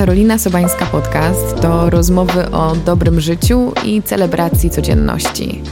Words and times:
Karolina 0.00 0.38
Sobańska 0.38 0.86
Podcast 0.86 1.60
to 1.62 1.90
rozmowy 1.90 2.50
o 2.50 2.76
dobrym 2.76 3.20
życiu 3.20 3.72
i 3.84 4.02
celebracji 4.02 4.70
codzienności. 4.70 5.62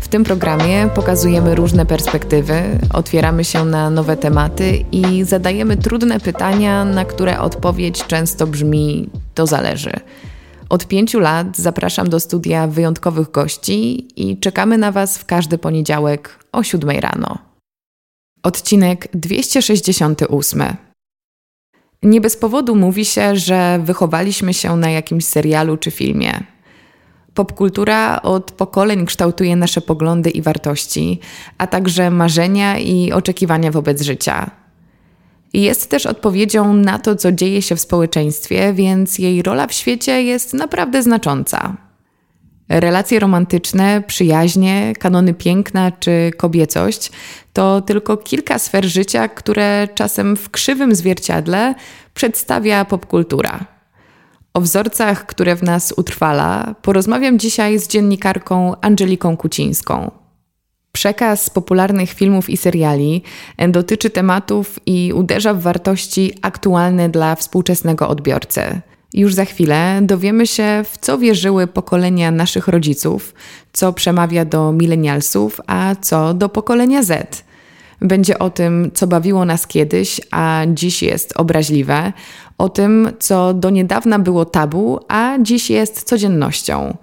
W 0.00 0.08
tym 0.08 0.24
programie 0.24 0.88
pokazujemy 0.94 1.54
różne 1.54 1.86
perspektywy, 1.86 2.62
otwieramy 2.94 3.44
się 3.44 3.64
na 3.64 3.90
nowe 3.90 4.16
tematy 4.16 4.84
i 4.92 5.24
zadajemy 5.24 5.76
trudne 5.76 6.20
pytania, 6.20 6.84
na 6.84 7.04
które 7.04 7.40
odpowiedź 7.40 8.06
często 8.06 8.46
brzmi: 8.46 9.10
to 9.34 9.46
zależy. 9.46 9.92
Od 10.68 10.86
pięciu 10.86 11.20
lat 11.20 11.56
zapraszam 11.56 12.08
do 12.08 12.20
studia 12.20 12.66
wyjątkowych 12.66 13.30
gości 13.30 14.08
i 14.16 14.38
czekamy 14.40 14.78
na 14.78 14.92
Was 14.92 15.18
w 15.18 15.24
każdy 15.24 15.58
poniedziałek 15.58 16.44
o 16.52 16.62
7 16.62 16.90
rano. 16.90 17.38
Odcinek 18.42 19.08
268. 19.14 20.62
Nie 22.02 22.20
bez 22.20 22.36
powodu 22.36 22.76
mówi 22.76 23.04
się, 23.04 23.36
że 23.36 23.80
wychowaliśmy 23.84 24.54
się 24.54 24.76
na 24.76 24.90
jakimś 24.90 25.24
serialu 25.24 25.76
czy 25.76 25.90
filmie. 25.90 26.40
Popkultura 27.34 28.22
od 28.22 28.52
pokoleń 28.52 29.06
kształtuje 29.06 29.56
nasze 29.56 29.80
poglądy 29.80 30.30
i 30.30 30.42
wartości, 30.42 31.20
a 31.58 31.66
także 31.66 32.10
marzenia 32.10 32.78
i 32.78 33.12
oczekiwania 33.12 33.70
wobec 33.70 34.02
życia. 34.02 34.50
Jest 35.52 35.90
też 35.90 36.06
odpowiedzią 36.06 36.74
na 36.74 36.98
to, 36.98 37.16
co 37.16 37.32
dzieje 37.32 37.62
się 37.62 37.76
w 37.76 37.80
społeczeństwie, 37.80 38.72
więc 38.72 39.18
jej 39.18 39.42
rola 39.42 39.66
w 39.66 39.72
świecie 39.72 40.22
jest 40.22 40.54
naprawdę 40.54 41.02
znacząca. 41.02 41.85
Relacje 42.68 43.20
romantyczne, 43.20 44.02
przyjaźnie, 44.06 44.92
kanony 44.98 45.34
piękna 45.34 45.92
czy 45.92 46.30
kobiecość 46.36 47.10
to 47.52 47.80
tylko 47.80 48.16
kilka 48.16 48.58
sfer 48.58 48.84
życia, 48.84 49.28
które 49.28 49.88
czasem 49.94 50.36
w 50.36 50.50
krzywym 50.50 50.94
zwierciadle 50.94 51.74
przedstawia 52.14 52.84
popkultura. 52.84 53.64
O 54.54 54.60
wzorcach, 54.60 55.26
które 55.26 55.56
w 55.56 55.62
nas 55.62 55.94
utrwala, 55.96 56.74
porozmawiam 56.82 57.38
dzisiaj 57.38 57.78
z 57.78 57.88
dziennikarką 57.88 58.80
Angeliką 58.80 59.36
Kucińską. 59.36 60.10
Przekaz 60.92 61.50
popularnych 61.50 62.10
filmów 62.10 62.50
i 62.50 62.56
seriali 62.56 63.22
dotyczy 63.68 64.10
tematów 64.10 64.78
i 64.86 65.12
uderza 65.12 65.54
w 65.54 65.60
wartości 65.60 66.32
aktualne 66.42 67.08
dla 67.08 67.34
współczesnego 67.34 68.08
odbiorcy. 68.08 68.80
Już 69.14 69.34
za 69.34 69.44
chwilę 69.44 69.98
dowiemy 70.02 70.46
się, 70.46 70.84
w 70.92 70.98
co 70.98 71.18
wierzyły 71.18 71.66
pokolenia 71.66 72.30
naszych 72.30 72.68
rodziców, 72.68 73.34
co 73.72 73.92
przemawia 73.92 74.44
do 74.44 74.72
milenialsów, 74.72 75.60
a 75.66 75.94
co 76.00 76.34
do 76.34 76.48
pokolenia 76.48 77.02
Z. 77.02 77.44
Będzie 78.00 78.38
o 78.38 78.50
tym, 78.50 78.90
co 78.94 79.06
bawiło 79.06 79.44
nas 79.44 79.66
kiedyś, 79.66 80.20
a 80.30 80.62
dziś 80.74 81.02
jest 81.02 81.32
obraźliwe, 81.36 82.12
o 82.58 82.68
tym, 82.68 83.08
co 83.18 83.54
do 83.54 83.70
niedawna 83.70 84.18
było 84.18 84.44
tabu, 84.44 85.00
a 85.08 85.36
dziś 85.42 85.70
jest 85.70 86.02
codziennością. 86.02 86.96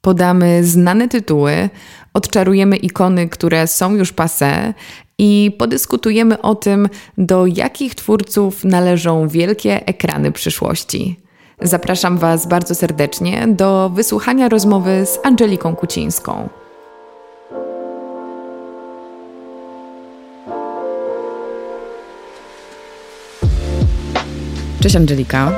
Podamy 0.00 0.64
znane 0.64 1.08
tytuły, 1.08 1.70
odczarujemy 2.14 2.76
ikony, 2.76 3.28
które 3.28 3.66
są 3.66 3.94
już 3.94 4.12
passe 4.12 4.74
i 5.18 5.56
podyskutujemy 5.58 6.42
o 6.42 6.54
tym, 6.54 6.88
do 7.18 7.46
jakich 7.46 7.94
twórców 7.94 8.64
należą 8.64 9.28
wielkie 9.28 9.86
ekrany 9.86 10.32
przyszłości. 10.32 11.20
Zapraszam 11.62 12.18
Was 12.18 12.46
bardzo 12.48 12.74
serdecznie 12.74 13.48
do 13.48 13.90
wysłuchania 13.94 14.48
rozmowy 14.48 15.06
z 15.06 15.18
Angeliką 15.26 15.76
Kucińską. 15.76 16.48
Cześć 24.82 24.96
Angelika. 24.96 25.52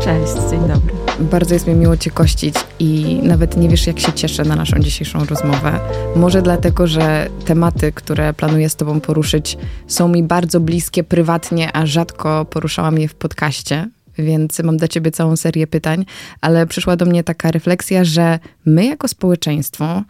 Cześć, 0.00 0.32
dzień 0.50 0.60
dobry. 0.60 0.95
Bardzo 1.20 1.54
jest 1.54 1.66
mi 1.66 1.74
miło 1.74 1.96
Cię 1.96 2.10
kościć 2.10 2.54
i 2.78 3.20
nawet 3.22 3.56
nie 3.56 3.68
wiesz, 3.68 3.86
jak 3.86 4.00
się 4.00 4.12
cieszę 4.12 4.44
na 4.44 4.56
naszą 4.56 4.78
dzisiejszą 4.78 5.24
rozmowę. 5.24 5.80
Może 6.16 6.42
dlatego, 6.42 6.86
że 6.86 7.28
tematy, 7.44 7.92
które 7.92 8.32
planuję 8.34 8.68
z 8.68 8.76
Tobą 8.76 9.00
poruszyć, 9.00 9.58
są 9.86 10.08
mi 10.08 10.22
bardzo 10.22 10.60
bliskie 10.60 11.04
prywatnie, 11.04 11.76
a 11.76 11.86
rzadko 11.86 12.44
poruszałam 12.44 12.98
je 12.98 13.08
w 13.08 13.14
podcaście, 13.14 13.88
więc 14.18 14.62
mam 14.62 14.76
do 14.76 14.88
Ciebie 14.88 15.10
całą 15.10 15.36
serię 15.36 15.66
pytań, 15.66 16.04
ale 16.40 16.66
przyszła 16.66 16.96
do 16.96 17.06
mnie 17.06 17.24
taka 17.24 17.50
refleksja, 17.50 18.04
że 18.04 18.38
my 18.64 18.86
jako 18.86 19.08
społeczeństwo 19.08 20.02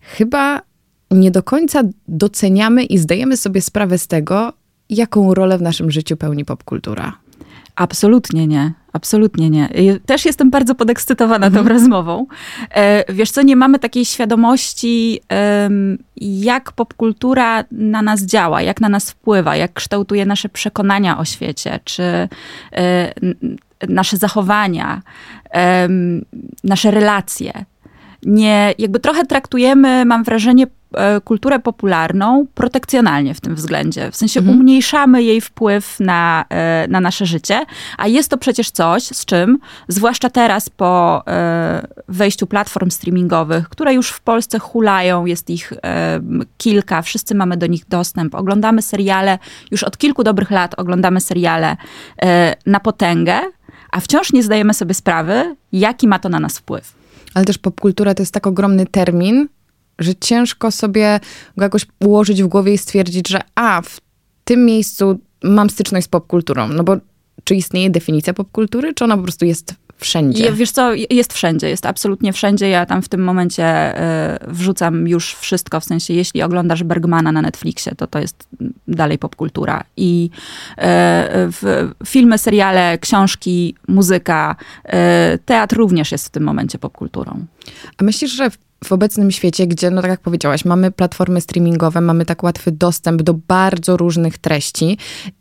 chyba 0.00 0.60
nie 1.10 1.30
do 1.30 1.42
końca 1.42 1.82
doceniamy 2.08 2.84
i 2.84 2.98
zdajemy 2.98 3.36
sobie 3.36 3.62
sprawę 3.62 3.98
z 3.98 4.06
tego, 4.06 4.52
jaką 4.90 5.34
rolę 5.34 5.58
w 5.58 5.62
naszym 5.62 5.90
życiu 5.90 6.16
pełni 6.16 6.44
popkultura. 6.44 7.12
Absolutnie 7.76 8.46
nie. 8.46 8.83
Absolutnie 8.94 9.50
nie. 9.50 9.68
Też 10.06 10.24
jestem 10.24 10.50
bardzo 10.50 10.74
podekscytowana 10.74 11.50
tą 11.50 11.58
mhm. 11.58 11.68
rozmową. 11.68 12.26
E, 12.70 13.12
wiesz 13.12 13.30
co, 13.30 13.42
nie 13.42 13.56
mamy 13.56 13.78
takiej 13.78 14.04
świadomości, 14.04 15.20
jak 16.20 16.72
popkultura 16.72 17.64
na 17.70 18.02
nas 18.02 18.22
działa, 18.22 18.62
jak 18.62 18.80
na 18.80 18.88
nas 18.88 19.10
wpływa, 19.10 19.56
jak 19.56 19.72
kształtuje 19.72 20.26
nasze 20.26 20.48
przekonania 20.48 21.18
o 21.18 21.24
świecie, 21.24 21.80
czy 21.84 22.02
e, 22.02 23.14
nasze 23.88 24.16
zachowania, 24.16 25.02
nasze 26.64 26.90
relacje. 26.90 27.64
Nie, 28.22 28.74
jakby 28.78 29.00
trochę 29.00 29.26
traktujemy, 29.26 30.04
mam 30.04 30.24
wrażenie, 30.24 30.66
kulturę 31.24 31.58
popularną 31.58 32.46
protekcjonalnie 32.54 33.34
w 33.34 33.40
tym 33.40 33.54
względzie. 33.54 34.10
W 34.10 34.16
sensie 34.16 34.40
mhm. 34.40 34.58
umniejszamy 34.58 35.22
jej 35.22 35.40
wpływ 35.40 36.00
na, 36.00 36.44
e, 36.48 36.86
na 36.88 37.00
nasze 37.00 37.26
życie, 37.26 37.64
a 37.98 38.06
jest 38.06 38.30
to 38.30 38.38
przecież 38.38 38.70
coś, 38.70 39.02
z 39.02 39.24
czym, 39.24 39.58
zwłaszcza 39.88 40.30
teraz 40.30 40.70
po 40.70 41.22
e, 41.26 41.86
wejściu 42.08 42.46
platform 42.46 42.90
streamingowych, 42.90 43.68
które 43.68 43.94
już 43.94 44.10
w 44.10 44.20
Polsce 44.20 44.58
hulają, 44.58 45.26
jest 45.26 45.50
ich 45.50 45.72
kilka, 46.58 47.02
wszyscy 47.02 47.34
mamy 47.34 47.56
do 47.56 47.66
nich 47.66 47.88
dostęp, 47.88 48.34
oglądamy 48.34 48.82
seriale, 48.82 49.38
już 49.70 49.82
od 49.82 49.98
kilku 49.98 50.24
dobrych 50.24 50.50
lat 50.50 50.74
oglądamy 50.78 51.20
seriale 51.20 51.76
na 52.66 52.80
potęgę, 52.80 53.40
a 53.92 54.00
wciąż 54.00 54.32
nie 54.32 54.42
zdajemy 54.42 54.74
sobie 54.74 54.94
sprawy, 54.94 55.56
jaki 55.72 56.08
ma 56.08 56.18
to 56.18 56.28
na 56.28 56.40
nas 56.40 56.58
wpływ. 56.58 56.94
Ale 57.34 57.44
też 57.44 57.58
popkultura 57.58 58.14
to 58.14 58.22
jest 58.22 58.34
tak 58.34 58.46
ogromny 58.46 58.86
termin, 58.86 59.48
że 59.98 60.14
ciężko 60.14 60.70
sobie 60.70 61.20
go 61.56 61.62
jakoś 61.62 61.86
ułożyć 62.00 62.42
w 62.42 62.46
głowie 62.46 62.74
i 62.74 62.78
stwierdzić, 62.78 63.28
że 63.28 63.40
a, 63.54 63.82
w 63.82 64.00
tym 64.44 64.64
miejscu 64.66 65.18
mam 65.42 65.70
styczność 65.70 66.06
z 66.06 66.08
popkulturą. 66.08 66.68
No 66.68 66.84
bo 66.84 66.96
czy 67.44 67.54
istnieje 67.54 67.90
definicja 67.90 68.34
popkultury, 68.34 68.94
czy 68.94 69.04
ona 69.04 69.16
po 69.16 69.22
prostu 69.22 69.44
jest 69.44 69.74
wszędzie? 69.96 70.52
Wiesz 70.52 70.70
co, 70.70 70.94
jest 71.10 71.32
wszędzie, 71.32 71.68
jest 71.68 71.86
absolutnie 71.86 72.32
wszędzie. 72.32 72.68
Ja 72.68 72.86
tam 72.86 73.02
w 73.02 73.08
tym 73.08 73.24
momencie 73.24 73.98
y, 74.34 74.52
wrzucam 74.52 75.08
już 75.08 75.34
wszystko, 75.34 75.80
w 75.80 75.84
sensie 75.84 76.14
jeśli 76.14 76.42
oglądasz 76.42 76.82
Bergmana 76.82 77.32
na 77.32 77.42
Netflixie, 77.42 77.94
to 77.94 78.06
to 78.06 78.18
jest 78.18 78.48
dalej 78.88 79.18
popkultura. 79.18 79.84
I 79.96 80.30
y, 80.78 80.84
filmy, 82.06 82.38
seriale, 82.38 82.98
książki, 82.98 83.74
muzyka, 83.88 84.56
y, 84.86 84.90
teatr 85.38 85.76
również 85.76 86.12
jest 86.12 86.26
w 86.26 86.30
tym 86.30 86.42
momencie 86.42 86.78
popkulturą. 86.78 87.44
A 87.98 88.04
myślisz, 88.04 88.32
że 88.32 88.50
w 88.84 88.92
obecnym 88.92 89.30
świecie, 89.30 89.66
gdzie, 89.66 89.90
no 89.90 90.02
tak 90.02 90.10
jak 90.10 90.20
powiedziałaś, 90.20 90.64
mamy 90.64 90.90
platformy 90.90 91.40
streamingowe, 91.40 92.00
mamy 92.00 92.26
tak 92.26 92.42
łatwy 92.42 92.72
dostęp 92.72 93.22
do 93.22 93.34
bardzo 93.34 93.96
różnych 93.96 94.38
treści 94.38 94.98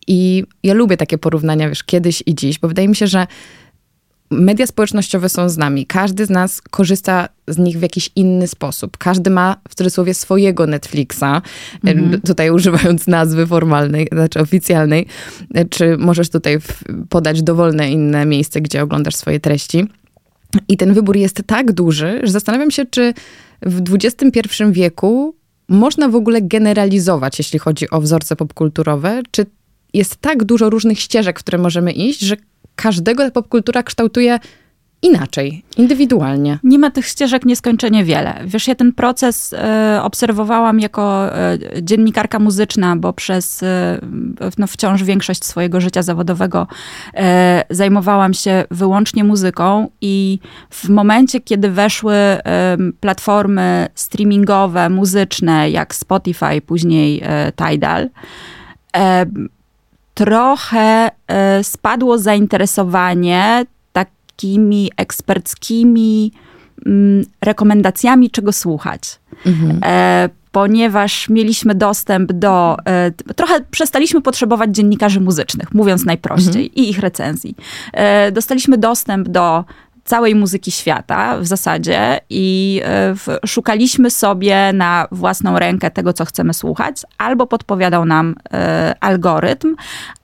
i 0.07 0.43
ja 0.63 0.73
lubię 0.73 0.97
takie 0.97 1.17
porównania, 1.17 1.69
wiesz, 1.69 1.83
kiedyś 1.83 2.23
i 2.25 2.35
dziś, 2.35 2.59
bo 2.59 2.67
wydaje 2.67 2.87
mi 2.87 2.95
się, 2.95 3.07
że 3.07 3.27
media 4.31 4.67
społecznościowe 4.67 5.29
są 5.29 5.49
z 5.49 5.57
nami. 5.57 5.85
Każdy 5.85 6.25
z 6.25 6.29
nas 6.29 6.61
korzysta 6.61 7.29
z 7.47 7.57
nich 7.57 7.79
w 7.79 7.81
jakiś 7.81 8.09
inny 8.15 8.47
sposób. 8.47 8.97
Każdy 8.97 9.29
ma 9.29 9.55
w 9.69 9.75
cudzysłowie 9.75 10.13
swojego 10.13 10.67
Netflixa, 10.67 11.41
mhm. 11.85 12.21
tutaj 12.21 12.49
używając 12.49 13.07
nazwy 13.07 13.47
formalnej, 13.47 14.07
znaczy 14.11 14.39
oficjalnej, 14.39 15.07
czy 15.69 15.97
możesz 15.97 16.29
tutaj 16.29 16.57
podać 17.09 17.43
dowolne 17.43 17.91
inne 17.91 18.25
miejsce, 18.25 18.61
gdzie 18.61 18.83
oglądasz 18.83 19.15
swoje 19.15 19.39
treści. 19.39 19.87
I 20.67 20.77
ten 20.77 20.93
wybór 20.93 21.17
jest 21.17 21.41
tak 21.47 21.71
duży, 21.71 22.19
że 22.23 22.31
zastanawiam 22.31 22.71
się, 22.71 22.85
czy 22.85 23.13
w 23.61 23.95
XXI 23.95 24.63
wieku 24.71 25.35
można 25.67 26.09
w 26.09 26.15
ogóle 26.15 26.41
generalizować, 26.41 27.37
jeśli 27.39 27.59
chodzi 27.59 27.89
o 27.89 28.01
wzorce 28.01 28.35
popkulturowe, 28.35 29.21
czy 29.31 29.45
jest 29.93 30.15
tak 30.15 30.43
dużo 30.43 30.69
różnych 30.69 30.99
ścieżek, 30.99 31.39
w 31.39 31.43
które 31.43 31.57
możemy 31.57 31.91
iść, 31.91 32.19
że 32.19 32.37
każdego 32.75 33.31
popkultura 33.31 33.83
kształtuje 33.83 34.39
inaczej, 35.03 35.63
indywidualnie. 35.77 36.59
Nie 36.63 36.79
ma 36.79 36.91
tych 36.91 37.07
ścieżek 37.07 37.45
nieskończenie 37.45 38.03
wiele. 38.03 38.39
Wiesz, 38.45 38.67
ja 38.67 38.75
ten 38.75 38.93
proces 38.93 39.53
e, 39.53 39.99
obserwowałam 40.03 40.79
jako 40.79 41.35
e, 41.35 41.57
dziennikarka 41.81 42.39
muzyczna, 42.39 42.95
bo 42.95 43.13
przez 43.13 43.63
e, 43.63 43.99
no, 44.57 44.67
wciąż 44.67 45.03
większość 45.03 45.45
swojego 45.45 45.81
życia 45.81 46.01
zawodowego 46.01 46.67
zajmowałam 47.69 48.33
się 48.33 48.63
wyłącznie 48.71 49.23
muzyką 49.23 49.89
i 50.01 50.39
w 50.69 50.89
momencie, 50.89 51.41
kiedy 51.41 51.69
weszły 51.69 52.15
platformy 52.99 53.87
streamingowe, 53.95 54.89
muzyczne, 54.89 55.69
jak 55.69 55.95
Spotify, 55.95 56.61
później 56.65 57.23
Tidal, 57.55 58.09
trochę 60.13 61.09
spadło 61.63 62.17
zainteresowanie 62.17 63.65
takimi 64.35 64.91
eksperckimi 64.97 66.31
mm, 66.85 67.25
rekomendacjami, 67.41 68.29
czego 68.29 68.51
słuchać. 68.51 69.19
Mhm. 69.45 69.79
E, 69.83 70.29
ponieważ 70.51 71.29
mieliśmy 71.29 71.75
dostęp 71.75 72.31
do. 72.31 72.77
E, 72.85 73.11
trochę 73.11 73.61
przestaliśmy 73.71 74.21
potrzebować 74.21 74.75
dziennikarzy 74.75 75.19
muzycznych, 75.19 75.73
mówiąc 75.73 76.05
najprościej, 76.05 76.65
mhm. 76.65 76.73
i 76.75 76.89
ich 76.89 76.99
recenzji. 76.99 77.55
E, 77.93 78.31
dostaliśmy 78.31 78.77
dostęp 78.77 79.29
do 79.29 79.65
całej 80.03 80.35
muzyki 80.35 80.71
świata 80.71 81.37
w 81.37 81.47
zasadzie 81.47 82.19
i 82.29 82.81
e, 82.85 83.15
szukaliśmy 83.45 84.11
sobie 84.11 84.73
na 84.73 85.07
własną 85.11 85.59
rękę 85.59 85.91
tego, 85.91 86.13
co 86.13 86.25
chcemy 86.25 86.53
słuchać, 86.53 87.01
albo 87.17 87.47
podpowiadał 87.47 88.05
nam 88.05 88.35
e, 88.53 88.95
algorytm, 88.99 89.75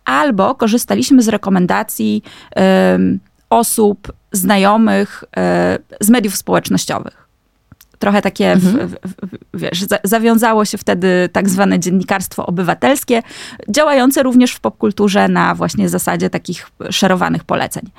albo 0.06 0.56
korzystaliśmy 0.56 1.22
z 1.22 1.28
rekomendacji 1.28 2.24
e, 2.56 3.00
osób, 3.50 4.12
znajomych 4.32 5.24
z 6.02 6.10
mediów 6.10 6.38
społecznościowych 6.38 7.30
trochę 8.00 8.22
takie, 8.22 8.52
mhm. 8.52 8.88
w, 8.88 8.94
w, 8.94 9.38
wiesz, 9.54 9.82
za, 9.82 9.98
zawiązało 10.04 10.66
się 10.66 10.78
wtedy 10.78 11.30
tak 11.32 11.50
zwane 11.50 11.80
dziennikarstwo 11.80 12.46
obywatelskie, 12.46 13.22
działające 13.70 14.24
również 14.24 14.52
w 14.52 14.60
popkulturze 14.60 15.28
na 15.28 15.56
właśnie 15.56 15.90
zasadzie 15.90 16.30
takich 16.30 16.68
szerowanych 16.90 17.44
poleceń. 17.44 17.90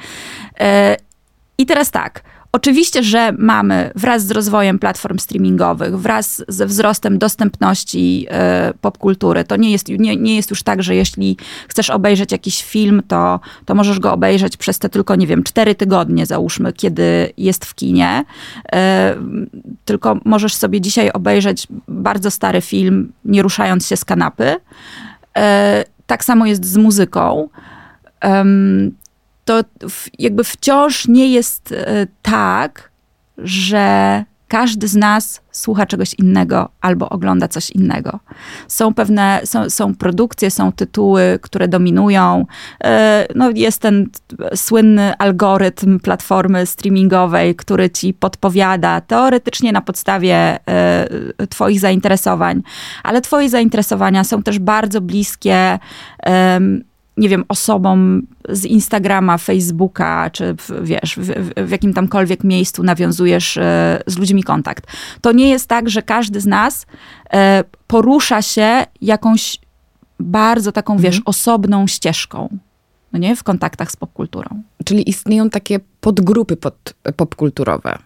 I 1.58 1.67
teraz 1.67 1.91
tak. 1.91 2.23
Oczywiście, 2.52 3.02
że 3.02 3.32
mamy 3.38 3.91
wraz 3.94 4.26
z 4.26 4.31
rozwojem 4.31 4.79
platform 4.79 5.19
streamingowych, 5.19 5.99
wraz 5.99 6.44
ze 6.49 6.67
wzrostem 6.67 7.19
dostępności 7.19 8.26
y, 8.70 8.79
popkultury, 8.79 9.44
to 9.44 9.56
nie 9.56 9.70
jest, 9.70 9.88
nie, 9.88 10.17
nie 10.17 10.37
jest 10.37 10.50
już 10.50 10.62
tak, 10.62 10.82
że 10.82 10.94
jeśli 10.94 11.37
chcesz 11.69 11.91
obejrzeć 11.91 12.32
jakiś 12.32 12.64
film, 12.64 13.02
to, 13.08 13.41
to 13.64 13.75
możesz 13.75 13.99
go 13.99 14.12
obejrzeć 14.12 14.56
przez 14.56 14.79
te 14.79 14.88
tylko, 14.88 15.17
nie 15.17 15.26
wiem, 15.26 15.43
cztery 15.43 15.75
tygodnie, 15.75 16.26
załóżmy, 16.26 16.73
kiedy 16.73 17.32
jest 17.37 17.64
w 17.64 17.75
kinie. 17.75 18.25
Y, 18.67 18.79
tylko 19.85 20.17
możesz 20.25 20.55
sobie 20.55 20.81
dzisiaj 20.81 21.11
obejrzeć 21.11 21.67
bardzo 21.88 22.31
stary 22.31 22.61
film, 22.61 23.12
nie 23.25 23.43
ruszając 23.43 23.87
się 23.87 23.97
z 23.97 24.05
kanapy. 24.05 24.44
Y, 24.47 25.41
tak 26.06 26.25
samo 26.25 26.47
jest 26.47 26.64
z 26.64 26.76
muzyką 26.76 27.49
to 29.44 29.64
jakby 30.19 30.44
wciąż 30.44 31.08
nie 31.08 31.28
jest 31.28 31.72
e, 31.72 32.06
tak, 32.22 32.90
że 33.38 34.25
każdy 34.50 34.88
z 34.88 34.96
nas 34.96 35.40
słucha 35.50 35.87
czegoś 35.87 36.14
innego 36.14 36.69
albo 36.81 37.08
ogląda 37.08 37.48
coś 37.48 37.70
innego. 37.70 38.20
Są 38.69 38.94
pewne, 38.94 39.40
są, 39.44 39.70
są 39.70 39.94
produkcje, 39.94 40.50
są 40.50 40.72
tytuły, 40.72 41.38
które 41.42 41.69
dominują. 41.69 42.46
E, 42.84 43.26
no, 43.34 43.50
jest 43.50 43.82
ten 43.82 44.06
słynny 44.54 45.16
algorytm 45.16 46.00
platformy 46.00 46.66
streamingowej, 46.66 47.56
który 47.56 47.90
ci 47.90 48.14
podpowiada 48.14 49.00
teoretycznie 49.00 49.72
na 49.72 49.81
podstawie 49.81 50.58
e, 50.69 51.06
Twoich 51.50 51.81
zainteresowań, 51.81 52.62
ale 53.02 53.20
Twoje 53.20 53.48
zainteresowania 53.48 54.25
są 54.25 54.42
też 54.42 54.58
bardzo 54.58 55.00
bliskie 55.00 55.78
nie 57.20 57.28
wiem, 57.28 57.44
osobom 57.49 58.22
z 58.49 58.64
Instagrama, 58.64 59.38
Facebooka, 59.38 60.31
czy 60.31 60.55
w, 60.55 60.70
wiesz, 60.82 61.17
w, 61.17 61.55
w 61.67 61.70
jakim 61.70 61.94
tamkolwiek 61.94 62.44
miejscu 62.44 62.82
nawiązujesz 62.82 63.56
e, 63.56 64.02
z 64.06 64.19
ludźmi 64.19 64.43
kontakt. 64.43 64.87
To 65.20 65.32
nie 65.32 65.49
jest 65.49 65.69
tak, 65.69 65.90
że 65.90 66.02
każdy 66.02 66.40
z 66.40 66.46
nas 66.46 66.87
e, 67.32 67.64
porusza 67.87 68.43
się 68.43 68.87
jakąś 69.00 69.58
bardzo 70.20 70.72
taką, 70.72 70.93
mhm. 70.93 71.12
wiesz, 71.12 71.22
osobną 71.25 71.87
ścieżką. 71.87 72.58
No 73.12 73.19
nie? 73.19 73.37
W 73.37 73.43
kontaktach 73.43 73.90
z 73.90 73.96
popkulturą. 73.96 74.62
Czyli 74.84 75.08
istnieją 75.08 75.50
takie 75.50 75.81
podgrupy 76.00 76.56
pod, 76.56 76.94
popkulturowe. 77.16 77.99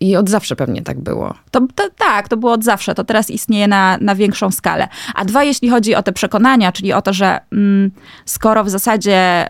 I 0.00 0.16
od 0.16 0.30
zawsze 0.30 0.56
pewnie 0.56 0.82
tak 0.82 1.00
było. 1.00 1.34
To, 1.50 1.60
to, 1.74 1.90
tak, 1.98 2.28
to 2.28 2.36
było 2.36 2.52
od 2.52 2.64
zawsze. 2.64 2.94
To 2.94 3.04
teraz 3.04 3.30
istnieje 3.30 3.68
na, 3.68 3.98
na 4.00 4.14
większą 4.14 4.50
skalę. 4.50 4.88
A 5.14 5.24
dwa, 5.24 5.44
jeśli 5.44 5.70
chodzi 5.70 5.94
o 5.94 6.02
te 6.02 6.12
przekonania, 6.12 6.72
czyli 6.72 6.92
o 6.92 7.02
to, 7.02 7.12
że 7.12 7.40
mm, 7.52 7.90
skoro 8.24 8.64
w 8.64 8.70
zasadzie 8.70 9.46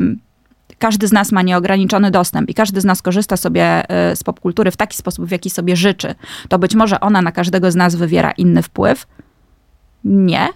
y, 0.00 0.16
każdy 0.78 1.08
z 1.08 1.12
nas 1.12 1.32
ma 1.32 1.42
nieograniczony 1.42 2.10
dostęp 2.10 2.50
i 2.50 2.54
każdy 2.54 2.80
z 2.80 2.84
nas 2.84 3.02
korzysta 3.02 3.36
sobie 3.36 3.84
y, 4.12 4.16
z 4.16 4.24
popkultury 4.24 4.70
w 4.70 4.76
taki 4.76 4.96
sposób, 4.96 5.26
w 5.26 5.30
jaki 5.30 5.50
sobie 5.50 5.76
życzy, 5.76 6.14
to 6.48 6.58
być 6.58 6.74
może 6.74 7.00
ona 7.00 7.22
na 7.22 7.32
każdego 7.32 7.70
z 7.70 7.74
nas 7.74 7.94
wywiera 7.94 8.30
inny 8.30 8.62
wpływ. 8.62 9.06
Nie, 10.04 10.48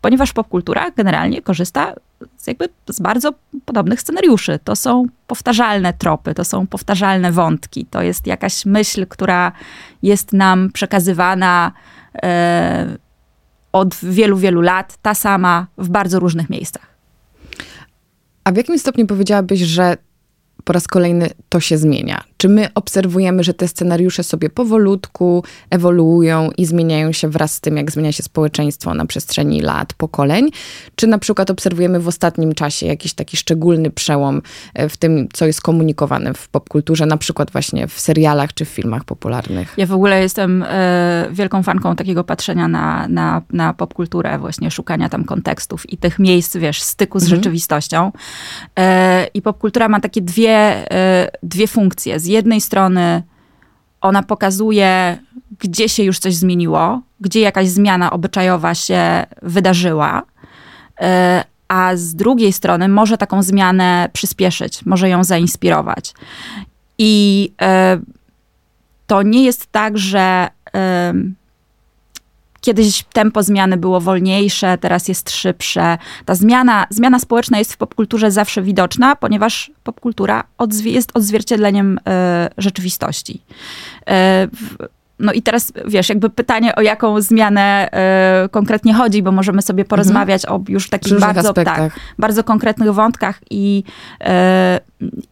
ponieważ 0.00 0.32
popkultura 0.32 0.90
generalnie 0.90 1.42
korzysta 1.42 1.94
z, 2.36 2.46
jakby 2.46 2.68
z 2.88 3.00
bardzo 3.00 3.34
podobnych 3.64 4.00
scenariuszy. 4.00 4.58
To 4.64 4.76
są 4.76 5.06
powtarzalne 5.26 5.92
tropy, 5.92 6.34
to 6.34 6.44
są 6.44 6.66
powtarzalne 6.66 7.32
wątki, 7.32 7.86
to 7.90 8.02
jest 8.02 8.26
jakaś 8.26 8.66
myśl, 8.66 9.06
która 9.06 9.52
jest 10.02 10.32
nam 10.32 10.70
przekazywana 10.72 11.72
e, 12.22 12.96
od 13.72 13.94
wielu, 14.02 14.36
wielu 14.36 14.60
lat, 14.60 14.96
ta 15.02 15.14
sama 15.14 15.66
w 15.78 15.88
bardzo 15.88 16.18
różnych 16.18 16.50
miejscach. 16.50 16.96
A 18.44 18.52
w 18.52 18.56
jakim 18.56 18.78
stopniu 18.78 19.06
powiedziałabyś, 19.06 19.60
że 19.60 19.96
po 20.64 20.72
raz 20.72 20.88
kolejny 20.88 21.30
to 21.48 21.60
się 21.60 21.78
zmienia? 21.78 22.24
Czy 22.36 22.48
my 22.48 22.68
obserwujemy, 22.74 23.44
że 23.44 23.54
te 23.54 23.68
scenariusze 23.68 24.22
sobie 24.22 24.50
powolutku 24.50 25.44
ewoluują 25.70 26.50
i 26.58 26.66
zmieniają 26.66 27.12
się 27.12 27.28
wraz 27.28 27.54
z 27.54 27.60
tym, 27.60 27.76
jak 27.76 27.90
zmienia 27.90 28.12
się 28.12 28.22
społeczeństwo 28.22 28.94
na 28.94 29.06
przestrzeni 29.06 29.60
lat, 29.60 29.92
pokoleń? 29.94 30.50
Czy 30.96 31.06
na 31.06 31.18
przykład 31.18 31.50
obserwujemy 31.50 32.00
w 32.00 32.08
ostatnim 32.08 32.54
czasie 32.54 32.86
jakiś 32.86 33.14
taki 33.14 33.36
szczególny 33.36 33.90
przełom 33.90 34.42
e, 34.74 34.88
w 34.88 34.96
tym, 34.96 35.28
co 35.32 35.46
jest 35.46 35.60
komunikowane 35.60 36.34
w 36.34 36.48
popkulturze, 36.48 37.06
na 37.06 37.16
przykład 37.16 37.50
właśnie 37.50 37.88
w 37.88 38.00
serialach 38.00 38.54
czy 38.54 38.64
w 38.64 38.68
filmach 38.68 39.04
popularnych? 39.04 39.74
Ja 39.76 39.86
w 39.86 39.92
ogóle 39.92 40.22
jestem 40.22 40.64
e, 40.68 41.28
wielką 41.32 41.62
fanką 41.62 41.96
takiego 41.96 42.24
patrzenia 42.24 42.68
na, 42.68 43.08
na, 43.08 43.42
na 43.52 43.74
popkulturę, 43.74 44.38
właśnie 44.38 44.70
szukania 44.70 45.08
tam 45.08 45.24
kontekstów 45.24 45.92
i 45.92 45.96
tych 45.96 46.18
miejsc, 46.18 46.56
wiesz, 46.56 46.82
styku 46.82 47.18
z 47.18 47.22
mhm. 47.22 47.40
rzeczywistością. 47.40 48.12
E, 48.78 49.26
I 49.34 49.42
popkultura 49.42 49.88
ma 49.88 50.00
takie 50.00 50.22
dwie, 50.22 50.86
dwie 51.42 51.66
funkcje 51.66 52.20
z 52.20 52.25
jednej 52.26 52.60
strony 52.60 53.22
ona 54.00 54.22
pokazuje, 54.22 55.18
gdzie 55.58 55.88
się 55.88 56.02
już 56.02 56.18
coś 56.18 56.34
zmieniło, 56.34 57.00
gdzie 57.20 57.40
jakaś 57.40 57.68
zmiana 57.68 58.10
obyczajowa 58.10 58.74
się 58.74 59.26
wydarzyła, 59.42 60.22
e, 61.00 61.44
a 61.68 61.96
z 61.96 62.14
drugiej 62.14 62.52
strony 62.52 62.88
może 62.88 63.18
taką 63.18 63.42
zmianę 63.42 64.08
przyspieszyć, 64.12 64.86
może 64.86 65.08
ją 65.08 65.24
zainspirować. 65.24 66.14
I 66.98 67.52
e, 67.62 67.98
to 69.06 69.22
nie 69.22 69.44
jest 69.44 69.72
tak, 69.72 69.98
że 69.98 70.48
Kiedyś 72.66 73.02
tempo 73.02 73.42
zmiany 73.42 73.76
było 73.76 74.00
wolniejsze, 74.00 74.78
teraz 74.78 75.08
jest 75.08 75.30
szybsze. 75.30 75.98
Ta 76.24 76.34
zmiana, 76.34 76.86
zmiana 76.90 77.18
społeczna 77.18 77.58
jest 77.58 77.72
w 77.72 77.76
popkulturze 77.76 78.30
zawsze 78.30 78.62
widoczna, 78.62 79.16
ponieważ 79.16 79.70
popkultura 79.84 80.44
odzwie, 80.58 80.92
jest 80.92 81.10
odzwierciedleniem 81.14 81.98
y, 81.98 82.00
rzeczywistości. 82.58 83.42
Y, 84.00 84.04
no 85.18 85.32
i 85.32 85.42
teraz, 85.42 85.72
wiesz, 85.86 86.08
jakby 86.08 86.30
pytanie, 86.30 86.74
o 86.74 86.80
jaką 86.80 87.20
zmianę 87.20 87.88
y, 88.44 88.48
konkretnie 88.48 88.94
chodzi, 88.94 89.22
bo 89.22 89.32
możemy 89.32 89.62
sobie 89.62 89.82
mhm. 89.82 89.88
porozmawiać 89.88 90.44
mhm. 90.44 90.62
o 90.62 90.64
już 90.68 90.88
takich 90.88 91.18
bardzo, 91.18 91.52
tak, 91.52 92.00
bardzo 92.18 92.44
konkretnych 92.44 92.92
wątkach 92.92 93.40
i, 93.50 93.84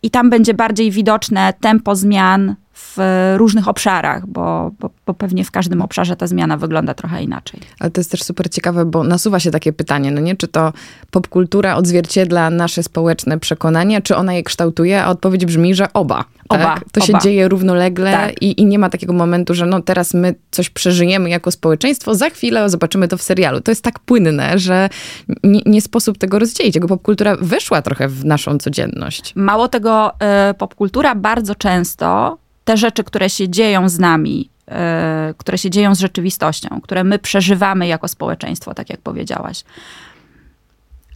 i 0.03 0.11
tam 0.11 0.31
będzie 0.31 0.55
bardziej 0.55 0.91
widoczne 0.91 1.55
tempo 1.61 1.97
zmian 1.97 2.55
w 2.75 2.99
różnych 3.37 3.69
obszarach, 3.69 4.27
bo, 4.27 4.71
bo, 4.81 4.91
bo, 5.07 5.15
pewnie 5.15 5.45
w 5.45 5.51
każdym 5.51 5.83
obszarze 5.83 6.17
ta 6.17 6.27
zmiana 6.27 6.57
wygląda 6.57 6.95
trochę 6.95 7.23
inaczej. 7.23 7.61
Ale 7.81 7.91
to 7.91 8.01
jest 8.01 8.11
też 8.11 8.23
super 8.23 8.51
ciekawe, 8.51 8.85
bo 8.85 9.05
nasuwa 9.05 9.41
się 9.41 9.51
takie 9.51 9.73
pytanie, 9.73 10.11
no 10.11 10.21
nie, 10.21 10.37
czy 10.37 10.49
to 10.49 10.73
popkultura 11.11 11.77
odzwierciedla 11.77 12.51
nasze 12.51 12.83
społeczne 12.83 13.39
przekonania, 13.39 14.01
czy 14.01 14.17
ona 14.17 14.35
je 14.35 14.43
kształtuje, 14.43 15.05
a 15.05 15.11
odpowiedź 15.11 15.47
brzmi, 15.47 15.75
że 15.75 15.93
oba. 15.93 16.25
Oba. 16.49 16.65
Tak? 16.65 16.85
To 16.93 17.01
oba. 17.01 17.07
się 17.07 17.25
dzieje 17.25 17.49
równolegle 17.49 18.13
tak. 18.13 18.43
i, 18.43 18.61
i 18.61 18.67
nie 18.67 18.79
ma 18.79 18.91
takiego 18.91 19.13
momentu, 19.13 19.55
że 19.55 19.67
no 19.67 19.83
teraz 19.83 20.15
my 20.15 20.35
coś 20.51 20.71
przeżyjemy 20.71 21.31
jako 21.31 21.51
społeczeństwo, 21.51 22.15
za 22.15 22.31
chwilę 22.31 22.71
zobaczymy 22.71 23.09
to 23.09 23.17
w 23.17 23.23
serialu. 23.23 23.61
To 23.61 23.71
jest 23.71 23.83
tak 23.83 23.99
płynne, 23.99 24.59
że 24.59 24.89
nie, 25.45 25.61
nie 25.67 25.81
sposób 25.81 26.19
tego 26.19 26.39
rozdzielić. 26.39 26.75
Jego 26.75 26.89
popkultura 26.89 27.37
weszła 27.41 27.83
trochę 27.83 28.09
w 28.09 28.25
naszą 28.25 28.59
codzienność. 28.59 29.33
Mało 29.37 29.69
tego, 29.69 30.13
y, 30.51 30.55
popkultura 30.55 31.15
bardzo 31.15 31.55
często 31.55 32.39
te 32.65 32.77
rzeczy, 32.77 33.05
które 33.05 33.31
się 33.31 33.49
dzieją 33.49 33.89
z 33.89 33.99
nami, 33.99 34.51
yy, 34.69 34.75
które 35.39 35.59
się 35.59 35.71
dzieją 35.71 35.95
z 35.95 36.01
rzeczywistością, 36.01 36.81
które 36.81 37.05
my 37.05 37.19
przeżywamy 37.19 37.87
jako 37.87 38.09
społeczeństwo, 38.09 38.75
tak 38.75 38.91
jak 38.91 39.01
powiedziałaś, 39.01 39.65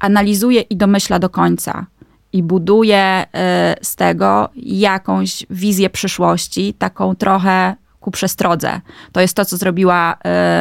analizuje 0.00 0.60
i 0.60 0.76
domyśla 0.76 1.18
do 1.18 1.30
końca 1.30 1.86
i 2.32 2.42
buduje 2.42 3.26
yy, 3.34 3.40
z 3.82 3.96
tego 3.96 4.48
jakąś 4.56 5.46
wizję 5.50 5.90
przyszłości, 5.90 6.74
taką 6.74 7.14
trochę 7.14 7.76
ku 8.00 8.10
przestrodze. 8.10 8.80
To 9.12 9.20
jest 9.20 9.36
to, 9.36 9.44
co 9.44 9.56
zrobiła 9.56 10.14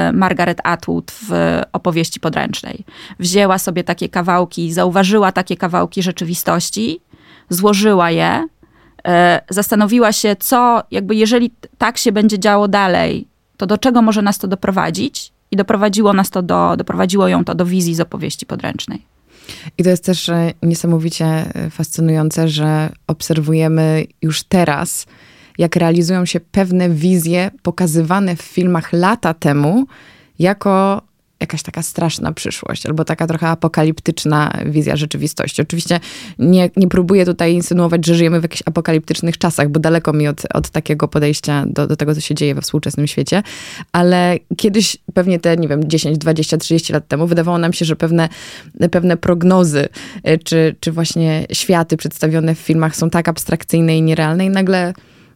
y, 0.10 0.14
Margaret 0.14 0.60
Atwood 0.64 1.12
w 1.12 1.62
opowieści 1.74 2.20
podręcznej. 2.20 2.84
Wzięła 3.20 3.58
sobie 3.58 3.84
takie 3.84 4.10
kawałki, 4.10 4.74
zauważyła 4.74 5.32
takie 5.32 5.58
kawałki 5.58 6.04
rzeczywistości, 6.04 7.02
złożyła 7.50 8.12
je 8.12 8.26
e, 8.26 8.48
zastanowiła 9.50 10.12
się, 10.12 10.36
co, 10.40 10.84
jakby 10.92 11.16
jeżeli 11.16 11.52
tak 11.78 11.98
się 11.98 12.12
będzie 12.12 12.40
działo 12.40 12.68
dalej, 12.68 13.28
to 13.58 13.66
do 13.66 13.78
czego 13.78 14.02
może 14.02 14.22
nas 14.22 14.38
to 14.38 14.48
doprowadzić? 14.48 15.32
I 15.52 15.56
doprowadziło 15.56 16.14
nas 16.14 16.30
to 16.30 16.42
do, 16.42 16.78
doprowadziło 16.78 17.28
ją 17.28 17.46
to 17.46 17.56
do 17.56 17.66
wizji 17.66 17.96
z 17.96 18.00
opowieści 18.00 18.46
podręcznej. 18.46 19.02
I 19.78 19.84
to 19.84 19.90
jest 19.90 20.06
też 20.06 20.30
e, 20.30 20.54
niesamowicie 20.64 21.26
e, 21.26 21.70
fascynujące, 21.70 22.48
że 22.48 22.90
obserwujemy 23.08 24.06
już 24.22 24.44
teraz, 24.44 25.06
jak 25.58 25.76
realizują 25.76 26.26
się 26.26 26.40
pewne 26.40 26.90
wizje 26.90 27.52
pokazywane 27.62 28.36
w 28.36 28.42
filmach 28.42 28.94
lata 28.94 29.34
temu, 29.34 29.86
jako 30.40 31.02
jakaś 31.40 31.64
taka 31.64 31.82
straszna 31.82 32.32
przyszłość, 32.32 32.86
albo 32.86 33.06
taka 33.06 33.28
trochę 33.28 33.48
apokaliptyczna 33.48 34.54
wizja 34.66 34.96
rzeczywistości. 34.96 35.62
Oczywiście 35.62 36.00
nie, 36.40 36.70
nie 36.78 36.88
próbuję 36.88 37.26
tutaj 37.26 37.54
insynuować, 37.54 38.06
że 38.06 38.16
żyjemy 38.16 38.40
w 38.40 38.44
jakichś 38.44 38.64
apokaliptycznych 38.66 39.38
czasach, 39.38 39.70
bo 39.70 39.80
daleko 39.80 40.14
mi 40.14 40.28
od, 40.28 40.42
od 40.54 40.70
takiego 40.70 41.08
podejścia 41.08 41.66
do, 41.68 41.88
do 41.88 41.96
tego, 41.96 42.16
co 42.16 42.22
się 42.22 42.36
dzieje 42.36 42.56
we 42.56 42.62
współczesnym 42.62 43.08
świecie, 43.08 43.44
ale 43.92 44.38
kiedyś, 44.58 44.98
pewnie 45.14 45.40
te, 45.40 45.58
nie 45.58 45.68
wiem, 45.68 45.90
10, 45.90 46.18
20, 46.18 46.58
30 46.58 46.94
lat 46.94 47.08
temu, 47.08 47.28
wydawało 47.28 47.58
nam 47.58 47.74
się, 47.74 47.86
że 47.86 47.96
pewne, 47.96 48.30
pewne 48.92 49.18
prognozy, 49.18 49.88
e, 50.24 50.38
czy, 50.38 50.76
czy 50.80 50.92
właśnie 50.92 51.46
światy 51.52 51.98
przedstawione 51.98 52.56
w 52.56 52.60
filmach 52.60 52.96
są 52.96 53.10
tak 53.10 53.28
abstrakcyjne 53.28 53.98
i 53.98 54.02
nierealne 54.02 54.46
i 54.46 54.50
nagle 54.50 54.94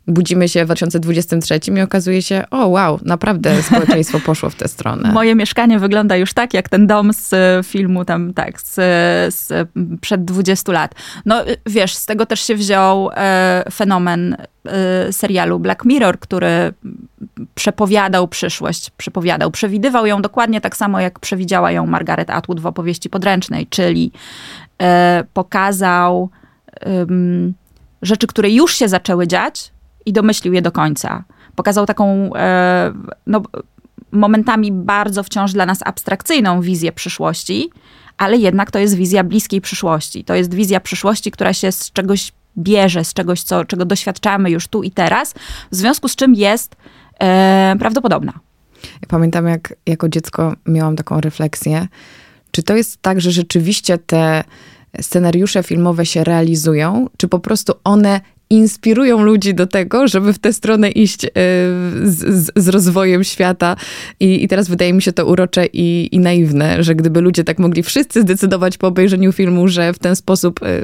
budzimy 0.07 0.49
się 0.49 0.63
w 0.63 0.65
2023 0.65 1.71
i 1.71 1.81
okazuje 1.81 2.21
się, 2.21 2.43
o 2.51 2.67
wow, 2.67 2.99
naprawdę 3.05 3.61
społeczeństwo 3.63 4.19
poszło 4.19 4.49
w 4.49 4.55
tę 4.55 4.67
stronę. 4.67 5.11
Moje 5.11 5.35
mieszkanie 5.35 5.79
wygląda 5.79 6.17
już 6.17 6.33
tak, 6.33 6.53
jak 6.53 6.69
ten 6.69 6.87
dom 6.87 7.13
z 7.13 7.33
e, 7.33 7.61
filmu 7.63 8.05
tam, 8.05 8.33
tak, 8.33 8.61
z, 8.61 8.75
z 9.35 9.69
przed 10.01 10.25
20 10.25 10.71
lat. 10.71 10.95
No 11.25 11.43
wiesz, 11.65 11.95
z 11.95 12.05
tego 12.05 12.25
też 12.25 12.41
się 12.41 12.55
wziął 12.55 13.09
e, 13.13 13.63
fenomen 13.71 14.37
e, 14.65 15.13
serialu 15.13 15.59
Black 15.59 15.85
Mirror, 15.85 16.19
który 16.19 16.73
przepowiadał 17.55 18.27
przyszłość, 18.27 18.89
przepowiadał, 18.89 19.51
przewidywał 19.51 20.05
ją 20.05 20.21
dokładnie 20.21 20.61
tak 20.61 20.77
samo, 20.77 20.99
jak 20.99 21.19
przewidziała 21.19 21.71
ją 21.71 21.85
Margaret 21.87 22.29
Atwood 22.29 22.59
w 22.59 22.65
opowieści 22.65 23.09
podręcznej, 23.09 23.67
czyli 23.67 24.11
e, 24.81 25.23
pokazał 25.33 26.29
rzeczy, 28.01 28.27
które 28.27 28.49
już 28.49 28.75
się 28.75 28.89
zaczęły 28.89 29.27
dziać, 29.27 29.71
i 30.05 30.13
domyślił 30.13 30.53
je 30.53 30.61
do 30.61 30.71
końca. 30.71 31.23
Pokazał 31.55 31.85
taką 31.85 32.35
e, 32.35 32.93
no, 33.27 33.41
momentami 34.11 34.71
bardzo 34.71 35.23
wciąż 35.23 35.53
dla 35.53 35.65
nas 35.65 35.79
abstrakcyjną 35.85 36.61
wizję 36.61 36.91
przyszłości, 36.91 37.69
ale 38.17 38.37
jednak 38.37 38.71
to 38.71 38.79
jest 38.79 38.95
wizja 38.95 39.23
bliskiej 39.23 39.61
przyszłości. 39.61 40.23
To 40.23 40.35
jest 40.35 40.53
wizja 40.53 40.79
przyszłości, 40.79 41.31
która 41.31 41.53
się 41.53 41.71
z 41.71 41.91
czegoś 41.91 42.31
bierze, 42.57 43.03
z 43.03 43.13
czegoś, 43.13 43.43
co, 43.43 43.65
czego 43.65 43.85
doświadczamy 43.85 44.51
już 44.51 44.67
tu 44.67 44.83
i 44.83 44.91
teraz, 44.91 45.33
w 45.71 45.75
związku 45.75 46.07
z 46.07 46.15
czym 46.15 46.35
jest 46.35 46.75
e, 47.19 47.75
prawdopodobna. 47.79 48.33
Ja 48.83 49.07
pamiętam, 49.07 49.47
jak 49.47 49.73
jako 49.85 50.09
dziecko 50.09 50.53
miałam 50.65 50.95
taką 50.95 51.21
refleksję, 51.21 51.87
czy 52.51 52.63
to 52.63 52.75
jest 52.75 53.01
tak, 53.01 53.21
że 53.21 53.31
rzeczywiście 53.31 53.97
te 53.97 54.43
scenariusze 55.01 55.63
filmowe 55.63 56.05
się 56.05 56.23
realizują, 56.23 57.09
czy 57.17 57.27
po 57.27 57.39
prostu 57.39 57.73
one 57.83 58.21
inspirują 58.51 59.23
ludzi 59.23 59.53
do 59.53 59.67
tego, 59.67 60.07
żeby 60.07 60.33
w 60.33 60.39
tę 60.39 60.53
stronę 60.53 60.89
iść 60.89 61.25
e, 61.25 61.29
z, 62.03 62.51
z, 62.55 62.67
rozwojem 62.67 63.23
świata. 63.23 63.75
I, 64.19 64.43
I, 64.43 64.47
teraz 64.47 64.69
wydaje 64.69 64.93
mi 64.93 65.01
się 65.01 65.11
to 65.11 65.25
urocze 65.25 65.65
i, 65.65 66.09
i, 66.11 66.19
naiwne, 66.19 66.83
że 66.83 66.95
gdyby 66.95 67.21
ludzie 67.21 67.43
tak 67.43 67.59
mogli 67.59 67.83
wszyscy 67.83 68.21
zdecydować 68.21 68.77
po 68.77 68.87
obejrzeniu 68.87 69.31
filmu, 69.31 69.67
że 69.67 69.93
w 69.93 69.99
ten 69.99 70.15
sposób 70.15 70.63
e, 70.63 70.81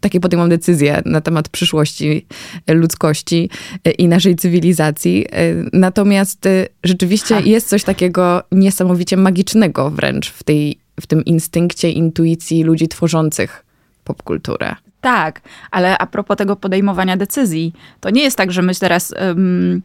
takie 0.00 0.20
podejmą 0.20 0.48
decyzje 0.48 1.02
na 1.04 1.20
temat 1.20 1.48
przyszłości 1.48 2.26
ludzkości 2.68 3.50
e, 3.84 3.90
i 3.90 4.08
naszej 4.08 4.36
cywilizacji. 4.36 5.26
Natomiast 5.72 6.48
rzeczywiście 6.84 7.34
ha. 7.34 7.40
jest 7.44 7.68
coś 7.68 7.84
takiego 7.84 8.42
niesamowicie 8.52 9.16
magicznego 9.16 9.90
wręcz 9.90 10.30
w 10.30 10.42
tej 10.42 10.78
w 11.00 11.06
tym 11.06 11.24
instynkcie, 11.24 11.90
intuicji 11.90 12.62
ludzi 12.62 12.88
tworzących 12.88 13.64
popkulturę. 14.04 14.85
Tak, 15.00 15.40
ale 15.70 15.98
a 15.98 16.06
propos 16.06 16.36
tego 16.36 16.56
podejmowania 16.56 17.16
decyzji, 17.16 17.72
to 18.00 18.10
nie 18.10 18.22
jest 18.22 18.36
tak, 18.36 18.52
że 18.52 18.62
my 18.62 18.74
teraz 18.74 19.14
um, 19.20 19.82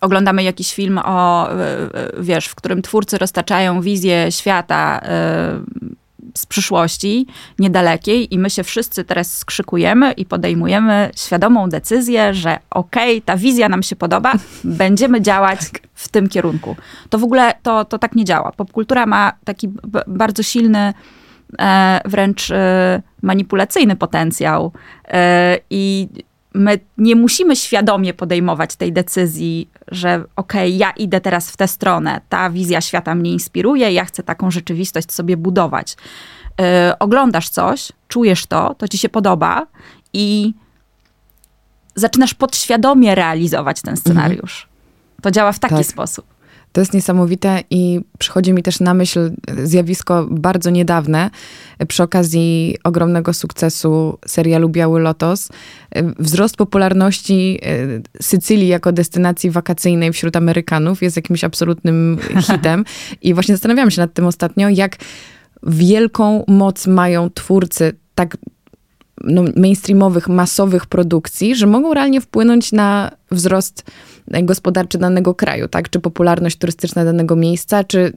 oglądamy 0.00 0.42
jakiś 0.42 0.74
film 0.74 1.00
o, 1.04 1.50
e, 1.52 1.54
e, 1.54 2.12
wiesz, 2.18 2.46
w 2.46 2.54
którym 2.54 2.82
twórcy 2.82 3.18
roztaczają 3.18 3.80
wizję 3.80 4.32
świata 4.32 5.00
z 6.34 6.46
przyszłości 6.46 7.26
niedalekiej 7.58 8.34
i 8.34 8.38
my 8.38 8.50
się 8.50 8.64
wszyscy 8.64 9.04
teraz 9.04 9.38
skrzykujemy 9.38 10.12
i 10.12 10.26
podejmujemy 10.26 11.10
świadomą 11.16 11.68
decyzję, 11.68 12.34
że 12.34 12.58
okej, 12.70 13.16
okay, 13.16 13.22
ta 13.22 13.36
wizja 13.36 13.68
nam 13.68 13.82
się 13.82 13.96
podoba, 13.96 14.32
będziemy 14.64 15.20
działać 15.22 15.60
tak. 15.60 15.82
w 15.94 16.08
tym 16.08 16.28
kierunku. 16.28 16.76
To 17.10 17.18
w 17.18 17.24
ogóle 17.24 17.54
to, 17.62 17.84
to 17.84 17.98
tak 17.98 18.14
nie 18.14 18.24
działa. 18.24 18.52
Popkultura 18.52 19.06
ma 19.06 19.32
taki 19.44 19.68
bardzo 20.06 20.42
silny 20.42 20.94
wręcz 22.04 22.50
e, 22.50 23.02
manipulacyjny 23.22 23.96
potencjał. 23.96 24.72
E, 25.08 25.58
I 25.70 26.08
my 26.54 26.78
nie 26.98 27.16
musimy 27.16 27.56
świadomie 27.56 28.14
podejmować 28.14 28.76
tej 28.76 28.92
decyzji, 28.92 29.70
że 29.88 30.24
okej, 30.36 30.68
okay, 30.68 30.78
ja 30.78 30.90
idę 30.90 31.20
teraz 31.20 31.50
w 31.50 31.56
tę 31.56 31.68
stronę, 31.68 32.20
ta 32.28 32.50
wizja 32.50 32.80
świata 32.80 33.14
mnie 33.14 33.32
inspiruje, 33.32 33.92
ja 33.92 34.04
chcę 34.04 34.22
taką 34.22 34.50
rzeczywistość 34.50 35.12
sobie 35.12 35.36
budować. 35.36 35.96
oglądasz 36.98 37.48
coś, 37.48 37.92
czujesz 38.08 38.46
to, 38.46 38.74
to 38.74 38.88
ci 38.88 38.98
się 38.98 39.08
podoba 39.08 39.66
i 40.12 40.54
zaczynasz 41.94 42.34
podświadomie 42.34 43.14
realizować 43.14 43.82
ten 43.82 43.96
scenariusz. 43.96 44.62
Mhm. 44.62 45.22
To 45.22 45.30
działa 45.30 45.52
w 45.52 45.58
taki 45.58 45.74
tak. 45.74 45.86
sposób. 45.86 46.37
To 46.72 46.80
jest 46.80 46.94
niesamowite 46.94 47.62
i 47.70 48.00
przychodzi 48.18 48.52
mi 48.52 48.62
też 48.62 48.80
na 48.80 48.94
myśl 48.94 49.30
zjawisko 49.64 50.26
bardzo 50.30 50.70
niedawne 50.70 51.30
przy 51.88 52.02
okazji 52.02 52.76
ogromnego 52.84 53.32
sukcesu 53.32 54.18
serialu 54.26 54.68
Biały 54.68 55.00
Lotos. 55.00 55.48
Wzrost 56.18 56.56
popularności 56.56 57.58
e, 57.62 58.22
Sycylii 58.22 58.68
jako 58.68 58.92
destynacji 58.92 59.50
wakacyjnej 59.50 60.12
wśród 60.12 60.36
Amerykanów 60.36 61.02
jest 61.02 61.16
jakimś 61.16 61.44
absolutnym 61.44 62.18
hitem. 62.46 62.84
I 63.22 63.34
właśnie 63.34 63.54
zastanawiałam 63.54 63.90
się 63.90 64.00
nad 64.00 64.14
tym 64.14 64.26
ostatnio, 64.26 64.68
jak 64.68 64.96
wielką 65.62 66.44
moc 66.48 66.86
mają 66.86 67.30
twórcy 67.30 67.92
tak 68.14 68.36
no, 69.24 69.44
mainstreamowych, 69.56 70.28
masowych 70.28 70.86
produkcji, 70.86 71.56
że 71.56 71.66
mogą 71.66 71.94
realnie 71.94 72.20
wpłynąć 72.20 72.72
na 72.72 73.10
wzrost 73.30 73.90
gospodarczy 74.42 74.98
danego 74.98 75.34
kraju, 75.34 75.68
tak? 75.68 75.90
Czy 75.90 76.00
popularność 76.00 76.56
turystyczna 76.56 77.04
danego 77.04 77.36
miejsca, 77.36 77.84
czy 77.84 78.12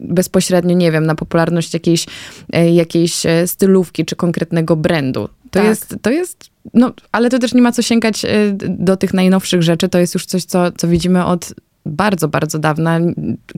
bezpośrednio, 0.00 0.76
nie 0.76 0.92
wiem, 0.92 1.06
na 1.06 1.14
popularność 1.14 1.74
jakiejś, 1.74 2.06
e, 2.52 2.70
jakiejś 2.70 3.26
e, 3.26 3.46
stylówki 3.46 4.04
czy 4.04 4.16
konkretnego 4.16 4.76
brandu. 4.76 5.28
To 5.28 5.30
tak. 5.50 5.64
jest, 5.64 5.96
to 6.02 6.10
jest, 6.10 6.50
no, 6.74 6.92
ale 7.12 7.30
to 7.30 7.38
też 7.38 7.54
nie 7.54 7.62
ma 7.62 7.72
co 7.72 7.82
sięgać 7.82 8.24
e, 8.24 8.28
do 8.68 8.96
tych 8.96 9.14
najnowszych 9.14 9.62
rzeczy. 9.62 9.88
To 9.88 9.98
jest 9.98 10.14
już 10.14 10.26
coś, 10.26 10.44
co, 10.44 10.72
co 10.72 10.88
widzimy 10.88 11.24
od 11.24 11.54
bardzo, 11.86 12.28
bardzo 12.28 12.58
dawna. 12.58 12.98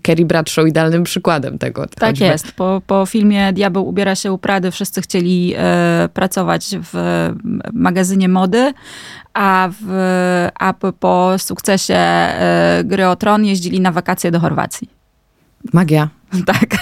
Kerry 0.03 0.25
Bradshaw 0.25 0.67
idealnym 0.67 1.05
przykładem 1.05 1.59
tego. 1.59 1.87
Tak 1.87 2.11
choćby. 2.11 2.25
jest. 2.25 2.53
Po, 2.53 2.83
po 2.87 3.07
filmie 3.07 3.53
Diabeł 3.53 3.89
ubiera 3.89 4.15
się 4.15 4.33
u 4.33 4.39
Prady 4.39 4.71
wszyscy 4.71 5.03
chcieli 5.03 5.55
e, 5.57 6.09
pracować 6.15 6.77
w 6.93 7.29
magazynie 7.73 8.29
mody, 8.29 8.73
a, 9.35 9.69
w, 9.81 10.49
a 10.55 10.75
po 11.01 11.35
sukcesie 11.39 11.95
e, 11.95 12.83
Gry 12.85 13.07
o 13.07 13.17
Tron 13.17 13.45
jeździli 13.45 13.81
na 13.81 13.93
wakacje 13.93 14.31
do 14.31 14.41
Chorwacji. 14.41 14.89
Magia. 15.73 16.09
Tak. 16.47 16.77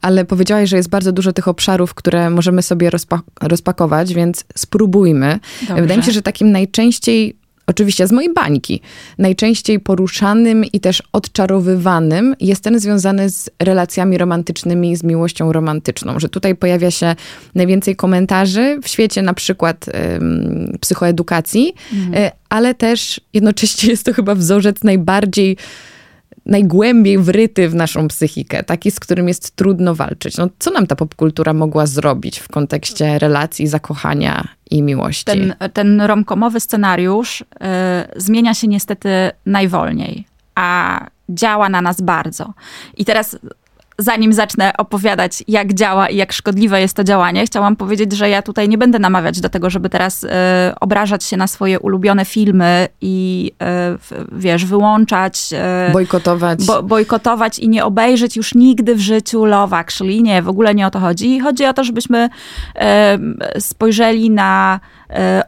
Ale 0.00 0.24
powiedziałaś, 0.24 0.68
że 0.68 0.76
jest 0.76 0.88
bardzo 0.88 1.12
dużo 1.12 1.32
tych 1.32 1.48
obszarów, 1.48 1.94
które 1.94 2.30
możemy 2.30 2.62
sobie 2.62 2.90
rozpa 2.90 3.20
rozpakować, 3.42 4.14
więc 4.14 4.44
spróbujmy. 4.56 5.38
Dobrze. 5.60 5.82
Wydaje 5.82 5.98
mi 5.98 6.04
się, 6.04 6.12
że 6.12 6.22
takim 6.22 6.52
najczęściej 6.52 7.36
oczywiście 7.66 8.06
z 8.06 8.12
mojej 8.12 8.34
bańki, 8.34 8.80
najczęściej 9.18 9.80
poruszanym 9.80 10.64
i 10.64 10.80
też 10.80 11.02
odczarowywanym 11.12 12.34
jest 12.40 12.64
ten 12.64 12.80
związany 12.80 13.30
z 13.30 13.50
relacjami 13.62 14.18
romantycznymi, 14.18 14.96
z 14.96 15.04
miłością 15.04 15.52
romantyczną, 15.52 16.20
że 16.20 16.28
tutaj 16.28 16.54
pojawia 16.54 16.90
się 16.90 17.16
najwięcej 17.54 17.96
komentarzy 17.96 18.78
w 18.82 18.88
świecie 18.88 19.22
na 19.22 19.34
przykład 19.34 19.86
um, 19.86 20.78
psychoedukacji, 20.80 21.74
mhm. 21.92 22.30
ale 22.48 22.74
też 22.74 23.20
jednocześnie 23.32 23.90
jest 23.90 24.04
to 24.04 24.12
chyba 24.12 24.34
wzorzec 24.34 24.84
najbardziej 24.84 25.56
najgłębiej 26.46 27.18
wryty 27.18 27.68
w 27.68 27.74
naszą 27.74 28.08
psychikę, 28.08 28.64
taki, 28.64 28.90
z 28.90 29.00
którym 29.00 29.28
jest 29.28 29.56
trudno 29.56 29.94
walczyć. 29.94 30.36
No, 30.36 30.48
co 30.58 30.70
nam 30.70 30.86
ta 30.86 30.96
popkultura 30.96 31.52
mogła 31.52 31.86
zrobić 31.86 32.38
w 32.38 32.48
kontekście 32.48 33.18
relacji, 33.18 33.66
zakochania 33.66 34.48
i 34.74 34.82
miłości? 34.82 35.24
Ten, 35.24 35.54
ten 35.72 36.00
romkomowy 36.00 36.60
scenariusz 36.60 37.40
y, 37.40 37.44
zmienia 38.16 38.54
się 38.54 38.68
niestety 38.68 39.08
najwolniej, 39.46 40.26
a 40.54 41.00
działa 41.28 41.68
na 41.68 41.82
nas 41.82 42.00
bardzo. 42.00 42.52
I 42.96 43.04
teraz 43.04 43.38
zanim 43.98 44.32
zacznę 44.32 44.72
opowiadać, 44.78 45.44
jak 45.48 45.74
działa 45.74 46.08
i 46.08 46.16
jak 46.16 46.32
szkodliwe 46.32 46.80
jest 46.80 46.96
to 46.96 47.04
działanie, 47.04 47.46
chciałam 47.46 47.76
powiedzieć, 47.76 48.12
że 48.12 48.28
ja 48.28 48.42
tutaj 48.42 48.68
nie 48.68 48.78
będę 48.78 48.98
namawiać 48.98 49.40
do 49.40 49.48
tego, 49.48 49.70
żeby 49.70 49.90
teraz 49.90 50.24
y, 50.24 50.28
obrażać 50.80 51.24
się 51.24 51.36
na 51.36 51.46
swoje 51.46 51.80
ulubione 51.80 52.24
filmy 52.24 52.88
i 53.00 53.50
y, 54.12 54.28
wiesz, 54.32 54.64
wyłączać. 54.64 55.50
Y, 55.88 55.92
bojkotować. 55.92 56.66
Bo, 56.66 56.82
bojkotować 56.82 57.58
i 57.58 57.68
nie 57.68 57.84
obejrzeć 57.84 58.36
już 58.36 58.54
nigdy 58.54 58.94
w 58.94 59.00
życiu 59.00 59.44
Love 59.44 59.76
Actually. 59.76 60.22
Nie, 60.22 60.42
w 60.42 60.48
ogóle 60.48 60.74
nie 60.74 60.86
o 60.86 60.90
to 60.90 60.98
chodzi. 60.98 61.40
Chodzi 61.40 61.66
o 61.66 61.72
to, 61.72 61.84
żebyśmy 61.84 62.28
spojrzeli 63.58 64.30
na, 64.30 64.80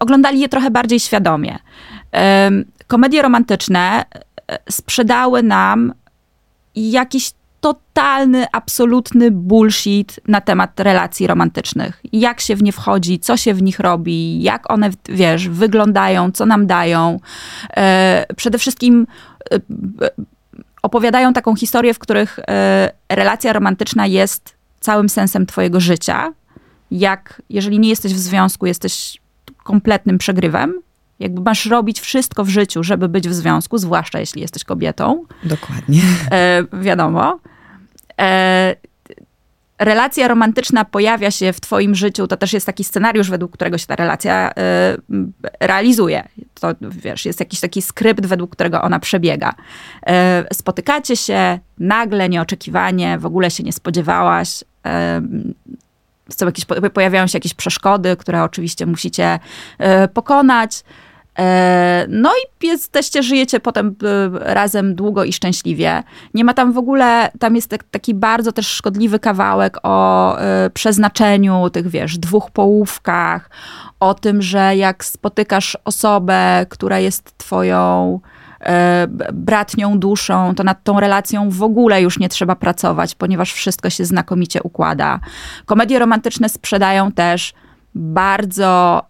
oglądali 0.00 0.40
je 0.40 0.48
trochę 0.48 0.70
bardziej 0.70 1.00
świadomie. 1.00 1.58
komedie 2.86 3.22
romantyczne 3.22 4.04
sprzedały 4.70 5.42
nam 5.42 5.92
jakiś 6.74 7.32
totalny, 7.66 8.46
absolutny 8.52 9.30
bullshit 9.30 10.20
na 10.28 10.40
temat 10.40 10.80
relacji 10.80 11.26
romantycznych. 11.26 12.00
Jak 12.12 12.40
się 12.40 12.56
w 12.56 12.62
nie 12.62 12.72
wchodzi, 12.72 13.18
co 13.18 13.36
się 13.36 13.54
w 13.54 13.62
nich 13.62 13.80
robi, 13.80 14.42
jak 14.42 14.70
one, 14.70 14.90
wiesz, 15.08 15.48
wyglądają, 15.48 16.32
co 16.32 16.46
nam 16.46 16.66
dają. 16.66 17.20
E, 17.76 18.26
przede 18.36 18.58
wszystkim 18.58 19.06
e, 19.52 19.58
opowiadają 20.82 21.32
taką 21.32 21.56
historię, 21.56 21.94
w 21.94 21.98
których 21.98 22.38
e, 22.38 22.92
relacja 23.08 23.52
romantyczna 23.52 24.06
jest 24.06 24.54
całym 24.80 25.08
sensem 25.08 25.46
twojego 25.46 25.80
życia. 25.80 26.32
Jak, 26.90 27.42
jeżeli 27.50 27.78
nie 27.78 27.88
jesteś 27.88 28.14
w 28.14 28.18
związku, 28.18 28.66
jesteś 28.66 29.20
kompletnym 29.64 30.18
przegrywem, 30.18 30.80
jakby 31.18 31.40
masz 31.40 31.66
robić 31.66 32.00
wszystko 32.00 32.44
w 32.44 32.48
życiu, 32.48 32.82
żeby 32.82 33.08
być 33.08 33.28
w 33.28 33.34
związku, 33.34 33.78
zwłaszcza 33.78 34.20
jeśli 34.20 34.40
jesteś 34.40 34.64
kobietą. 34.64 35.24
Dokładnie. 35.44 36.02
E, 36.30 36.64
wiadomo. 36.72 37.38
E, 38.20 38.76
relacja 39.78 40.28
romantyczna 40.28 40.84
pojawia 40.84 41.30
się 41.30 41.52
w 41.52 41.60
twoim 41.60 41.94
życiu, 41.94 42.26
to 42.26 42.36
też 42.36 42.52
jest 42.52 42.66
taki 42.66 42.84
scenariusz, 42.84 43.30
według 43.30 43.52
którego 43.52 43.78
się 43.78 43.86
ta 43.86 43.96
relacja 43.96 44.50
e, 44.50 44.96
realizuje. 45.60 46.28
To, 46.60 46.68
wiesz, 46.80 47.26
jest 47.26 47.40
jakiś 47.40 47.60
taki 47.60 47.82
skrypt, 47.82 48.26
według 48.26 48.52
którego 48.52 48.82
ona 48.82 48.98
przebiega. 48.98 49.54
E, 50.06 50.44
spotykacie 50.52 51.16
się 51.16 51.58
nagle, 51.78 52.28
nieoczekiwanie, 52.28 53.18
w 53.18 53.26
ogóle 53.26 53.50
się 53.50 53.62
nie 53.62 53.72
spodziewałaś. 53.72 54.64
Są 56.28 56.46
jakieś, 56.46 56.64
pojawiają 56.94 57.26
się 57.26 57.36
jakieś 57.36 57.54
przeszkody, 57.54 58.16
które 58.16 58.42
oczywiście 58.42 58.86
musicie 58.86 59.38
pokonać. 60.14 60.82
E, 61.38 62.06
no 62.08 62.30
i 62.30 62.66
jesteście, 62.66 63.22
żyjecie 63.22 63.60
potem 63.60 63.96
e, 64.04 64.54
razem 64.54 64.94
długo 64.94 65.24
i 65.24 65.32
szczęśliwie. 65.32 66.02
Nie 66.34 66.44
ma 66.44 66.54
tam 66.54 66.72
w 66.72 66.78
ogóle, 66.78 67.30
tam 67.38 67.56
jest 67.56 67.74
taki 67.90 68.14
bardzo 68.14 68.52
też 68.52 68.66
szkodliwy 68.68 69.18
kawałek 69.18 69.78
o 69.82 70.38
e, 70.38 70.70
przeznaczeniu 70.70 71.70
tych, 71.70 71.88
wiesz, 71.88 72.18
dwóch 72.18 72.50
połówkach, 72.50 73.50
o 74.00 74.14
tym, 74.14 74.42
że 74.42 74.76
jak 74.76 75.04
spotykasz 75.04 75.78
osobę, 75.84 76.66
która 76.68 76.98
jest 76.98 77.38
twoją 77.38 78.20
bratnią 79.32 79.98
duszą, 79.98 80.54
to 80.54 80.64
nad 80.64 80.84
tą 80.84 81.00
relacją 81.00 81.50
w 81.50 81.62
ogóle 81.62 82.02
już 82.02 82.18
nie 82.18 82.28
trzeba 82.28 82.56
pracować, 82.56 83.14
ponieważ 83.14 83.52
wszystko 83.52 83.90
się 83.90 84.04
znakomicie 84.04 84.62
układa. 84.62 85.20
Komedie 85.66 85.98
romantyczne 85.98 86.48
sprzedają 86.48 87.12
też 87.12 87.54
bardzo, 87.96 89.02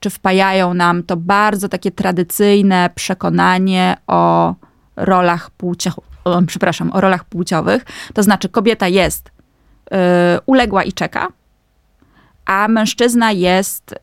czy 0.00 0.10
wpajają 0.10 0.74
nam 0.74 1.02
to 1.02 1.16
bardzo 1.16 1.68
takie 1.68 1.90
tradycyjne 1.90 2.90
przekonanie 2.94 3.96
o 4.06 4.54
rolach 4.96 5.50
płciowych, 5.50 6.04
przepraszam, 6.46 6.92
o 6.92 7.00
rolach 7.00 7.24
płciowych. 7.24 7.84
To 8.14 8.22
znaczy 8.22 8.48
kobieta 8.48 8.88
jest 8.88 9.28
y, 9.28 9.30
uległa 10.46 10.82
i 10.82 10.92
czeka, 10.92 11.28
a 12.44 12.68
mężczyzna 12.68 13.32
jest 13.32 13.94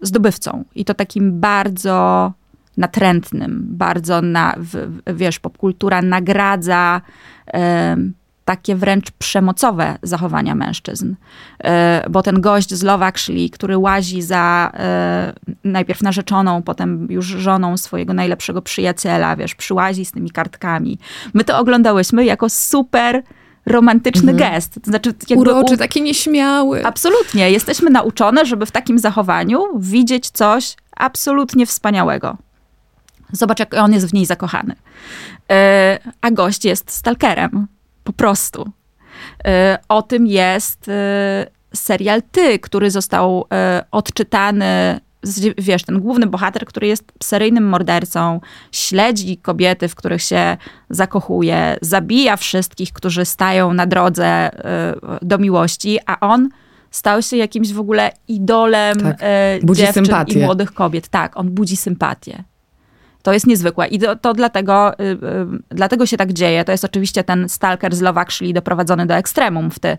zdobywcą. 0.00 0.64
I 0.74 0.84
to 0.84 0.94
takim 0.94 1.40
bardzo 1.40 2.32
natrętnym, 2.76 3.66
bardzo, 3.70 4.22
na, 4.22 4.54
wiesz, 5.06 5.38
popkultura 5.38 6.02
nagradza 6.02 7.00
takie 8.48 8.76
wręcz 8.76 9.10
przemocowe 9.10 9.98
zachowania 10.02 10.54
mężczyzn. 10.54 11.14
E, 11.64 12.04
bo 12.10 12.22
ten 12.22 12.40
gość 12.40 12.74
z 12.74 12.82
Love 12.82 13.06
Actually, 13.06 13.50
który 13.50 13.78
łazi 13.78 14.22
za 14.22 14.70
e, 14.74 15.32
najpierw 15.64 16.02
narzeczoną, 16.02 16.62
potem 16.62 17.06
już 17.10 17.26
żoną 17.26 17.76
swojego 17.76 18.14
najlepszego 18.14 18.62
przyjaciela, 18.62 19.36
wiesz, 19.36 19.54
przyłazi 19.54 20.04
z 20.04 20.12
tymi 20.12 20.30
kartkami. 20.30 20.98
My 21.34 21.44
to 21.44 21.58
oglądałyśmy 21.58 22.24
jako 22.24 22.50
super 22.50 23.22
romantyczny 23.66 24.32
mhm. 24.32 24.52
gest. 24.52 24.74
To 24.74 24.90
znaczy, 24.90 25.14
Uroczy, 25.36 25.74
u... 25.74 25.76
taki 25.76 26.02
nieśmiały. 26.02 26.86
Absolutnie. 26.86 27.50
Jesteśmy 27.50 27.90
nauczone, 27.90 28.46
żeby 28.46 28.66
w 28.66 28.70
takim 28.70 28.98
zachowaniu 28.98 29.64
widzieć 29.78 30.30
coś 30.30 30.76
absolutnie 30.96 31.66
wspaniałego. 31.66 32.36
Zobacz, 33.32 33.58
jak 33.58 33.74
on 33.74 33.92
jest 33.92 34.10
w 34.10 34.12
niej 34.12 34.26
zakochany. 34.26 34.74
Yy, 35.48 35.56
a 36.20 36.30
gość 36.30 36.64
jest 36.64 36.90
stalkerem. 36.90 37.66
Po 38.08 38.12
prostu. 38.12 38.62
Y, 38.62 39.50
o 39.88 40.02
tym 40.02 40.26
jest 40.26 40.88
y, 40.88 40.92
serial 41.74 42.22
Ty, 42.32 42.58
który 42.58 42.90
został 42.90 43.44
y, 43.80 43.90
odczytany 43.90 45.00
wiesz, 45.58 45.82
ten 45.82 46.00
główny 46.00 46.26
bohater, 46.26 46.66
który 46.66 46.86
jest 46.86 47.04
seryjnym 47.22 47.68
mordercą, 47.68 48.40
śledzi 48.72 49.36
kobiety, 49.36 49.88
w 49.88 49.94
których 49.94 50.22
się 50.22 50.56
zakochuje, 50.90 51.76
zabija 51.82 52.36
wszystkich, 52.36 52.92
którzy 52.92 53.24
stają 53.24 53.72
na 53.72 53.86
drodze 53.86 54.50
do 55.22 55.38
miłości, 55.38 55.98
a 56.06 56.20
on 56.20 56.48
stał 56.90 57.22
się 57.22 57.36
jakimś 57.36 57.72
w 57.72 57.80
ogóle 57.80 58.12
idolem 58.28 59.00
tak. 59.00 59.20
dziewczyn 59.76 60.04
sympatię. 60.04 60.40
i 60.40 60.42
młodych 60.42 60.74
kobiet. 60.74 61.08
Tak, 61.08 61.36
on 61.36 61.50
budzi 61.50 61.76
sympatię. 61.76 62.44
To 63.22 63.32
jest 63.32 63.46
niezwykłe 63.46 63.88
i 63.88 63.98
to, 63.98 64.16
to 64.16 64.34
dlatego, 64.34 65.00
y, 65.00 65.02
y, 65.02 65.16
dlatego 65.68 66.06
się 66.06 66.16
tak 66.16 66.32
dzieje. 66.32 66.64
To 66.64 66.72
jest 66.72 66.84
oczywiście 66.84 67.24
ten 67.24 67.48
stalker 67.48 67.96
z 67.96 68.00
Love 68.00 68.24
doprowadzony 68.54 69.06
do 69.06 69.14
ekstremum 69.14 69.70
w 69.70 69.78
ty. 69.78 69.88
Y, 69.88 69.96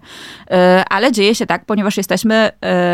ale 0.89 1.11
dzieje 1.11 1.35
się 1.35 1.45
tak, 1.45 1.65
ponieważ 1.65 1.97
jesteśmy 1.97 2.51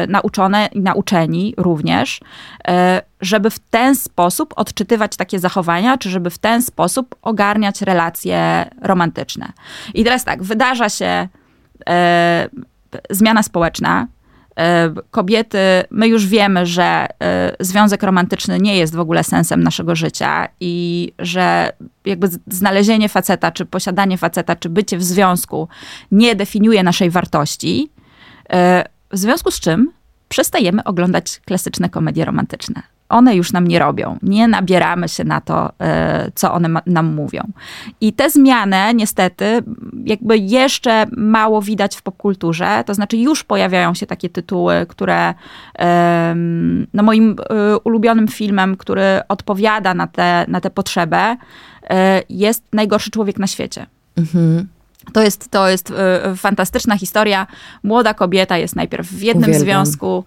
nauczone 0.08 0.70
i 0.72 0.80
nauczeni 0.80 1.54
również, 1.58 2.20
żeby 3.22 3.50
w 3.50 3.60
ten 3.60 3.96
sposób 3.96 4.54
odczytywać 4.56 5.16
takie 5.16 5.40
zachowania, 5.40 5.98
czy 5.98 6.10
żeby 6.10 6.30
w 6.30 6.38
ten 6.38 6.62
sposób 6.62 7.16
ogarniać 7.22 7.82
relacje 7.82 8.70
romantyczne. 8.82 9.52
I 9.94 10.04
teraz 10.04 10.24
tak, 10.24 10.44
wydarza 10.44 10.90
się 10.90 11.28
zmiana 13.10 13.44
społeczna, 13.44 14.08
kobiety, 15.12 15.58
my 15.92 16.08
już 16.08 16.28
wiemy, 16.28 16.66
że 16.66 17.08
e, 17.24 17.56
związek 17.60 18.04
romantyczny 18.04 18.60
nie 18.60 18.78
jest 18.78 18.96
w 18.96 19.00
ogóle 19.00 19.24
sensem 19.24 19.64
naszego 19.64 19.96
życia 19.96 20.48
i 20.60 21.12
że 21.20 21.72
jakby 22.06 22.30
znalezienie 22.48 23.10
faceta, 23.10 23.52
czy 23.52 23.66
posiadanie 23.66 24.18
faceta, 24.18 24.56
czy 24.56 24.70
bycie 24.70 24.98
w 24.98 25.04
związku 25.04 25.68
nie 26.12 26.36
definiuje 26.36 26.84
naszej 26.84 27.10
wartości. 27.10 27.90
E, 28.50 28.84
w 29.12 29.18
związku 29.18 29.52
z 29.52 29.60
czym 29.60 29.92
przestajemy 30.30 30.84
oglądać 30.84 31.42
klasyczne 31.46 31.90
komedie 31.90 32.26
romantyczne 32.26 32.95
one 33.10 33.36
już 33.36 33.54
nam 33.54 33.68
nie 33.68 33.80
robią. 33.80 34.18
Nie 34.22 34.48
nabieramy 34.48 35.10
się 35.10 35.24
na 35.24 35.42
to, 35.42 35.72
e, 35.80 36.32
co 36.36 36.54
one 36.54 36.82
nam 36.86 37.06
mówią. 37.14 37.52
I 38.02 38.14
te 38.14 38.30
zmiany, 38.30 38.94
niestety, 38.96 39.64
jakby 40.06 40.38
jeszcze 40.38 41.06
mało 41.18 41.62
widać 41.62 41.96
w 41.96 42.02
popkulturze. 42.02 42.84
To 42.86 42.94
znaczy, 42.94 43.18
już 43.18 43.44
pojawiają 43.44 43.94
się 43.94 44.06
takie 44.08 44.30
tytuły, 44.30 44.86
które 44.90 45.34
no 46.94 47.04
moim 47.04 47.36
e, 47.50 47.78
ulubionym 47.78 48.28
filmem, 48.28 48.78
który 48.78 49.22
odpowiada 49.30 49.94
na 49.94 50.08
tę 50.08 50.46
na 50.48 50.62
te 50.62 50.70
potrzebę, 50.70 51.38
e, 51.90 52.22
jest 52.30 52.64
Najgorszy 52.74 53.12
człowiek 53.12 53.40
na 53.40 53.48
świecie. 53.48 53.86
Mhm. 54.18 54.68
To 55.14 55.22
jest, 55.22 55.50
to 55.52 55.70
jest 55.70 55.90
y, 55.90 56.36
fantastyczna 56.36 56.98
historia. 56.98 57.48
Młoda 57.84 58.14
kobieta 58.14 58.58
jest 58.58 58.76
najpierw 58.76 59.08
w 59.08 59.22
jednym 59.22 59.50
Uwielbiam. 59.50 59.86
związku, 59.86 60.26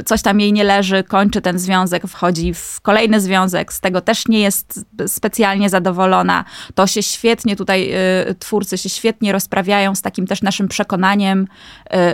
y, 0.00 0.04
coś 0.04 0.22
tam 0.22 0.40
jej 0.40 0.52
nie 0.52 0.64
leży, 0.64 1.04
kończy 1.04 1.40
ten 1.40 1.58
związek, 1.58 2.06
wchodzi 2.06 2.54
w 2.54 2.80
kolejny 2.82 3.20
związek, 3.20 3.72
z 3.72 3.80
tego 3.80 4.00
też 4.00 4.28
nie 4.28 4.40
jest 4.40 4.84
specjalnie 5.06 5.70
zadowolona. 5.70 6.44
To 6.74 6.86
się 6.86 7.02
świetnie 7.02 7.56
tutaj, 7.56 7.92
y, 8.30 8.34
twórcy 8.34 8.78
się 8.78 8.88
świetnie 8.88 9.32
rozprawiają 9.32 9.94
z 9.94 10.02
takim 10.02 10.26
też 10.26 10.42
naszym 10.42 10.68
przekonaniem 10.68 11.46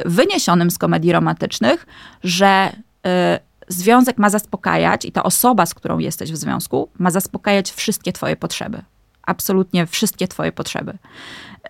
wyniesionym 0.04 0.70
z 0.70 0.78
komedii 0.78 1.12
romantycznych, 1.12 1.86
że 2.24 2.72
związek 3.68 4.18
ma 4.18 4.30
zaspokajać 4.30 5.04
i 5.04 5.12
ta 5.12 5.22
osoba, 5.22 5.66
z 5.66 5.74
którą 5.74 5.98
jesteś 5.98 6.32
w 6.32 6.36
związku, 6.36 6.88
ma 6.98 7.10
zaspokajać 7.10 7.72
wszystkie 7.72 8.12
twoje 8.12 8.36
potrzeby 8.36 8.82
absolutnie 9.28 9.86
wszystkie 9.86 10.28
twoje 10.28 10.52
potrzeby. 10.52 10.98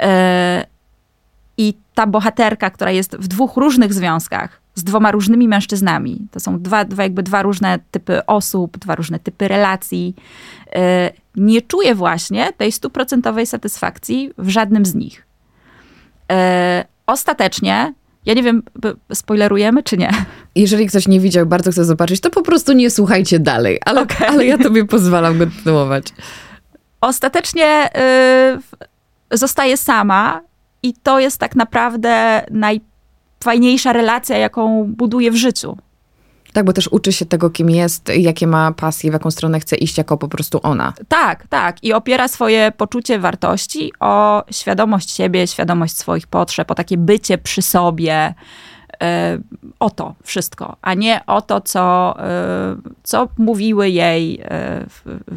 E, 0.01 0.67
I 1.57 1.75
ta 1.95 2.07
bohaterka, 2.07 2.71
która 2.71 2.91
jest 2.91 3.17
w 3.17 3.29
dwóch 3.29 3.57
różnych 3.57 3.95
związkach, 3.95 4.61
z 4.75 4.85
dwoma 4.85 5.11
różnymi 5.11 5.49
mężczyznami. 5.49 6.27
To 6.31 6.41
są 6.41 6.61
dwa, 6.61 6.85
dwa, 6.85 7.03
jakby 7.03 7.23
dwa 7.23 7.43
różne 7.43 7.79
typy 7.91 8.27
osób, 8.27 8.79
dwa 8.79 8.95
różne 8.95 9.19
typy 9.19 9.49
relacji. 9.49 10.15
E, 10.75 11.13
nie 11.37 11.63
czuję 11.63 11.95
właśnie 11.95 12.53
tej 12.57 12.73
stuprocentowej 12.73 13.47
satysfakcji 13.47 14.31
w 14.39 14.49
żadnym 14.49 14.87
z 14.87 14.95
nich. 14.95 15.27
E, 16.33 16.85
ostatecznie, 17.07 17.95
ja 18.27 18.35
nie 18.35 18.43
wiem, 18.43 18.63
spoilerujemy 19.15 19.83
czy 19.83 19.97
nie? 19.97 20.11
Jeżeli 20.55 20.87
ktoś 20.87 21.09
nie 21.09 21.21
widział, 21.21 21.47
bardzo 21.47 21.71
chce 21.71 21.85
zobaczyć, 21.85 22.21
to 22.21 22.31
po 22.31 22.43
prostu 22.43 22.73
nie 22.73 22.91
słuchajcie 22.91 23.39
dalej, 23.39 23.79
ale, 23.85 24.03
okay. 24.03 24.29
ale 24.29 24.47
ja 24.47 24.59
tobie 24.59 24.85
pozwalam 24.85 25.39
kontynuować. 25.39 26.07
Ostatecznie 27.01 27.91
y, 27.97 28.87
zostaje 29.31 29.77
sama 29.77 30.41
i 30.83 30.95
to 30.95 31.21
jest 31.21 31.39
tak 31.39 31.57
naprawdę 31.57 32.43
najfajniejsza 32.51 33.93
relacja, 33.93 34.39
jaką 34.39 34.85
buduje 34.85 35.31
w 35.31 35.37
życiu. 35.37 35.79
Tak, 36.53 36.65
bo 36.65 36.73
też 36.73 36.89
uczy 36.93 37.13
się 37.13 37.27
tego, 37.27 37.51
kim 37.51 37.71
jest, 37.71 38.09
jakie 38.17 38.47
ma 38.47 38.73
pasje, 38.73 39.11
w 39.11 39.13
jaką 39.13 39.31
stronę 39.31 39.61
chce 39.61 39.77
iść 39.77 39.99
jako 39.99 40.17
po 40.17 40.29
prostu 40.29 40.61
ona. 40.63 40.93
Tak, 41.09 41.47
tak. 41.47 41.85
I 41.85 41.93
opiera 41.93 42.29
swoje 42.29 42.73
poczucie 42.77 43.19
wartości 43.19 43.93
o 44.01 44.45
świadomość 44.51 45.11
siebie, 45.11 45.47
świadomość 45.47 45.97
swoich 45.97 46.27
potrzeb, 46.27 46.71
o 46.71 46.75
takie 46.75 46.97
bycie 46.97 47.39
przy 47.39 47.63
sobie, 47.63 48.35
o 49.79 49.91
to 49.91 50.15
wszystko, 50.23 50.77
a 50.83 50.95
nie 50.95 51.21
o 51.27 51.43
to, 51.43 51.61
co, 51.61 52.15
e, 52.19 52.77
co 53.03 53.29
mówiły 53.39 53.91
jej, 53.91 54.41
e, 54.43 54.87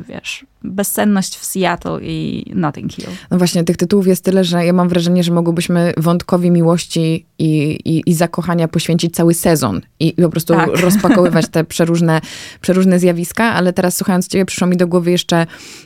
wiesz, 0.08 0.46
bezsenność 0.64 1.38
w 1.38 1.46
Seattle 1.46 2.00
i 2.02 2.46
Notting 2.56 2.94
Hill. 2.94 3.06
No 3.32 3.38
właśnie, 3.38 3.64
tych 3.64 3.78
tytułów 3.78 4.08
jest 4.08 4.24
tyle, 4.24 4.44
że 4.44 4.66
ja 4.66 4.74
mam 4.74 4.90
wrażenie, 4.90 5.24
że 5.24 5.34
mogłybyśmy 5.34 5.94
wątkowi 5.98 6.52
miłości 6.52 7.26
i, 7.42 7.80
i, 7.86 8.04
i 8.06 8.14
zakochania 8.14 8.68
poświęcić 8.68 9.16
cały 9.16 9.34
sezon 9.34 9.82
i, 10.00 10.08
i 10.08 10.22
po 10.22 10.30
prostu 10.30 10.54
tak. 10.54 10.70
rozpakowywać 10.86 11.48
te 11.48 11.64
przeróżne, 11.64 12.22
przeróżne 12.62 13.00
zjawiska, 13.00 13.44
ale 13.44 13.74
teraz 13.74 13.98
słuchając 13.98 14.28
ciebie 14.28 14.46
przyszło 14.46 14.68
mi 14.68 14.78
do 14.78 14.88
głowy 14.88 15.12
jeszcze, 15.12 15.46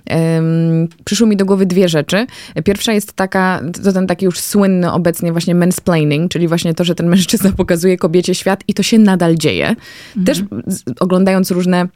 um, 0.10 0.88
przyszło 1.06 1.28
mi 1.28 1.38
do 1.38 1.46
głowy 1.46 1.66
dwie 1.66 1.90
rzeczy. 1.90 2.28
Pierwsza 2.64 2.94
jest 2.94 3.14
taka, 3.14 3.62
to 3.84 3.94
ten 3.94 4.08
taki 4.08 4.26
już 4.26 4.40
słynny 4.40 4.92
obecnie 4.92 5.32
właśnie 5.32 5.56
mansplaining, 5.56 6.32
czyli 6.32 6.48
właśnie 6.48 6.74
to, 6.74 6.84
że 6.84 6.96
ten 6.96 7.08
mężczyzna 7.08 7.52
pokazuje 7.58 7.98
kobiecie 7.98 8.36
świat 8.36 8.64
i 8.68 8.74
to 8.74 8.84
się 8.84 9.00
nadal 9.00 9.36
dzieje. 9.36 9.68
Mhm. 9.68 10.26
Też 10.26 10.44
oglądając 11.00 11.52
różne 11.52 11.88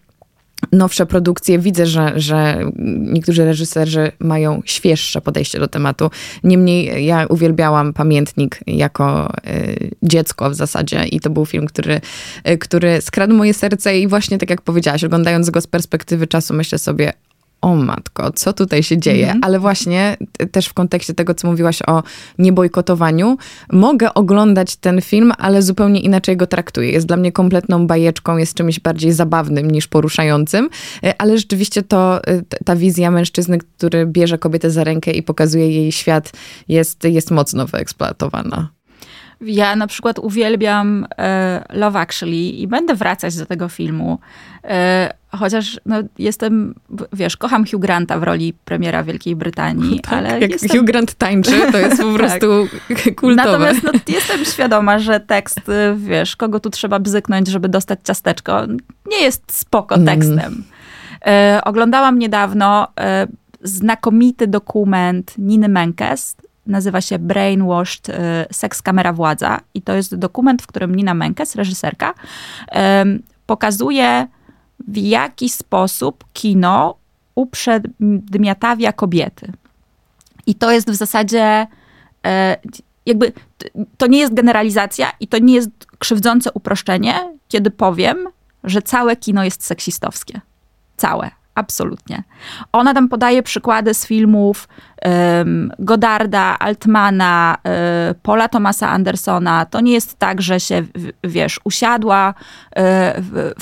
nowsze 0.72 1.06
produkcje, 1.06 1.60
widzę, 1.60 1.86
że, 1.86 2.14
że 2.16 2.60
niektórzy 3.00 3.46
reżyserzy 3.46 4.12
mają 4.20 4.62
świeższe 4.66 5.22
podejście 5.22 5.60
do 5.60 5.68
tematu. 5.68 6.12
Niemniej 6.44 7.06
ja 7.06 7.26
uwielbiałam 7.26 7.94
Pamiętnik 7.94 8.60
jako 8.68 9.34
y, 9.48 9.92
dziecko 10.04 10.50
w 10.50 10.56
zasadzie 10.56 11.04
i 11.04 11.20
to 11.20 11.30
był 11.30 11.46
film, 11.46 11.68
który, 11.68 12.02
y, 12.50 12.58
który 12.58 13.02
skradł 13.02 13.34
moje 13.34 13.54
serce 13.54 14.00
i 14.00 14.08
właśnie 14.08 14.38
tak 14.38 14.50
jak 14.50 14.62
powiedziałaś, 14.62 15.04
oglądając 15.04 15.50
go 15.50 15.62
z 15.62 15.68
perspektywy 15.68 16.28
czasu 16.28 16.54
myślę 16.54 16.80
sobie, 16.80 17.14
o 17.62 17.76
matko, 17.76 18.32
co 18.32 18.54
tutaj 18.54 18.84
się 18.84 18.98
dzieje? 18.98 19.26
Mm. 19.26 19.40
Ale 19.44 19.60
właśnie 19.60 20.18
też 20.52 20.68
w 20.68 20.74
kontekście 20.74 21.14
tego, 21.14 21.34
co 21.34 21.48
mówiłaś 21.48 21.80
o 21.88 22.04
niebojkotowaniu, 22.38 23.38
mogę 23.72 24.14
oglądać 24.14 24.76
ten 24.76 25.02
film, 25.02 25.32
ale 25.38 25.62
zupełnie 25.62 26.00
inaczej 26.00 26.38
go 26.38 26.48
traktuję. 26.48 26.92
Jest 26.92 27.08
dla 27.08 27.18
mnie 27.18 27.32
kompletną 27.32 27.88
bajeczką, 27.88 28.38
jest 28.38 28.54
czymś 28.54 28.80
bardziej 28.80 29.12
zabawnym 29.12 29.72
niż 29.72 29.88
poruszającym, 29.88 30.70
e, 31.04 31.22
ale 31.22 31.38
rzeczywiście 31.38 31.84
to 31.84 32.24
e, 32.24 32.42
ta 32.66 32.76
wizja 32.76 33.12
mężczyzny, 33.12 33.58
który 33.58 34.06
bierze 34.06 34.38
kobietę 34.38 34.72
za 34.72 34.84
rękę 34.84 35.12
i 35.12 35.24
pokazuje 35.24 35.72
jej 35.72 35.92
świat, 35.92 36.32
jest, 36.68 37.04
jest 37.04 37.32
mocno 37.32 37.68
wyeksploatowana. 37.68 38.79
Ja 39.42 39.76
na 39.76 39.88
przykład 39.88 40.20
uwielbiam 40.20 41.08
e, 41.18 41.66
Love 41.70 42.00
Actually 42.00 42.36
i 42.36 42.68
będę 42.68 42.96
wracać 42.96 43.36
do 43.36 43.46
tego 43.46 43.70
filmu. 43.70 44.20
E, 44.64 45.14
chociaż 45.32 45.80
no, 45.86 45.96
jestem, 46.18 46.76
wiesz, 47.14 47.38
kocham 47.38 47.66
Hugh 47.66 47.82
Granta 47.82 48.20
w 48.20 48.24
roli 48.24 48.54
premiera 48.66 49.04
Wielkiej 49.04 49.36
Brytanii, 49.36 50.00
tak, 50.00 50.14
ale 50.14 50.40
jak 50.40 50.52
jestem... 50.52 50.70
Hugh 50.70 50.88
Grant 50.88 51.14
tańczy, 51.14 51.72
to 51.72 51.78
jest 51.78 52.02
po 52.02 52.14
prostu 52.20 52.68
tak. 52.88 53.16
kultowe. 53.16 53.50
Natomiast 53.50 53.84
no, 53.84 53.92
jestem 54.08 54.46
świadoma, 54.46 55.00
że 55.00 55.20
tekst, 55.20 55.62
wiesz, 55.96 56.36
kogo 56.36 56.60
tu 56.60 56.70
trzeba 56.70 57.00
bzyknąć, 57.00 57.48
żeby 57.48 57.70
dostać 57.70 58.00
ciasteczko, 58.04 58.66
nie 59.12 59.22
jest 59.22 59.58
spoko 59.58 59.96
mm. 59.96 60.08
tekstem. 60.08 60.40
Mm. 60.40 60.64
E, 61.26 61.62
oglądałam 61.64 62.20
niedawno 62.20 62.88
e, 63.00 63.28
znakomity 63.62 64.48
dokument 64.48 65.38
Niny 65.38 65.70
Menkes, 65.70 66.36
nazywa 66.70 67.02
się 67.02 67.20
Brainwashed 67.20 68.10
e, 68.10 68.46
Seks 68.52 68.82
Kamera 68.82 69.14
Władza 69.14 69.60
i 69.74 69.82
to 69.82 69.94
jest 69.96 70.16
dokument, 70.16 70.62
w 70.62 70.68
którym 70.68 70.96
Nina 70.96 71.14
Menkes, 71.14 71.56
reżyserka, 71.56 72.14
pokazuje 73.46 74.28
w 74.88 74.98
jaki 74.98 75.50
sposób 75.50 76.26
kino 76.34 76.96
uprzedmiotawia 77.36 78.94
kobiety. 78.94 79.52
I 80.46 80.56
to 80.56 80.72
jest 80.72 80.92
w 80.92 80.96
zasadzie 80.96 81.68
e, 82.26 82.58
jakby 83.06 83.32
to 83.98 84.08
nie 84.08 84.20
jest 84.20 84.34
generalizacja 84.34 85.12
i 85.20 85.28
to 85.28 85.38
nie 85.38 85.54
jest 85.54 85.70
krzywdzące 86.00 86.52
uproszczenie, 86.52 87.14
kiedy 87.48 87.72
powiem, 87.72 88.28
że 88.64 88.82
całe 88.82 89.16
kino 89.16 89.44
jest 89.44 89.66
seksistowskie. 89.66 90.42
Całe. 90.98 91.32
Absolutnie. 91.60 92.24
Ona 92.72 92.94
tam 92.94 93.10
podaje 93.10 93.44
przykłady 93.44 93.94
z 93.94 94.08
filmów 94.08 94.68
um, 95.06 95.72
Godarda, 95.80 96.60
Altmana, 96.60 97.58
um, 97.64 97.74
Paula 98.24 98.48
Thomasa 98.48 98.90
Andersona. 98.90 99.66
To 99.66 99.82
nie 99.82 99.94
jest 99.94 100.20
tak, 100.20 100.42
że 100.42 100.60
się, 100.60 100.84
wiesz, 101.24 101.60
usiadła 101.64 102.34
um, 102.76 102.86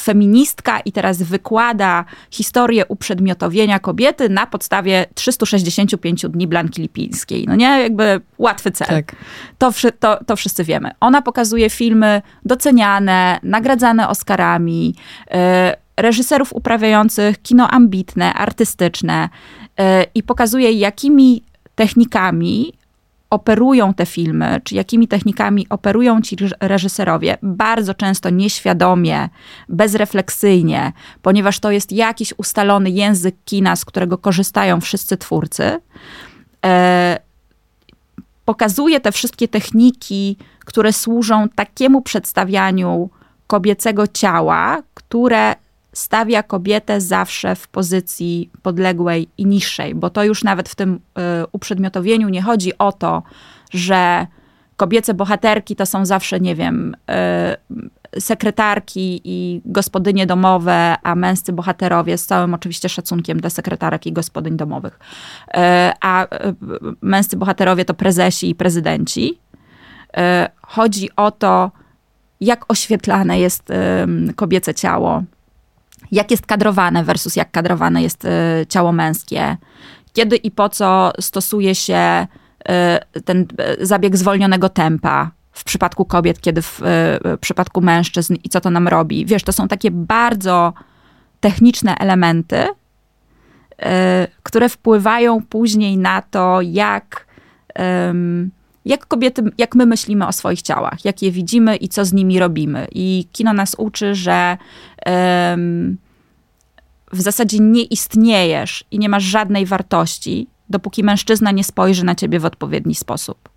feministka 0.02 0.80
i 0.80 0.92
teraz 0.92 1.24
wykłada 1.24 2.06
historię 2.32 2.86
uprzedmiotowienia 2.86 3.80
kobiety 3.80 4.30
na 4.30 4.48
podstawie 4.48 5.06
365 5.14 6.26
dni 6.30 6.48
Blanki 6.48 6.82
Lipińskiej. 6.82 7.46
No 7.48 7.56
nie? 7.56 7.82
Jakby 7.82 8.22
łatwy 8.38 8.72
cel. 8.72 8.88
Tak. 8.88 9.16
To, 9.58 9.72
to, 10.00 10.24
to 10.26 10.36
wszyscy 10.36 10.64
wiemy. 10.64 10.92
Ona 11.00 11.22
pokazuje 11.22 11.70
filmy 11.70 12.22
doceniane, 12.46 13.40
nagradzane 13.44 14.10
Oscarami, 14.10 14.96
reżyserów 15.98 16.54
uprawiających 16.54 17.42
kino 17.42 17.70
ambitne, 17.70 18.34
artystyczne 18.34 19.30
e, 19.78 20.06
i 20.16 20.24
pokazuje, 20.24 20.72
jakimi 20.72 21.44
technikami 21.76 22.74
operują 23.30 23.94
te 23.94 24.06
filmy, 24.06 24.62
czy 24.64 24.76
jakimi 24.76 25.08
technikami 25.08 25.68
operują 25.70 26.22
ci 26.22 26.38
reżyserowie, 26.60 27.38
bardzo 27.42 27.94
często 27.94 28.30
nieświadomie, 28.30 29.30
bezrefleksyjnie, 29.70 30.92
ponieważ 31.22 31.60
to 31.60 31.72
jest 31.72 31.92
jakiś 31.92 32.34
ustalony 32.38 32.90
język 32.90 33.36
kina, 33.46 33.76
z 33.76 33.86
którego 33.86 34.18
korzystają 34.18 34.82
wszyscy 34.82 35.18
twórcy. 35.18 35.80
E, 36.66 37.20
pokazuje 38.46 39.00
te 39.00 39.12
wszystkie 39.12 39.48
techniki, 39.48 40.38
które 40.66 40.94
służą 40.94 41.50
takiemu 41.50 42.02
przedstawianiu 42.02 43.10
kobiecego 43.48 44.08
ciała, 44.08 44.84
które 44.94 45.56
stawia 45.98 46.44
kobietę 46.44 47.02
zawsze 47.02 47.56
w 47.56 47.68
pozycji 47.68 48.52
podległej 48.62 49.30
i 49.38 49.46
niższej, 49.46 49.96
bo 49.96 50.10
to 50.10 50.24
już 50.24 50.44
nawet 50.44 50.70
w 50.70 50.76
tym 50.76 50.94
y, 50.94 51.00
uprzedmiotowieniu 51.52 52.30
nie 52.30 52.42
chodzi 52.42 52.78
o 52.78 52.92
to, 52.92 53.24
że 53.72 54.28
kobiece 54.76 55.14
bohaterki 55.14 55.76
to 55.76 55.86
są 55.86 56.06
zawsze, 56.06 56.40
nie 56.40 56.56
wiem, 56.56 56.96
y, 58.16 58.22
sekretarki 58.22 59.22
i 59.24 59.62
gospodynie 59.66 60.26
domowe, 60.26 60.96
a 61.04 61.16
męscy 61.16 61.54
bohaterowie, 61.54 62.18
z 62.18 62.26
całym 62.26 62.54
oczywiście 62.54 62.90
szacunkiem 62.90 63.40
dla 63.40 63.50
sekretarek 63.50 64.08
i 64.08 64.14
gospodyń 64.14 64.58
domowych, 64.58 65.00
y, 65.48 65.58
a 66.02 66.28
męscy 67.02 67.38
bohaterowie 67.38 67.86
to 67.86 67.94
prezesi 67.94 68.50
i 68.50 68.56
prezydenci. 68.56 69.40
Chodzi 70.62 71.10
o 71.16 71.32
to, 71.32 71.72
jak 72.42 72.66
oświetlane 72.72 73.40
jest 73.40 73.64
kobiece 74.36 74.74
ciało, 74.74 75.24
jak 76.12 76.32
jest 76.32 76.46
kadrowane 76.46 77.04
versus 77.04 77.36
jak 77.36 77.52
kadrowane 77.52 78.04
jest 78.04 78.26
y, 78.26 78.30
ciało 78.70 78.92
męskie, 78.92 79.58
kiedy 80.14 80.36
i 80.36 80.52
po 80.52 80.70
co 80.70 81.12
stosuje 81.20 81.76
się 81.76 82.28
y, 83.18 83.22
ten 83.22 83.48
y, 83.82 83.86
zabieg 83.86 84.18
zwolnionego 84.18 84.70
tempa 84.70 85.32
w 85.52 85.64
przypadku 85.64 86.06
kobiet, 86.06 86.42
kiedy 86.42 86.62
w, 86.62 86.82
w 86.82 87.38
przypadku 87.42 87.82
mężczyzn 87.82 88.36
i 88.44 88.50
co 88.50 88.62
to 88.62 88.70
nam 88.70 88.88
robi. 88.88 89.26
Wiesz, 89.26 89.44
to 89.44 89.52
są 89.52 89.68
takie 89.68 89.92
bardzo 89.92 90.74
techniczne 91.40 91.96
elementy, 91.96 92.68
które 94.44 94.70
wpływają 94.70 95.42
później 95.42 95.98
na 95.98 96.22
to, 96.22 96.62
jak 96.62 97.28
jak 98.88 99.08
kobiety, 99.08 99.44
jak 99.58 99.76
my 99.76 99.86
myślimy 99.86 100.28
o 100.28 100.32
swoich 100.32 100.62
ciałach, 100.62 101.06
jak 101.06 101.22
je 101.22 101.32
widzimy 101.32 101.76
i 101.76 101.90
co 101.90 102.06
z 102.06 102.14
nimi 102.14 102.40
robimy. 102.40 102.88
I 102.92 103.28
kino 103.32 103.54
nas 103.54 103.76
uczy, 103.78 104.16
że 104.16 104.58
w 107.12 107.22
zasadzie 107.22 107.58
nie 107.60 107.84
istniejesz 107.84 108.84
i 108.92 109.00
nie 109.00 109.10
masz 109.10 109.24
żadnej 109.24 109.66
wartości, 109.66 110.48
dopóki 110.70 111.04
mężczyzna 111.04 111.52
nie 111.52 111.64
spojrzy 111.64 112.06
na 112.06 112.16
ciebie 112.16 112.40
w 112.40 112.46
odpowiedni 112.46 112.96
sposób. 112.96 113.50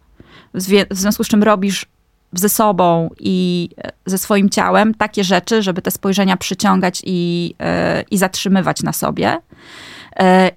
W 0.55 0.61
związku 0.91 1.25
z 1.25 1.29
czym 1.29 1.43
robisz 1.43 1.87
ze 2.33 2.49
sobą 2.49 3.11
i 3.21 3.69
ze 4.07 4.19
swoim 4.19 4.51
ciałem 4.51 4.95
takie 4.95 5.25
rzeczy, 5.25 5.63
żeby 5.63 5.83
te 5.83 5.91
spojrzenia 5.91 6.37
przyciągać 6.37 7.03
i, 7.05 7.55
i 8.11 8.19
zatrzymywać 8.19 8.83
na 8.83 8.93
sobie. 8.93 9.41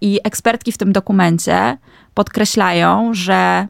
I 0.01 0.19
ekspertki 0.23 0.71
w 0.71 0.77
tym 0.77 0.93
dokumencie 0.93 1.77
podkreślają, 2.13 3.13
że 3.13 3.67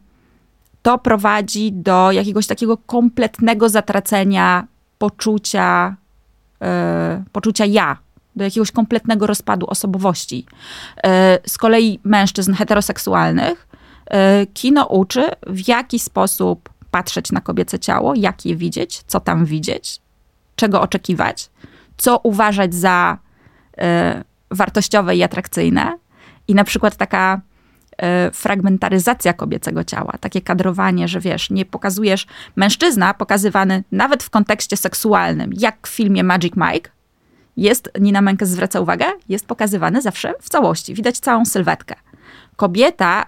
to 0.82 0.98
prowadzi 0.98 1.72
do 1.72 2.12
jakiegoś 2.12 2.48
takiego 2.48 2.78
kompletnego 2.78 3.70
zatracenia 3.70 4.68
poczucia, 4.98 5.96
poczucia 7.32 7.66
ja, 7.66 7.98
do 8.36 8.44
jakiegoś 8.44 8.72
kompletnego 8.72 9.28
rozpadu 9.28 9.68
osobowości. 9.68 10.46
Z 11.48 11.58
kolei 11.58 12.00
mężczyzn 12.04 12.54
heteroseksualnych 12.54 13.68
kino 14.54 14.86
uczy, 14.86 15.30
w 15.48 15.68
jaki 15.68 16.00
sposób 16.00 16.70
patrzeć 16.92 17.32
na 17.32 17.42
kobiece 17.42 17.80
ciało, 17.80 18.14
jak 18.16 18.46
je 18.46 18.56
widzieć, 18.56 19.04
co 19.08 19.20
tam 19.20 19.46
widzieć, 19.46 20.02
czego 20.56 20.82
oczekiwać, 20.82 21.50
co 21.98 22.18
uważać 22.18 22.76
za 22.76 23.18
wartościowe 24.52 25.16
i 25.16 25.24
atrakcyjne. 25.24 25.98
I 26.48 26.56
na 26.56 26.64
przykład 26.64 26.96
taka 26.96 27.42
fragmentaryzacja 28.34 29.34
kobiecego 29.34 29.84
ciała, 29.84 30.14
takie 30.20 30.42
kadrowanie, 30.42 31.08
że 31.08 31.20
wiesz, 31.20 31.50
nie 31.50 31.66
pokazujesz 31.66 32.28
mężczyzna 32.56 33.14
pokazywany 33.14 33.84
nawet 33.92 34.24
w 34.24 34.30
kontekście 34.30 34.78
seksualnym, 34.78 35.52
jak 35.58 35.88
w 35.88 35.92
filmie 35.92 36.24
Magic 36.24 36.54
Mike, 36.56 36.90
jest, 37.58 37.90
Nina 38.00 38.22
Menkes 38.22 38.50
zwraca 38.50 38.80
uwagę, 38.80 39.06
jest 39.30 39.48
pokazywany 39.48 40.02
zawsze 40.02 40.34
w 40.42 40.50
całości. 40.50 40.94
Widać 40.94 41.20
całą 41.20 41.46
sylwetkę. 41.46 41.96
Kobieta, 42.56 43.26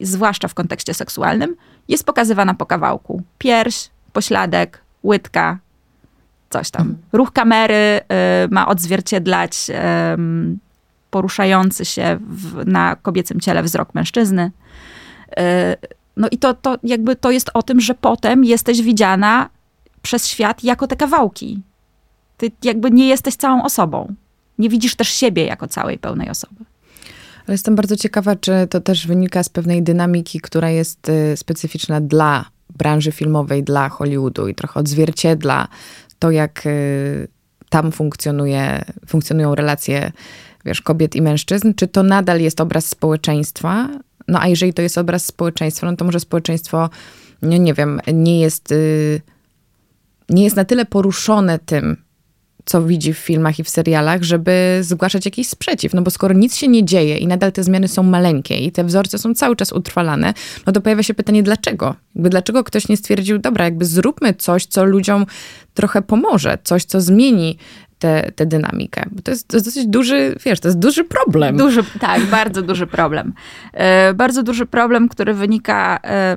y, 0.00 0.06
zwłaszcza 0.06 0.48
w 0.48 0.54
kontekście 0.54 0.94
seksualnym, 0.94 1.56
jest 1.88 2.04
pokazywana 2.04 2.54
po 2.54 2.66
kawałku. 2.66 3.22
Pierś, 3.38 3.90
pośladek, 4.12 4.82
łydka, 5.04 5.58
coś 6.50 6.70
tam. 6.70 6.82
Mhm. 6.82 7.02
Ruch 7.12 7.32
kamery 7.32 8.00
y, 8.44 8.48
ma 8.50 8.68
odzwierciedlać 8.68 9.70
y, 9.70 9.74
poruszający 11.12 11.84
się 11.84 12.18
w, 12.28 12.66
na 12.66 12.96
kobiecym 12.96 13.40
ciele 13.40 13.62
wzrok 13.62 13.94
mężczyzny. 13.94 14.50
Y, 15.30 15.42
no 16.16 16.28
i 16.30 16.38
to, 16.38 16.54
to 16.54 16.76
jakby 16.82 17.16
to 17.16 17.30
jest 17.30 17.50
o 17.54 17.62
tym, 17.62 17.80
że 17.80 17.94
potem 17.94 18.44
jesteś 18.44 18.82
widziana 18.82 19.48
przez 20.02 20.26
świat 20.26 20.64
jako 20.64 20.86
te 20.86 20.96
kawałki. 20.96 21.62
Ty 22.36 22.50
jakby 22.62 22.90
nie 22.90 23.08
jesteś 23.08 23.36
całą 23.36 23.62
osobą. 23.62 24.14
Nie 24.58 24.68
widzisz 24.68 24.94
też 24.94 25.08
siebie 25.08 25.44
jako 25.44 25.68
całej 25.68 25.98
pełnej 25.98 26.30
osoby. 26.30 26.64
Ale 27.46 27.54
jestem 27.54 27.74
bardzo 27.74 27.96
ciekawa, 27.96 28.36
czy 28.36 28.52
to 28.70 28.80
też 28.80 29.06
wynika 29.06 29.42
z 29.42 29.48
pewnej 29.48 29.82
dynamiki, 29.82 30.40
która 30.40 30.70
jest 30.70 31.08
y, 31.08 31.36
specyficzna 31.36 32.00
dla 32.00 32.44
branży 32.70 33.12
filmowej, 33.12 33.62
dla 33.62 33.88
Hollywoodu 33.88 34.48
i 34.48 34.54
trochę 34.54 34.80
odzwierciedla 34.80 35.68
to, 36.18 36.30
jak 36.30 36.66
y, 36.66 37.28
tam 37.68 37.92
funkcjonuje, 37.92 38.84
funkcjonują 39.06 39.54
relacje, 39.54 40.12
wiesz, 40.64 40.82
kobiet 40.82 41.16
i 41.16 41.22
mężczyzn, 41.22 41.72
czy 41.76 41.88
to 41.88 42.02
nadal 42.02 42.40
jest 42.40 42.60
obraz 42.60 42.86
społeczeństwa? 42.86 43.88
No 44.28 44.40
a 44.40 44.48
jeżeli 44.48 44.74
to 44.74 44.82
jest 44.82 44.98
obraz 44.98 45.26
społeczeństwa, 45.26 45.90
no 45.90 45.96
to 45.96 46.04
może 46.04 46.20
społeczeństwo, 46.20 46.90
nie, 47.42 47.58
nie 47.58 47.74
wiem, 47.74 48.00
nie 48.12 48.40
jest, 48.40 48.72
y, 48.72 49.20
nie 50.28 50.44
jest 50.44 50.56
na 50.56 50.64
tyle 50.64 50.86
poruszone 50.86 51.58
tym, 51.58 51.96
co 52.64 52.82
widzi 52.82 53.14
w 53.14 53.18
filmach 53.18 53.58
i 53.58 53.64
w 53.64 53.68
serialach, 53.70 54.22
żeby 54.22 54.78
zgłaszać 54.80 55.24
jakiś 55.24 55.48
sprzeciw. 55.48 55.94
No 55.94 56.02
bo 56.02 56.10
skoro 56.10 56.34
nic 56.34 56.56
się 56.56 56.68
nie 56.68 56.84
dzieje 56.84 57.18
i 57.18 57.26
nadal 57.26 57.52
te 57.52 57.62
zmiany 57.62 57.88
są 57.88 58.02
maleńkie 58.02 58.56
i 58.56 58.72
te 58.72 58.84
wzorce 58.84 59.18
są 59.18 59.34
cały 59.34 59.56
czas 59.56 59.72
utrwalane, 59.72 60.34
no 60.66 60.72
to 60.72 60.80
pojawia 60.80 61.02
się 61.02 61.14
pytanie, 61.14 61.42
dlaczego? 61.42 61.94
Jakby 62.14 62.30
dlaczego 62.30 62.64
ktoś 62.64 62.88
nie 62.88 62.96
stwierdził, 62.96 63.38
dobra, 63.38 63.64
jakby 63.64 63.84
zróbmy 63.84 64.34
coś, 64.34 64.66
co 64.66 64.84
ludziom 64.84 65.26
trochę 65.74 66.02
pomoże, 66.02 66.58
coś, 66.64 66.84
co 66.84 67.00
zmieni 67.00 67.58
tę, 68.02 68.32
tę 68.36 68.46
dynamikę. 68.46 69.04
Bo 69.10 69.22
to 69.22 69.30
jest, 69.30 69.48
to 69.48 69.56
jest 69.56 69.66
dosyć 69.66 69.86
duży, 69.86 70.36
wiesz, 70.44 70.60
to 70.60 70.68
jest 70.68 70.78
duży 70.78 71.04
problem. 71.04 71.56
Duży, 71.56 71.84
tak, 72.00 72.22
bardzo 72.40 72.62
duży 72.62 72.86
problem. 72.86 73.32
E, 73.72 74.14
bardzo 74.14 74.42
duży 74.42 74.66
problem, 74.66 75.08
który 75.08 75.34
wynika... 75.34 75.98
E, 76.04 76.36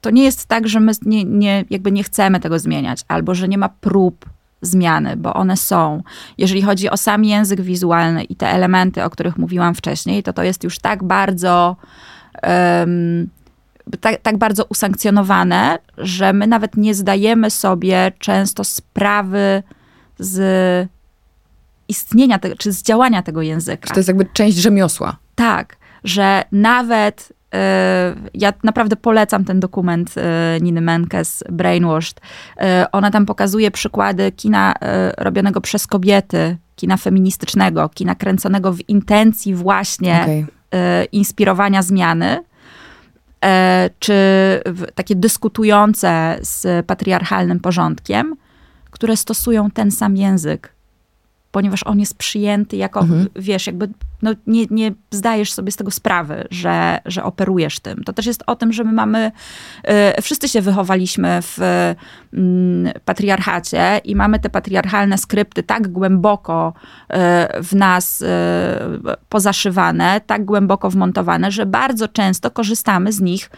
to 0.00 0.10
nie 0.10 0.24
jest 0.24 0.46
tak, 0.46 0.68
że 0.68 0.80
my 0.80 0.92
nie, 1.02 1.24
nie, 1.24 1.64
jakby 1.70 1.92
nie 1.92 2.04
chcemy 2.04 2.40
tego 2.40 2.58
zmieniać, 2.58 3.04
albo 3.08 3.34
że 3.34 3.48
nie 3.48 3.58
ma 3.58 3.68
prób 3.68 4.24
zmiany, 4.62 5.16
bo 5.16 5.34
one 5.34 5.56
są. 5.56 6.02
Jeżeli 6.38 6.62
chodzi 6.62 6.90
o 6.90 6.96
sam 6.96 7.24
język 7.24 7.60
wizualny 7.60 8.24
i 8.24 8.36
te 8.36 8.48
elementy, 8.48 9.04
o 9.04 9.10
których 9.10 9.38
mówiłam 9.38 9.74
wcześniej, 9.74 10.22
to 10.22 10.32
to 10.32 10.42
jest 10.42 10.64
już 10.64 10.78
tak 10.78 11.04
bardzo. 11.04 11.76
Um, 12.42 13.28
tak, 14.00 14.20
tak 14.22 14.38
bardzo 14.38 14.64
usankcjonowane, 14.64 15.78
że 15.98 16.32
my 16.32 16.46
nawet 16.46 16.76
nie 16.76 16.94
zdajemy 16.94 17.50
sobie 17.50 18.12
często 18.18 18.64
sprawy 18.64 19.62
z 20.18 20.88
istnienia 21.88 22.38
tego, 22.38 22.56
czy 22.56 22.72
z 22.72 22.82
działania 22.82 23.22
tego 23.22 23.42
języka. 23.42 23.86
Czy 23.88 23.94
to 23.94 24.00
jest 24.00 24.08
jakby 24.08 24.26
część 24.32 24.56
rzemiosła. 24.56 25.16
Tak, 25.34 25.76
że 26.04 26.44
nawet 26.52 27.32
E, 27.54 28.14
ja 28.34 28.52
naprawdę 28.64 28.96
polecam 28.96 29.44
ten 29.44 29.60
dokument 29.60 30.14
e, 30.16 30.58
Niny 30.60 30.80
Menkes, 30.80 31.44
Brainwashed. 31.50 32.20
E, 32.60 32.86
ona 32.92 33.10
tam 33.10 33.26
pokazuje 33.26 33.70
przykłady 33.70 34.32
kina 34.32 34.74
robionego 35.18 35.60
przez 35.60 35.86
kobiety, 35.86 36.56
kina 36.76 36.96
feministycznego, 36.96 37.88
kina 37.94 38.14
kręconego 38.14 38.72
w 38.72 38.88
intencji 38.88 39.54
właśnie 39.54 40.22
okay. 40.22 41.04
inspirowania 41.12 41.82
zmiany, 41.82 42.44
czy 43.98 44.14
takie 44.94 45.14
dyskutujące 45.14 46.38
z 46.42 46.86
patriarchalnym 46.86 47.60
porządkiem, 47.60 48.34
które 48.90 49.16
stosują 49.16 49.70
ten 49.70 49.90
sam 49.90 50.16
język 50.16 50.78
ponieważ 51.52 51.80
on 51.86 52.00
jest 52.00 52.14
przyjęty 52.14 52.76
jako, 52.76 53.00
mhm. 53.00 53.28
wiesz, 53.36 53.66
jakby 53.66 53.88
no, 54.22 54.32
nie, 54.46 54.66
nie 54.70 54.92
zdajesz 55.10 55.52
sobie 55.52 55.72
z 55.72 55.76
tego 55.76 55.90
sprawy, 55.90 56.48
że, 56.50 57.00
że 57.04 57.24
operujesz 57.24 57.80
tym. 57.80 58.04
To 58.04 58.12
też 58.12 58.26
jest 58.26 58.42
o 58.46 58.56
tym, 58.56 58.72
że 58.72 58.84
my 58.84 58.92
mamy, 58.92 59.32
y, 60.18 60.22
wszyscy 60.22 60.48
się 60.48 60.60
wychowaliśmy 60.60 61.38
w 61.42 61.58
y, 61.58 63.00
patriarchacie 63.04 64.00
i 64.04 64.16
mamy 64.16 64.38
te 64.38 64.50
patriarchalne 64.50 65.18
skrypty 65.18 65.62
tak 65.62 65.88
głęboko 65.88 66.72
y, 66.76 67.14
w 67.62 67.74
nas 67.74 68.24
pozaszywane, 69.28 70.20
tak 70.26 70.44
głęboko 70.44 70.90
wmontowane, 70.90 71.50
że 71.50 71.66
bardzo 71.66 72.08
często 72.08 72.50
korzystamy 72.50 73.12
z 73.12 73.20
nich 73.20 73.50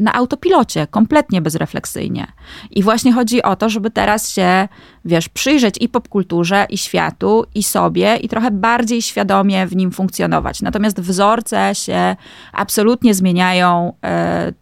na 0.00 0.12
autopilocie, 0.12 0.86
kompletnie 0.86 1.42
bezrefleksyjnie. 1.42 2.26
I 2.70 2.82
właśnie 2.82 3.12
chodzi 3.12 3.42
o 3.42 3.56
to, 3.56 3.68
żeby 3.68 3.90
teraz 3.90 4.30
się, 4.30 4.68
wiesz, 5.04 5.28
przyjrzeć 5.28 5.74
i 5.80 5.88
popkulturze, 5.88 6.66
i 6.68 6.78
światu, 6.78 7.44
i 7.54 7.62
sobie, 7.62 8.16
i 8.16 8.28
trochę 8.28 8.50
bardziej 8.50 9.02
świadomie 9.02 9.66
w 9.66 9.76
nim 9.80 9.90
funkcjonować. 9.90 10.62
Natomiast 10.62 11.00
wzorce 11.00 11.74
się 11.74 12.16
absolutnie 12.52 13.14
zmieniają. 13.14 13.92
E, 14.04 14.52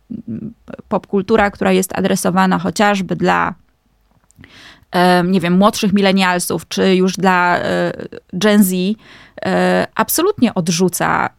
popkultura, 0.88 1.50
która 1.50 1.72
jest 1.72 1.98
adresowana 1.98 2.58
chociażby 2.58 3.16
dla 3.16 3.54
e, 4.92 5.24
nie 5.24 5.40
wiem, 5.40 5.56
młodszych 5.56 5.92
milenialsów, 5.92 6.68
czy 6.68 6.94
już 6.94 7.16
dla 7.16 7.58
e, 7.58 7.92
Gen 8.32 8.64
Z, 8.64 8.74
absolutnie 9.94 10.54
odrzuca 10.54 11.30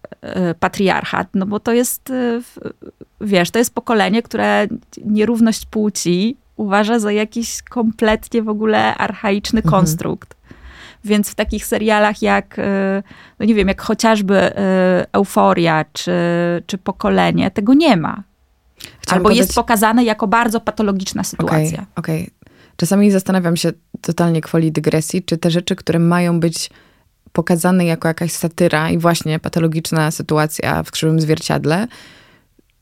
patriarchat, 0.60 1.28
no 1.34 1.46
bo 1.46 1.60
to 1.60 1.74
jest, 1.74 2.13
wiesz, 3.22 3.52
to 3.52 3.60
jest 3.60 3.76
pokolenie, 3.76 4.22
które 4.22 4.68
nierówność 5.06 5.65
płci 5.65 6.38
uważa 6.56 7.00
za 7.00 7.12
jakiś 7.12 7.62
kompletnie 7.62 8.42
w 8.42 8.50
ogóle 8.50 8.96
archaiczny 8.96 9.60
mhm. 9.60 9.72
konstrukt. 9.72 10.38
Więc 11.04 11.30
w 11.30 11.36
takich 11.36 11.66
serialach 11.66 12.22
jak, 12.22 12.60
e, 12.60 13.04
no 13.40 13.46
nie 13.46 13.56
wiem, 13.56 13.68
jak 13.68 13.82
chociażby 13.82 14.36
e, 14.36 15.06
Euforia 15.14 15.86
czy, 15.94 16.12
czy 16.66 16.78
Pokolenie, 16.78 17.52
tego 17.52 17.74
nie 17.74 17.98
ma. 17.98 18.24
Chciałam 19.00 19.18
Albo 19.18 19.32
jest 19.32 19.56
pokazane 19.56 20.04
jako 20.04 20.28
bardzo 20.28 20.60
patologiczna 20.60 21.24
sytuacja. 21.24 21.58
Okej, 21.58 21.74
okay, 21.74 21.86
okay. 21.96 22.32
Czasami 22.76 23.12
zastanawiam 23.12 23.58
się 23.58 23.72
totalnie 24.02 24.42
kwoli 24.42 24.72
dygresji, 24.72 25.24
czy 25.24 25.38
te 25.38 25.52
rzeczy, 25.52 25.76
które 25.76 26.00
mają 26.00 26.40
być 26.40 26.70
pokazane 27.32 27.86
jako 27.86 28.08
jakaś 28.08 28.32
satyra 28.32 28.90
i 28.90 28.98
właśnie 28.98 29.40
patologiczna 29.40 30.12
sytuacja 30.12 30.84
w 30.84 30.92
krzywym 30.92 31.22
zwierciadle, 31.22 31.88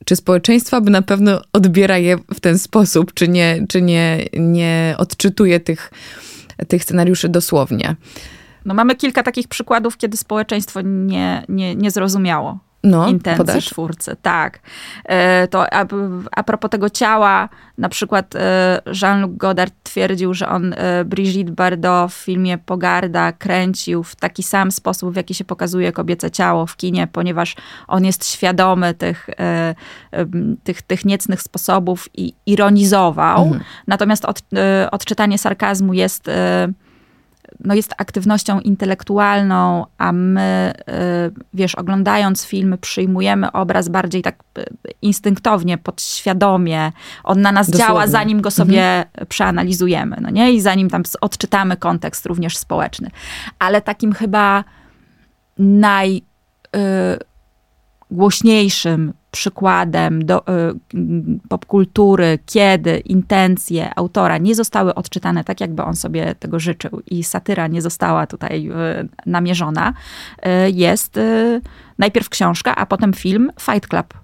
czy 0.04 0.16
społeczeństwo 0.16 0.80
by 0.80 0.90
na 0.90 1.02
pewno 1.02 1.40
odbiera 1.52 1.98
je 1.98 2.16
w 2.34 2.40
ten 2.40 2.58
sposób, 2.58 3.14
czy 3.14 3.28
nie, 3.28 3.64
czy 3.68 3.82
nie, 3.82 4.24
nie 4.32 4.94
odczytuje 4.98 5.60
tych 5.60 5.90
tych 6.68 6.84
scenariuszy 6.84 7.28
dosłownie. 7.28 7.96
No 8.64 8.74
mamy 8.74 8.96
kilka 8.96 9.22
takich 9.22 9.48
przykładów, 9.48 9.96
kiedy 9.96 10.16
społeczeństwo 10.16 10.80
nie, 10.84 11.44
nie, 11.48 11.74
nie 11.76 11.90
zrozumiało. 11.90 12.58
No, 12.88 13.08
intencji 13.08 13.46
podasz? 13.46 13.70
twórcy. 13.70 14.16
Tak. 14.22 14.60
E, 15.04 15.48
to 15.48 15.74
a, 15.74 15.86
a 16.32 16.42
propos 16.42 16.70
tego 16.70 16.90
ciała, 16.90 17.48
na 17.78 17.88
przykład 17.88 18.36
e, 18.36 18.80
Jean-Luc 19.02 19.36
Godard 19.36 19.74
twierdził, 19.82 20.34
że 20.34 20.48
on 20.48 20.74
e, 20.76 21.04
Brigitte 21.04 21.52
Bardot 21.52 22.12
w 22.12 22.14
filmie 22.14 22.58
Pogarda 22.58 23.32
kręcił 23.32 24.02
w 24.02 24.16
taki 24.16 24.42
sam 24.42 24.70
sposób, 24.72 25.12
w 25.12 25.16
jaki 25.16 25.34
się 25.34 25.44
pokazuje 25.44 25.92
kobiece 25.92 26.30
ciało 26.30 26.66
w 26.66 26.76
kinie, 26.76 27.08
ponieważ 27.12 27.56
on 27.88 28.04
jest 28.04 28.26
świadomy 28.26 28.94
tych, 28.94 29.30
tych, 30.64 30.82
tych 30.82 31.04
niecnych 31.04 31.42
sposobów 31.42 32.08
i 32.14 32.34
ironizował. 32.46 33.42
Mhm. 33.42 33.64
Natomiast 33.86 34.24
od, 34.24 34.42
odczytanie 34.90 35.38
sarkazmu 35.38 35.94
jest 35.94 36.30
no 37.60 37.74
jest 37.74 37.94
aktywnością 37.98 38.60
intelektualną, 38.60 39.86
a 39.98 40.12
my, 40.12 40.72
y, 40.80 40.84
wiesz, 41.54 41.74
oglądając 41.74 42.44
filmy, 42.44 42.78
przyjmujemy 42.78 43.52
obraz 43.52 43.88
bardziej 43.88 44.22
tak 44.22 44.38
y, 44.58 44.64
instynktownie, 45.02 45.78
podświadomie. 45.78 46.92
On 47.24 47.40
na 47.40 47.52
nas 47.52 47.70
Dosłownie. 47.70 47.86
działa, 47.86 48.06
zanim 48.06 48.40
go 48.40 48.50
sobie 48.50 48.84
mhm. 48.84 49.26
przeanalizujemy, 49.26 50.16
no 50.20 50.30
nie? 50.30 50.52
I 50.52 50.60
zanim 50.60 50.90
tam 50.90 51.02
odczytamy 51.20 51.76
kontekst 51.76 52.26
również 52.26 52.56
społeczny. 52.56 53.10
Ale 53.58 53.82
takim 53.82 54.12
chyba 54.12 54.64
naj 55.58 56.22
y, 56.76 57.18
przykładem 59.30 60.26
do, 60.26 60.40
y, 60.40 60.74
popkultury, 61.48 62.38
kiedy 62.46 62.98
intencje 62.98 63.92
autora 63.96 64.38
nie 64.38 64.54
zostały 64.54 64.94
odczytane 64.94 65.44
tak, 65.44 65.60
jakby 65.60 65.82
on 65.82 65.96
sobie 65.96 66.34
tego 66.34 66.60
życzył 66.60 67.02
i 67.06 67.24
satyra 67.24 67.66
nie 67.66 67.82
została 67.82 68.26
tutaj 68.26 68.70
y, 68.70 69.08
namierzona, 69.26 69.92
y, 70.46 70.70
jest 70.70 71.20
najpierw 71.98 72.28
książka, 72.28 72.76
a 72.76 72.86
potem 72.86 73.12
film 73.12 73.50
Fight 73.60 73.88
Club. 73.88 74.14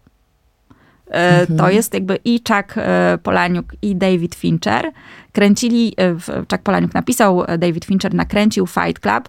Mhm. 1.06 1.58
To 1.58 1.70
jest 1.70 1.94
jakby 1.94 2.18
i 2.24 2.40
Chuck 2.48 2.74
Polaniuk 3.22 3.72
i 3.82 3.96
David 3.96 4.34
Fincher 4.34 4.92
kręcili, 5.32 5.96
Chuck 6.50 6.62
Polaniuk 6.62 6.94
napisał, 6.94 7.44
David 7.58 7.84
Fincher 7.84 8.14
nakręcił 8.14 8.66
Fight 8.66 8.98
Club 9.02 9.28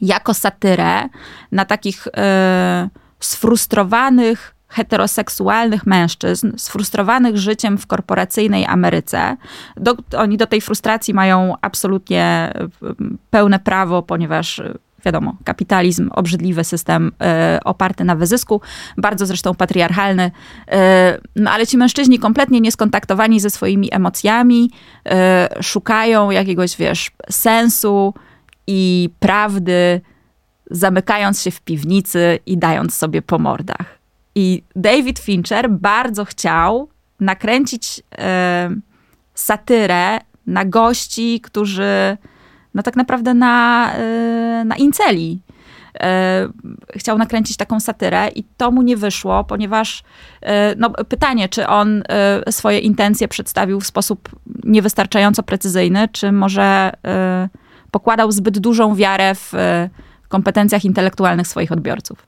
jako 0.00 0.34
satyrę 0.34 1.08
na 1.52 1.64
takich 1.64 2.08
sfrustrowanych 3.20 4.53
heteroseksualnych 4.74 5.86
mężczyzn, 5.86 6.52
sfrustrowanych 6.56 7.36
życiem 7.36 7.78
w 7.78 7.86
korporacyjnej 7.86 8.66
Ameryce. 8.66 9.36
Do, 9.76 9.96
oni 10.16 10.36
do 10.36 10.46
tej 10.46 10.60
frustracji 10.60 11.14
mają 11.14 11.54
absolutnie 11.60 12.52
pełne 13.30 13.58
prawo, 13.58 14.02
ponieważ 14.02 14.62
wiadomo, 15.04 15.36
kapitalizm, 15.44 16.10
obrzydliwy 16.12 16.64
system 16.64 17.12
y, 17.56 17.64
oparty 17.64 18.04
na 18.04 18.16
wyzysku, 18.16 18.60
bardzo 18.96 19.26
zresztą 19.26 19.54
patriarchalny. 19.54 20.24
Y, 20.26 20.30
no 21.36 21.50
ale 21.50 21.66
ci 21.66 21.76
mężczyźni 21.76 22.18
kompletnie 22.18 22.60
nieskontaktowani 22.60 23.40
ze 23.40 23.50
swoimi 23.50 23.88
emocjami, 23.92 24.70
y, 25.58 25.62
szukają 25.62 26.30
jakiegoś, 26.30 26.76
wiesz, 26.76 27.10
sensu 27.30 28.14
i 28.66 29.10
prawdy 29.20 30.00
zamykając 30.70 31.42
się 31.42 31.50
w 31.50 31.60
piwnicy 31.60 32.38
i 32.46 32.58
dając 32.58 32.94
sobie 32.94 33.22
po 33.22 33.38
mordach. 33.38 33.93
I 34.34 34.62
David 34.76 35.18
Fincher 35.18 35.70
bardzo 35.70 36.24
chciał 36.24 36.88
nakręcić 37.20 38.02
e, 38.18 38.70
satyrę 39.34 40.18
na 40.46 40.64
gości, 40.64 41.40
którzy 41.40 42.16
no 42.74 42.82
tak 42.82 42.96
naprawdę 42.96 43.34
na, 43.34 43.92
e, 43.94 44.64
na 44.64 44.76
inceli. 44.76 45.40
E, 46.00 46.48
chciał 46.96 47.18
nakręcić 47.18 47.56
taką 47.56 47.80
satyrę 47.80 48.28
i 48.34 48.44
to 48.56 48.70
mu 48.70 48.82
nie 48.82 48.96
wyszło, 48.96 49.44
ponieważ 49.44 50.02
no, 50.76 50.90
pytanie, 50.90 51.48
czy 51.48 51.66
on 51.66 52.02
swoje 52.50 52.78
intencje 52.78 53.28
przedstawił 53.28 53.80
w 53.80 53.86
sposób 53.86 54.28
niewystarczająco 54.64 55.42
precyzyjny, 55.42 56.08
czy 56.12 56.32
może 56.32 56.92
pokładał 57.90 58.32
zbyt 58.32 58.58
dużą 58.58 58.94
wiarę 58.94 59.34
w 59.34 59.52
kompetencjach 60.34 60.84
intelektualnych 60.84 61.46
swoich 61.46 61.72
odbiorców. 61.72 62.26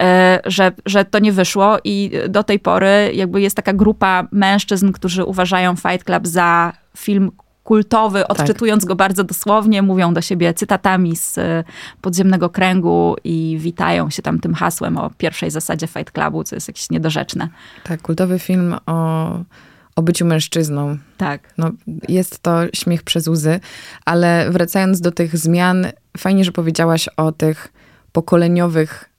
E, 0.00 0.40
że, 0.44 0.72
że 0.86 1.04
to 1.04 1.18
nie 1.18 1.32
wyszło 1.32 1.78
i 1.84 2.10
do 2.28 2.42
tej 2.42 2.58
pory 2.58 3.10
jakby 3.14 3.40
jest 3.40 3.56
taka 3.56 3.72
grupa 3.72 4.28
mężczyzn, 4.32 4.92
którzy 4.92 5.24
uważają 5.24 5.76
Fight 5.76 6.04
Club 6.04 6.26
za 6.26 6.72
film 6.96 7.30
kultowy, 7.64 8.20
tak. 8.20 8.30
odczytując 8.30 8.82
tak. 8.82 8.88
go 8.88 8.96
bardzo 8.96 9.24
dosłownie, 9.24 9.82
mówią 9.82 10.14
do 10.14 10.20
siebie 10.20 10.54
cytatami 10.54 11.16
z 11.16 11.38
e, 11.38 11.64
podziemnego 12.00 12.50
kręgu 12.50 13.16
i 13.24 13.56
witają 13.60 14.10
się 14.10 14.22
tam 14.22 14.40
tym 14.40 14.54
hasłem 14.54 14.98
o 14.98 15.10
pierwszej 15.18 15.50
zasadzie 15.50 15.86
Fight 15.86 16.10
Clubu, 16.10 16.44
co 16.44 16.56
jest 16.56 16.68
jakieś 16.68 16.90
niedorzeczne. 16.90 17.48
Tak, 17.84 18.02
kultowy 18.02 18.38
film 18.38 18.76
o 18.86 19.38
o 19.96 20.02
byciu 20.02 20.26
mężczyzną. 20.26 20.98
Tak. 21.16 21.54
No, 21.58 21.70
jest 22.08 22.38
to 22.38 22.60
śmiech 22.74 23.02
przez 23.02 23.28
łzy, 23.28 23.60
ale 24.04 24.50
wracając 24.50 25.00
do 25.00 25.12
tych 25.12 25.36
zmian, 25.36 25.86
fajnie, 26.18 26.44
że 26.44 26.52
powiedziałaś 26.52 27.08
o 27.16 27.32
tych 27.32 27.72
pokoleniowych 28.12 29.12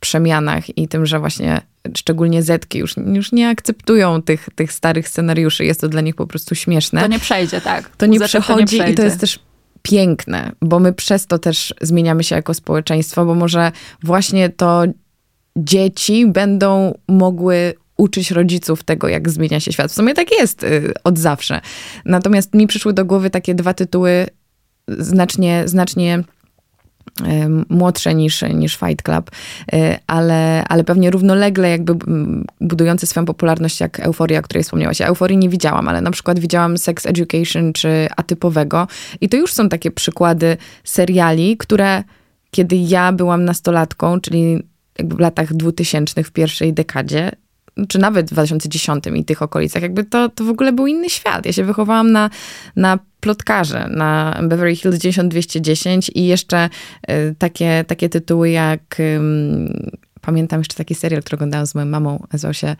przemianach 0.00 0.78
i 0.78 0.88
tym, 0.88 1.06
że 1.06 1.18
właśnie 1.18 1.60
szczególnie 1.96 2.42
Zetki 2.42 2.78
już, 2.78 2.96
już 2.96 3.32
nie 3.32 3.48
akceptują 3.48 4.22
tych, 4.22 4.48
tych 4.54 4.72
starych 4.72 5.08
scenariuszy. 5.08 5.64
Jest 5.64 5.80
to 5.80 5.88
dla 5.88 6.00
nich 6.00 6.14
po 6.14 6.26
prostu 6.26 6.54
śmieszne. 6.54 7.00
To 7.00 7.06
nie 7.06 7.18
przejdzie, 7.18 7.60
tak. 7.60 7.96
To 7.96 8.06
nie 8.06 8.20
przechodzi 8.20 8.78
to 8.78 8.84
nie 8.84 8.92
i 8.92 8.94
to 8.94 9.02
jest 9.02 9.20
też 9.20 9.38
piękne, 9.82 10.52
bo 10.60 10.80
my 10.80 10.92
przez 10.92 11.26
to 11.26 11.38
też 11.38 11.74
zmieniamy 11.80 12.24
się 12.24 12.36
jako 12.36 12.54
społeczeństwo, 12.54 13.24
bo 13.24 13.34
może 13.34 13.72
właśnie 14.02 14.48
to 14.48 14.82
dzieci 15.56 16.26
będą 16.26 16.98
mogły 17.08 17.74
uczyć 17.96 18.30
rodziców 18.30 18.82
tego, 18.82 19.08
jak 19.08 19.30
zmienia 19.30 19.60
się 19.60 19.72
świat. 19.72 19.90
W 19.90 19.94
sumie 19.94 20.14
tak 20.14 20.32
jest 20.32 20.64
y, 20.64 20.92
od 21.04 21.18
zawsze. 21.18 21.60
Natomiast 22.04 22.54
mi 22.54 22.66
przyszły 22.66 22.92
do 22.92 23.04
głowy 23.04 23.30
takie 23.30 23.54
dwa 23.54 23.74
tytuły 23.74 24.26
znacznie, 24.88 25.62
znacznie 25.66 26.24
młodsze 27.68 28.14
niż, 28.14 28.42
niż 28.42 28.76
Fight 28.76 29.02
Club, 29.02 29.30
y, 29.74 29.96
ale, 30.06 30.64
ale 30.68 30.84
pewnie 30.84 31.10
równolegle 31.10 31.70
jakby 31.70 31.94
budujące 32.60 33.06
swoją 33.06 33.26
popularność 33.26 33.80
jak 33.80 34.00
Euforia, 34.00 34.38
o 34.38 34.42
której 34.42 34.64
wspomniałaś. 34.64 35.00
Euforii 35.00 35.38
nie 35.38 35.48
widziałam, 35.48 35.88
ale 35.88 36.00
na 36.00 36.10
przykład 36.10 36.38
widziałam 36.38 36.78
Sex 36.78 37.06
Education 37.06 37.72
czy 37.72 38.08
Atypowego 38.16 38.88
i 39.20 39.28
to 39.28 39.36
już 39.36 39.52
są 39.52 39.68
takie 39.68 39.90
przykłady 39.90 40.56
seriali, 40.84 41.56
które 41.56 42.04
kiedy 42.50 42.76
ja 42.76 43.12
byłam 43.12 43.44
nastolatką, 43.44 44.20
czyli 44.20 44.62
jakby 44.98 45.16
w 45.16 45.18
latach 45.18 45.54
dwutysięcznych, 45.54 46.26
w 46.26 46.32
pierwszej 46.32 46.72
dekadzie, 46.72 47.30
czy 47.88 47.98
nawet 47.98 48.26
w 48.26 48.32
2010 48.32 49.04
i 49.14 49.24
tych 49.24 49.42
okolicach, 49.42 49.82
jakby 49.82 50.04
to, 50.04 50.28
to 50.28 50.44
w 50.44 50.48
ogóle 50.48 50.72
był 50.72 50.86
inny 50.86 51.10
świat. 51.10 51.46
Ja 51.46 51.52
się 51.52 51.64
wychowałam 51.64 52.12
na, 52.12 52.30
na 52.76 52.98
plotkarze, 53.24 53.88
na 53.88 54.38
Beverly 54.42 54.76
Hills 54.76 54.98
90210 54.98 56.10
i 56.14 56.26
jeszcze 56.26 56.68
y, 57.10 57.34
takie, 57.38 57.84
takie 57.86 58.08
tytuły 58.08 58.50
jak 58.50 59.00
y, 59.00 59.20
pamiętam 60.20 60.60
jeszcze 60.60 60.74
taki 60.74 60.94
serial, 60.94 61.22
który 61.22 61.36
oglądałam 61.36 61.66
z 61.66 61.74
moją 61.74 61.86
mamą, 61.86 62.26
nazywał 62.32 62.54
się 62.54 62.76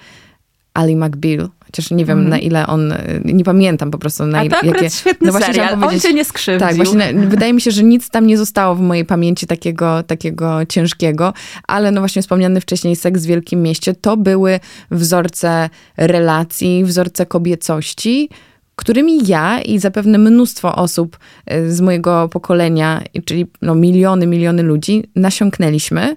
Ali 0.75 0.97
McBeal, 0.97 1.49
chociaż 1.67 1.91
nie 1.91 2.05
wiem 2.05 2.19
mm. 2.19 2.31
na 2.31 2.39
ile 2.39 2.67
on, 2.67 2.95
nie 3.25 3.45
pamiętam 3.45 3.91
po 3.91 3.99
prostu 3.99 4.27
na 4.27 4.45
ile. 4.45 4.57
A 4.57 4.61
to 4.61 4.67
jakie, 4.67 4.91
świetny 4.91 5.27
no 5.27 5.33
właśnie 5.33 5.55
serial, 5.55 5.85
on 5.85 6.01
cię 6.01 6.15
nie 6.15 6.25
skrzywdził. 6.25 6.69
Tak, 6.69 6.77
właśnie 6.77 7.13
wydaje 7.35 7.53
mi 7.53 7.61
się, 7.61 7.71
że 7.71 7.83
nic 7.83 8.11
tam 8.11 8.27
nie 8.27 8.39
zostało 8.39 8.75
w 8.75 8.81
mojej 8.81 9.05
pamięci 9.05 9.47
takiego, 9.47 10.03
takiego 10.03 10.67
ciężkiego, 10.67 11.33
ale 11.69 11.91
no 11.91 12.01
właśnie 12.01 12.23
wspomniany 12.23 12.61
wcześniej 12.61 12.97
Seks 12.97 13.23
w 13.23 13.27
Wielkim 13.27 13.63
Mieście, 13.63 13.95
to 13.95 14.17
były 14.17 14.61
wzorce 14.91 15.71
relacji, 15.97 16.85
wzorce 16.85 17.27
kobiecości, 17.27 18.29
którymi 18.77 19.27
ja 19.27 19.61
i 19.61 19.79
zapewne 19.79 20.19
mnóstwo 20.19 20.77
osób 20.77 21.19
e, 21.47 21.71
z 21.71 21.81
mojego 21.81 22.29
pokolenia, 22.29 23.03
czyli 23.25 23.47
no 23.63 23.75
miliony, 23.75 24.27
miliony 24.27 24.63
ludzi, 24.63 25.05
nasiąknęliśmy. 25.17 26.17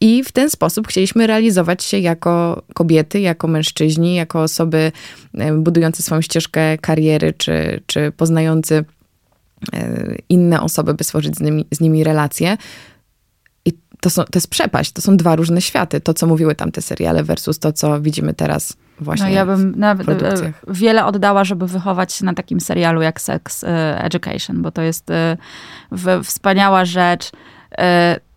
I 0.00 0.24
w 0.24 0.32
ten 0.32 0.50
sposób 0.50 0.88
chcieliśmy 0.88 1.26
realizować 1.26 1.84
się 1.84 1.98
jako 1.98 2.62
kobiety, 2.74 3.20
jako 3.20 3.48
mężczyźni, 3.48 4.14
jako 4.14 4.42
osoby 4.42 4.92
e, 5.34 5.52
budujące 5.52 6.02
swoją 6.02 6.20
ścieżkę 6.20 6.78
kariery, 6.78 7.32
czy, 7.32 7.82
czy 7.86 8.12
poznający 8.16 8.84
e, 9.72 10.16
inne 10.28 10.60
osoby, 10.60 10.94
by 10.94 11.04
stworzyć 11.04 11.36
z 11.36 11.40
nimi, 11.40 11.66
z 11.70 11.80
nimi 11.80 12.04
relacje. 12.04 12.56
I 13.64 13.72
to, 14.00 14.10
są, 14.10 14.24
to 14.24 14.30
jest 14.34 14.48
przepaść, 14.48 14.92
to 14.92 15.02
są 15.02 15.16
dwa 15.16 15.36
różne 15.36 15.60
światy. 15.60 16.00
To, 16.00 16.14
co 16.14 16.26
mówiły 16.26 16.54
tamte 16.54 16.82
seriale 16.82 17.24
versus 17.24 17.58
to, 17.58 17.72
co 17.72 18.00
widzimy 18.00 18.34
teraz 18.34 18.76
właśnie 19.00 19.26
no, 19.26 19.32
ja 19.32 19.46
bym 19.46 19.74
nawet 19.76 20.22
e, 20.22 20.52
wiele 20.68 21.04
oddała, 21.04 21.44
żeby 21.44 21.66
wychować 21.66 22.12
się 22.12 22.24
na 22.24 22.34
takim 22.34 22.60
serialu 22.60 23.02
jak 23.02 23.20
Sex 23.20 23.64
Education, 23.96 24.62
bo 24.62 24.70
to 24.70 24.82
jest 24.82 25.08
wspaniała 26.24 26.84
rzecz 26.84 27.30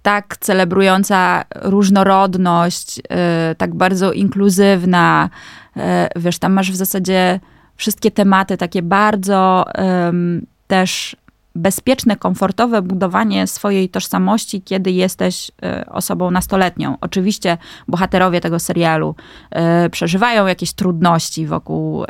tak 0.01 0.37
celebrująca 0.37 1.43
różnorodność, 1.55 3.01
tak 3.57 3.75
bardzo 3.75 4.11
inkluzywna. 4.11 5.29
Wiesz, 6.15 6.39
tam 6.39 6.53
masz 6.53 6.71
w 6.71 6.75
zasadzie 6.75 7.39
wszystkie 7.75 8.11
tematy 8.11 8.57
takie 8.57 8.81
bardzo 8.81 9.65
też 10.67 11.15
bezpieczne, 11.55 12.15
komfortowe 12.15 12.81
budowanie 12.81 13.47
swojej 13.47 13.89
tożsamości, 13.89 14.61
kiedy 14.61 14.91
jesteś 14.91 15.49
y, 15.49 15.89
osobą 15.89 16.31
nastoletnią. 16.31 16.97
Oczywiście 17.01 17.57
bohaterowie 17.87 18.41
tego 18.41 18.59
serialu 18.59 19.15
y, 19.85 19.89
przeżywają 19.89 20.47
jakieś 20.47 20.73
trudności 20.73 21.47
wokół 21.47 22.03
y, 22.03 22.07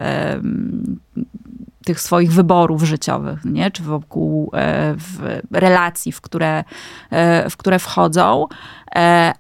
tych 1.86 2.02
swoich 2.02 2.32
wyborów 2.32 2.84
życiowych, 2.84 3.46
nie? 3.46 3.72
czy 3.72 3.84
wokół 3.84 4.52
w 4.96 5.40
relacji, 5.52 6.12
w 6.12 6.22
które, 6.22 6.64
w 7.50 7.58
które 7.58 7.80
wchodzą, 7.80 8.48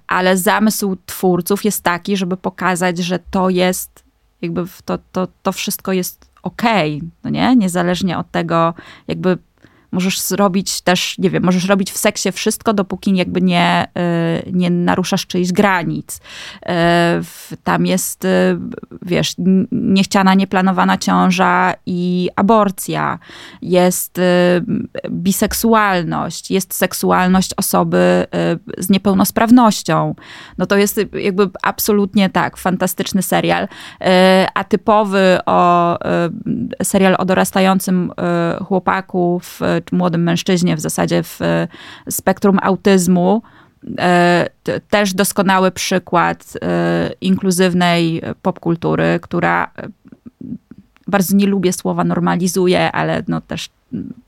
ale 0.07 0.37
zamysł 0.37 0.97
twórców 1.05 1.65
jest 1.65 1.83
taki, 1.83 2.17
żeby 2.17 2.37
pokazać, 2.37 2.97
że 2.97 3.19
to 3.31 3.49
jest 3.49 4.03
jakby 4.41 4.63
to, 4.85 4.97
to, 5.11 5.27
to 5.43 5.51
wszystko 5.51 5.93
jest 5.93 6.29
okej, 6.43 6.97
okay, 6.97 7.09
no 7.23 7.29
nie? 7.29 7.55
Niezależnie 7.55 8.17
od 8.17 8.31
tego, 8.31 8.73
jakby 9.07 9.37
możesz 9.95 10.21
zrobić 10.21 10.81
też, 10.81 11.17
nie 11.17 11.29
wiem, 11.29 11.43
możesz 11.43 11.65
robić 11.65 11.91
w 11.91 11.97
seksie 11.97 12.31
wszystko, 12.31 12.73
dopóki 12.73 13.15
jakby 13.15 13.41
nie, 13.41 13.87
y, 14.45 14.51
nie 14.51 14.69
naruszasz 14.69 15.27
czyichś 15.27 15.51
granic. 15.51 16.17
Y, 16.17 16.69
tam 17.63 17.85
jest, 17.85 18.25
y, 18.25 18.59
wiesz, 19.01 19.35
niechciana, 19.71 20.33
nieplanowana 20.33 20.97
ciąża 20.97 21.73
i 21.85 22.29
aborcja. 22.35 23.19
Jest 23.61 24.21
biseksualność, 25.09 26.51
jest 26.51 26.73
seksualność 26.73 27.51
osoby 27.57 28.25
z 28.77 28.89
niepełnosprawnością. 28.89 30.15
No 30.57 30.65
to 30.65 30.77
jest 30.77 30.99
jakby 31.13 31.49
absolutnie 31.61 32.29
tak, 32.29 32.57
fantastyczny 32.57 33.21
serial. 33.21 33.67
A 34.53 34.63
typowy 34.63 35.37
o 35.45 35.97
serial 36.83 37.15
o 37.17 37.25
dorastającym 37.25 38.11
chłopaku 38.65 39.39
w 39.43 39.61
młodym 39.91 40.23
mężczyźnie 40.23 40.75
w 40.75 40.79
zasadzie 40.79 41.23
w 41.23 41.41
e, 41.41 41.67
spektrum 42.09 42.59
autyzmu. 42.61 43.41
E, 43.99 44.49
też 44.89 45.13
doskonały 45.13 45.71
przykład 45.71 46.53
e, 46.61 47.11
inkluzywnej 47.21 48.21
popkultury, 48.41 49.19
która 49.21 49.71
bardzo 51.07 51.35
nie 51.35 51.47
lubię 51.47 51.73
słowa 51.73 52.03
normalizuje, 52.03 52.91
ale 52.91 53.23
no 53.27 53.41
też 53.41 53.69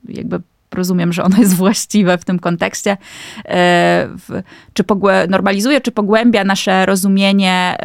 jakby 0.09 0.41
rozumiem, 0.71 1.13
że 1.13 1.23
ono 1.23 1.37
jest 1.37 1.55
właściwe 1.63 2.17
w 2.17 2.25
tym 2.25 2.39
kontekście, 2.39 2.97
czy 4.73 4.83
normalizuje, 5.29 5.81
czy 5.81 5.91
pogłębia 5.91 6.43
nasze 6.43 6.85
rozumienie 6.85 7.77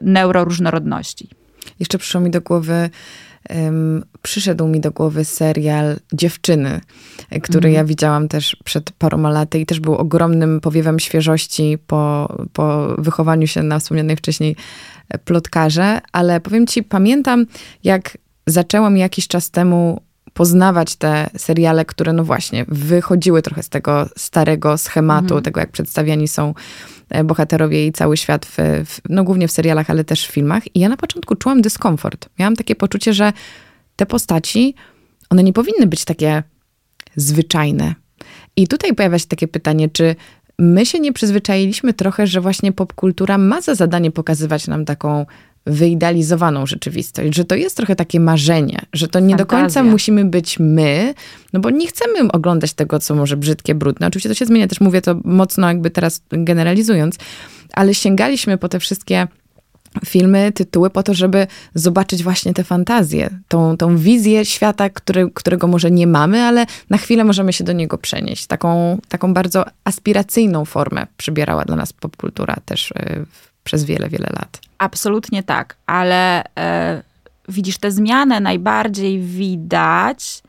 neuroróżnorodności. 0.00 1.28
Jeszcze 1.80 1.98
przyszło 1.98 2.20
mi 2.20 2.30
do 2.30 2.40
głowy 2.40 2.90
um, 3.50 4.04
przyszedł 4.22 4.66
mi 4.68 4.80
do 4.80 4.90
głowy 4.90 5.24
serial 5.24 5.96
Dziewczyny, 6.12 6.80
który 7.42 7.68
mm. 7.68 7.74
ja 7.74 7.84
widziałam 7.84 8.28
też 8.28 8.56
przed 8.64 8.92
paroma 8.92 9.30
laty 9.30 9.58
i 9.58 9.66
też 9.66 9.80
był 9.80 9.94
ogromnym 9.94 10.60
powiewem 10.60 10.98
świeżości 10.98 11.78
po, 11.86 12.34
po 12.52 12.94
wychowaniu 12.98 13.46
się 13.46 13.62
na 13.62 13.78
wspomnianej 13.78 14.16
wcześniej 14.16 14.56
plotkarze, 15.24 16.00
ale 16.12 16.40
powiem 16.40 16.66
ci, 16.66 16.82
pamiętam 16.82 17.46
jak 17.84 18.18
zaczęłam 18.46 18.96
jakiś 18.96 19.28
czas 19.28 19.50
temu 19.50 20.02
poznawać 20.40 20.96
te 20.96 21.30
seriale, 21.36 21.84
które 21.84 22.12
no 22.12 22.24
właśnie 22.24 22.64
wychodziły 22.68 23.42
trochę 23.42 23.62
z 23.62 23.68
tego 23.68 24.08
starego 24.16 24.78
schematu, 24.78 25.34
mm. 25.34 25.44
tego 25.44 25.60
jak 25.60 25.70
przedstawiani 25.70 26.28
są 26.28 26.54
E, 27.10 27.24
bohaterowie 27.24 27.86
i 27.86 27.92
cały 27.92 28.16
świat, 28.16 28.46
w, 28.46 28.56
w, 28.86 29.00
no 29.08 29.24
głównie 29.24 29.48
w 29.48 29.52
serialach, 29.52 29.90
ale 29.90 30.04
też 30.04 30.26
w 30.26 30.30
filmach. 30.30 30.76
I 30.76 30.80
ja 30.80 30.88
na 30.88 30.96
początku 30.96 31.36
czułam 31.36 31.62
dyskomfort. 31.62 32.28
Miałam 32.38 32.56
takie 32.56 32.74
poczucie, 32.74 33.12
że 33.12 33.32
te 33.96 34.06
postaci, 34.06 34.74
one 35.30 35.42
nie 35.42 35.52
powinny 35.52 35.86
być 35.86 36.04
takie 36.04 36.42
zwyczajne. 37.16 37.94
I 38.56 38.68
tutaj 38.68 38.94
pojawia 38.94 39.18
się 39.18 39.26
takie 39.26 39.48
pytanie, 39.48 39.88
czy 39.88 40.16
my 40.58 40.86
się 40.86 41.00
nie 41.00 41.12
przyzwyczailiśmy 41.12 41.94
trochę, 41.94 42.26
że 42.26 42.40
właśnie 42.40 42.72
popkultura 42.72 43.38
ma 43.38 43.60
za 43.60 43.74
zadanie 43.74 44.10
pokazywać 44.10 44.66
nam 44.66 44.84
taką 44.84 45.26
wyidealizowaną 45.66 46.66
rzeczywistość, 46.66 47.34
że 47.34 47.44
to 47.44 47.54
jest 47.54 47.76
trochę 47.76 47.96
takie 47.96 48.20
marzenie, 48.20 48.82
że 48.92 49.08
to 49.08 49.20
nie 49.20 49.28
Fantazja. 49.28 49.44
do 49.44 49.46
końca 49.46 49.82
musimy 49.82 50.24
być 50.24 50.58
my, 50.58 51.14
no 51.52 51.60
bo 51.60 51.70
nie 51.70 51.86
chcemy 51.86 52.32
oglądać 52.32 52.72
tego, 52.72 52.98
co 52.98 53.14
może 53.14 53.36
brzydkie, 53.36 53.74
brudne. 53.74 54.06
Oczywiście 54.06 54.28
to 54.28 54.34
się 54.34 54.46
zmienia, 54.46 54.68
też 54.68 54.80
mówię 54.80 55.02
to 55.02 55.16
mocno 55.24 55.68
jakby 55.68 55.90
teraz 55.90 56.22
generalizując, 56.30 57.16
ale 57.72 57.94
sięgaliśmy 57.94 58.58
po 58.58 58.68
te 58.68 58.80
wszystkie 58.80 59.26
filmy, 60.06 60.52
tytuły 60.52 60.90
po 60.90 61.02
to, 61.02 61.14
żeby 61.14 61.46
zobaczyć 61.74 62.22
właśnie 62.22 62.54
te 62.54 62.64
fantazje, 62.64 63.30
tą, 63.48 63.76
tą 63.76 63.96
wizję 63.96 64.44
świata, 64.44 64.90
który, 64.90 65.30
którego 65.34 65.66
może 65.66 65.90
nie 65.90 66.06
mamy, 66.06 66.42
ale 66.42 66.66
na 66.90 66.98
chwilę 66.98 67.24
możemy 67.24 67.52
się 67.52 67.64
do 67.64 67.72
niego 67.72 67.98
przenieść. 67.98 68.46
Taką, 68.46 68.98
taką 69.08 69.34
bardzo 69.34 69.64
aspiracyjną 69.84 70.64
formę 70.64 71.06
przybierała 71.16 71.64
dla 71.64 71.76
nas 71.76 71.92
popkultura 71.92 72.56
też 72.64 72.92
e, 72.92 73.24
przez 73.64 73.84
wiele, 73.84 74.08
wiele 74.08 74.28
lat. 74.32 74.69
Absolutnie 74.80 75.42
tak, 75.42 75.76
ale 75.86 76.44
e, 76.58 77.02
widzisz, 77.48 77.78
tę 77.78 77.90
zmianę 77.90 78.40
najbardziej 78.40 79.20
widać 79.20 80.42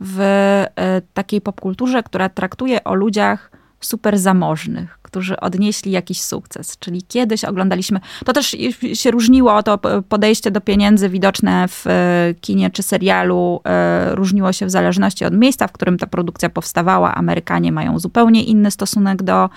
w 0.00 0.20
e, 0.20 1.02
takiej 1.14 1.40
popkulturze, 1.40 2.02
która 2.02 2.28
traktuje 2.28 2.84
o 2.84 2.94
ludziach 2.94 3.50
super 3.80 4.18
zamożnych, 4.18 4.98
którzy 5.14 5.40
odnieśli 5.40 5.92
jakiś 5.92 6.22
sukces. 6.22 6.78
Czyli 6.78 7.02
kiedyś 7.02 7.44
oglądaliśmy, 7.44 8.00
to 8.24 8.32
też 8.32 8.56
się 8.94 9.10
różniło, 9.10 9.62
to 9.62 9.78
podejście 10.08 10.50
do 10.50 10.60
pieniędzy 10.60 11.08
widoczne 11.08 11.68
w 11.68 11.86
e, 11.86 12.34
kinie 12.40 12.70
czy 12.70 12.82
serialu 12.82 13.60
e, 13.64 14.14
różniło 14.14 14.52
się 14.52 14.66
w 14.66 14.70
zależności 14.70 15.24
od 15.24 15.34
miejsca, 15.34 15.68
w 15.68 15.72
którym 15.72 15.98
ta 15.98 16.06
produkcja 16.06 16.50
powstawała. 16.50 17.14
Amerykanie 17.14 17.72
mają 17.72 17.98
zupełnie 17.98 18.44
inny 18.44 18.70
stosunek 18.70 19.22
do 19.22 19.50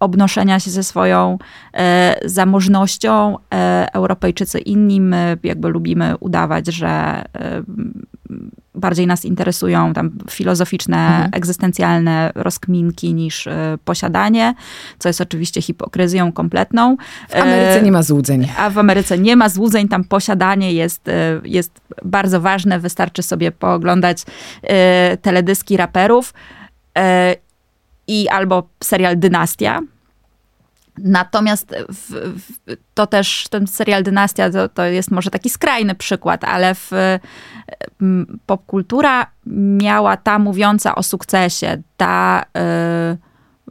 obnoszenia 0.00 0.60
się 0.60 0.70
ze 0.70 0.82
swoją 0.82 1.38
e, 1.74 2.20
zamożnością. 2.24 3.36
Europejczycy 3.92 4.58
inni, 4.58 5.00
my 5.00 5.38
jakby 5.42 5.68
lubimy 5.68 6.16
udawać, 6.20 6.66
że 6.66 7.24
bardziej 8.74 9.06
nas 9.06 9.24
interesują 9.24 9.92
tam 9.92 10.10
filozoficzne, 10.30 10.96
mhm. 10.96 11.30
egzystencjalne 11.32 12.32
rozkminki 12.34 13.14
niż 13.14 13.46
y, 13.46 13.52
posiadanie, 13.84 14.54
co 15.00 15.08
jest 15.08 15.20
oczywiście 15.20 15.62
hipokryzją 15.62 16.32
kompletną. 16.32 16.96
W 17.28 17.34
Ameryce 17.34 17.78
e, 17.78 17.82
nie 17.82 17.92
ma 17.92 18.02
złudzeń. 18.02 18.48
A 18.58 18.70
w 18.70 18.78
Ameryce 18.78 19.18
nie 19.18 19.36
ma 19.36 19.48
złudzeń, 19.48 19.88
tam 19.88 20.04
posiadanie 20.04 20.72
jest, 20.72 21.08
y, 21.08 21.12
jest 21.44 21.80
bardzo 22.04 22.40
ważne, 22.40 22.78
wystarczy 22.78 23.22
sobie 23.22 23.52
pooglądać 23.52 24.22
y, 24.22 25.16
teledyski 25.16 25.76
raperów 25.76 26.34
i 28.06 28.28
albo 28.28 28.68
serial 28.80 29.18
Dynastia, 29.18 29.80
Natomiast 30.98 31.74
w, 31.88 32.12
w, 32.40 32.76
to 32.94 33.06
też 33.06 33.48
ten 33.50 33.66
serial 33.66 34.02
Dynastia 34.02 34.50
to, 34.50 34.68
to, 34.68 34.84
jest 34.84 35.10
może 35.10 35.30
taki 35.30 35.50
skrajny 35.50 35.94
przykład, 35.94 36.44
ale 36.44 36.74
w, 36.74 36.90
popkultura 38.46 39.26
miała 39.46 40.16
ta 40.16 40.38
mówiąca 40.38 40.94
o 40.94 41.02
sukcesie, 41.02 41.82
ta 41.96 42.44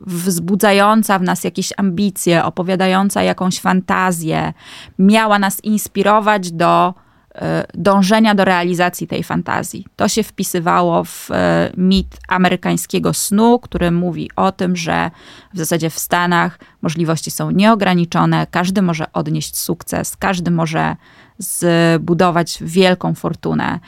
wzbudzająca 0.01 1.19
w 1.19 1.21
nas 1.21 1.43
jakieś 1.43 1.73
ambicje, 1.77 2.43
opowiadająca 2.43 3.23
jakąś 3.23 3.59
fantazję, 3.59 4.53
miała 4.99 5.39
nas 5.39 5.63
inspirować 5.63 6.51
do 6.51 6.93
E, 7.35 7.65
dążenia 7.73 8.35
do 8.35 8.45
realizacji 8.45 9.07
tej 9.07 9.23
fantazji. 9.23 9.85
To 9.95 10.07
się 10.07 10.23
wpisywało 10.23 11.03
w 11.03 11.31
e, 11.31 11.71
mit 11.77 12.17
amerykańskiego 12.27 13.13
snu, 13.13 13.59
który 13.59 13.91
mówi 13.91 14.29
o 14.35 14.51
tym, 14.51 14.75
że 14.75 15.11
w 15.53 15.57
zasadzie 15.57 15.89
w 15.89 15.99
Stanach 15.99 16.59
możliwości 16.81 17.31
są 17.31 17.51
nieograniczone, 17.51 18.47
każdy 18.51 18.81
może 18.81 19.13
odnieść 19.13 19.57
sukces, 19.57 20.17
każdy 20.17 20.51
może 20.51 20.95
zbudować 21.37 22.57
wielką 22.61 23.15
fortunę. 23.15 23.79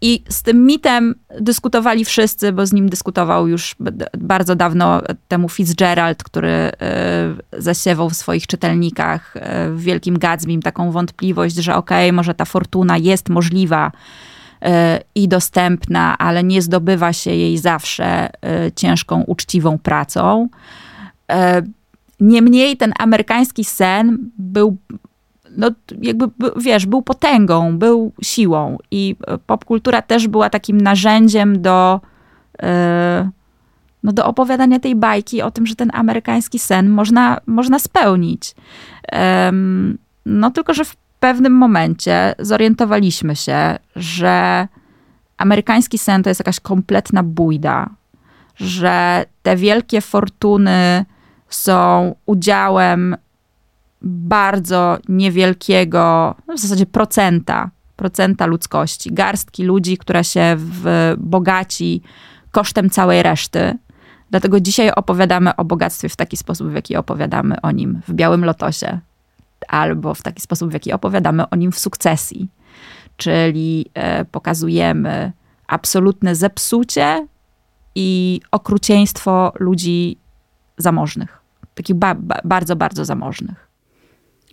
I 0.00 0.22
z 0.28 0.42
tym 0.42 0.66
mitem 0.66 1.14
dyskutowali 1.40 2.04
wszyscy, 2.04 2.52
bo 2.52 2.66
z 2.66 2.72
nim 2.72 2.88
dyskutował 2.88 3.48
już 3.48 3.76
bardzo 4.18 4.56
dawno 4.56 5.02
temu 5.28 5.48
Fitzgerald, 5.48 6.22
który 6.22 6.48
e, 6.50 6.72
zasiewał 7.52 8.10
w 8.10 8.16
swoich 8.16 8.46
czytelnikach 8.46 9.36
e, 9.36 9.70
w 9.70 9.80
Wielkim 9.80 10.18
Gatsbym 10.18 10.62
taką 10.62 10.92
wątpliwość, 10.92 11.54
że 11.54 11.74
okej, 11.74 12.08
okay, 12.08 12.12
może 12.12 12.34
ta 12.34 12.44
fortuna 12.44 12.98
jest 12.98 13.28
możliwa 13.28 13.92
e, 14.62 15.00
i 15.14 15.28
dostępna, 15.28 16.18
ale 16.18 16.44
nie 16.44 16.62
zdobywa 16.62 17.12
się 17.12 17.30
jej 17.30 17.58
zawsze 17.58 18.30
ciężką, 18.76 19.22
uczciwą 19.22 19.78
pracą. 19.78 20.48
Niemniej 22.20 22.76
ten 22.76 22.92
amerykański 22.98 23.64
sen 23.64 24.18
był 24.38 24.76
no 25.58 25.70
jakby, 26.02 26.26
wiesz, 26.56 26.86
był 26.86 27.02
potęgą, 27.02 27.78
był 27.78 28.12
siłą 28.22 28.78
i 28.90 29.16
e, 29.26 29.38
popkultura 29.38 30.02
też 30.02 30.28
była 30.28 30.50
takim 30.50 30.80
narzędziem 30.80 31.62
do, 31.62 32.00
e, 32.62 33.30
no 34.02 34.12
do 34.12 34.26
opowiadania 34.26 34.80
tej 34.80 34.96
bajki 34.96 35.42
o 35.42 35.50
tym, 35.50 35.66
że 35.66 35.76
ten 35.76 35.90
amerykański 35.94 36.58
sen 36.58 36.88
można, 36.88 37.40
można 37.46 37.78
spełnić. 37.78 38.54
No 40.26 40.50
tylko, 40.50 40.74
że 40.74 40.84
w 40.84 40.96
pewnym 41.20 41.52
momencie 41.52 42.34
zorientowaliśmy 42.38 43.36
się, 43.36 43.78
że 43.96 44.68
amerykański 45.38 45.98
sen 45.98 46.22
to 46.22 46.30
jest 46.30 46.40
jakaś 46.40 46.60
kompletna 46.60 47.22
bójda, 47.22 47.90
że 48.56 49.24
te 49.42 49.56
wielkie 49.56 50.00
fortuny 50.00 51.04
są 51.48 52.14
udziałem 52.26 53.16
bardzo 54.02 54.98
niewielkiego, 55.08 56.34
no 56.46 56.54
w 56.54 56.58
zasadzie 56.58 56.86
procenta, 56.86 57.70
procenta 57.96 58.46
ludzkości, 58.46 59.12
garstki 59.12 59.64
ludzi, 59.64 59.98
która 59.98 60.22
się 60.22 60.56
bogaci 61.18 62.02
kosztem 62.50 62.90
całej 62.90 63.22
reszty. 63.22 63.78
Dlatego 64.30 64.60
dzisiaj 64.60 64.90
opowiadamy 64.90 65.56
o 65.56 65.64
bogactwie 65.64 66.08
w 66.08 66.16
taki 66.16 66.36
sposób, 66.36 66.68
w 66.68 66.74
jaki 66.74 66.96
opowiadamy 66.96 67.60
o 67.60 67.70
nim 67.70 68.00
w 68.08 68.12
Białym 68.12 68.44
Lotosie, 68.44 69.00
albo 69.68 70.14
w 70.14 70.22
taki 70.22 70.42
sposób, 70.42 70.70
w 70.70 70.72
jaki 70.72 70.92
opowiadamy 70.92 71.48
o 71.48 71.56
nim 71.56 71.72
w 71.72 71.78
sukcesji. 71.78 72.48
Czyli 73.16 73.90
e, 73.94 74.24
pokazujemy 74.24 75.32
absolutne 75.66 76.34
zepsucie 76.34 77.26
i 77.94 78.40
okrucieństwo 78.50 79.52
ludzi 79.58 80.18
zamożnych. 80.76 81.38
Takich 81.74 81.96
ba 81.96 82.14
bardzo, 82.44 82.76
bardzo 82.76 83.04
zamożnych. 83.04 83.67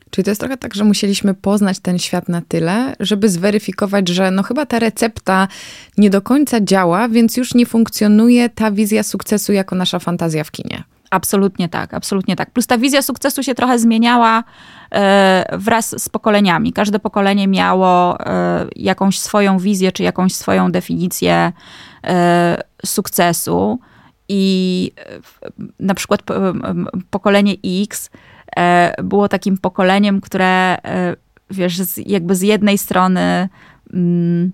Czyli 0.10 0.26
to 0.26 0.32
jest 0.32 0.42
trochę 0.42 0.58
tak, 0.58 0.76
że 0.76 0.84
musieliśmy 0.84 1.34
poznać 1.34 1.80
ten 1.80 2.00
świat 2.00 2.30
na 2.30 2.42
tyle, 2.42 2.96
żeby 3.00 3.30
zweryfikować, 3.30 4.08
że 4.08 4.32
no 4.32 4.44
chyba 4.44 4.66
ta 4.66 4.80
recepta 4.80 5.48
nie 5.98 6.10
do 6.10 6.22
końca 6.22 6.62
działa, 6.62 7.10
więc 7.10 7.38
już 7.38 7.54
nie 7.54 7.66
funkcjonuje 7.66 8.50
ta 8.50 8.72
wizja 8.72 9.04
sukcesu 9.04 9.54
jako 9.54 9.76
nasza 9.76 10.00
fantazja 10.00 10.44
w 10.44 10.52
kinie. 10.52 10.84
Absolutnie 11.10 11.70
tak, 11.70 11.94
absolutnie 11.94 12.36
tak. 12.36 12.52
Plus 12.52 12.68
ta 12.68 12.78
wizja 12.78 13.02
sukcesu 13.02 13.44
się 13.44 13.56
trochę 13.56 13.80
zmieniała 13.80 14.44
e, 14.92 15.58
wraz 15.58 16.04
z 16.04 16.10
pokoleniami. 16.10 16.74
Każde 16.74 17.00
pokolenie 17.00 17.48
miało 17.48 18.20
e, 18.20 18.66
jakąś 18.76 19.20
swoją 19.20 19.60
wizję, 19.60 19.92
czy 19.92 20.04
jakąś 20.04 20.34
swoją 20.34 20.72
definicję 20.72 21.52
e, 22.04 22.64
sukcesu. 22.86 23.80
I 24.30 24.92
na 25.80 25.94
przykład 25.94 26.22
pokolenie 27.10 27.56
X 27.84 28.10
było 29.04 29.30
takim 29.30 29.58
pokoleniem, 29.58 30.22
które 30.22 30.78
wiesz, 31.50 31.82
jakby 32.06 32.36
z 32.36 32.42
jednej 32.42 32.78
strony 32.78 33.50
mm, 33.94 34.52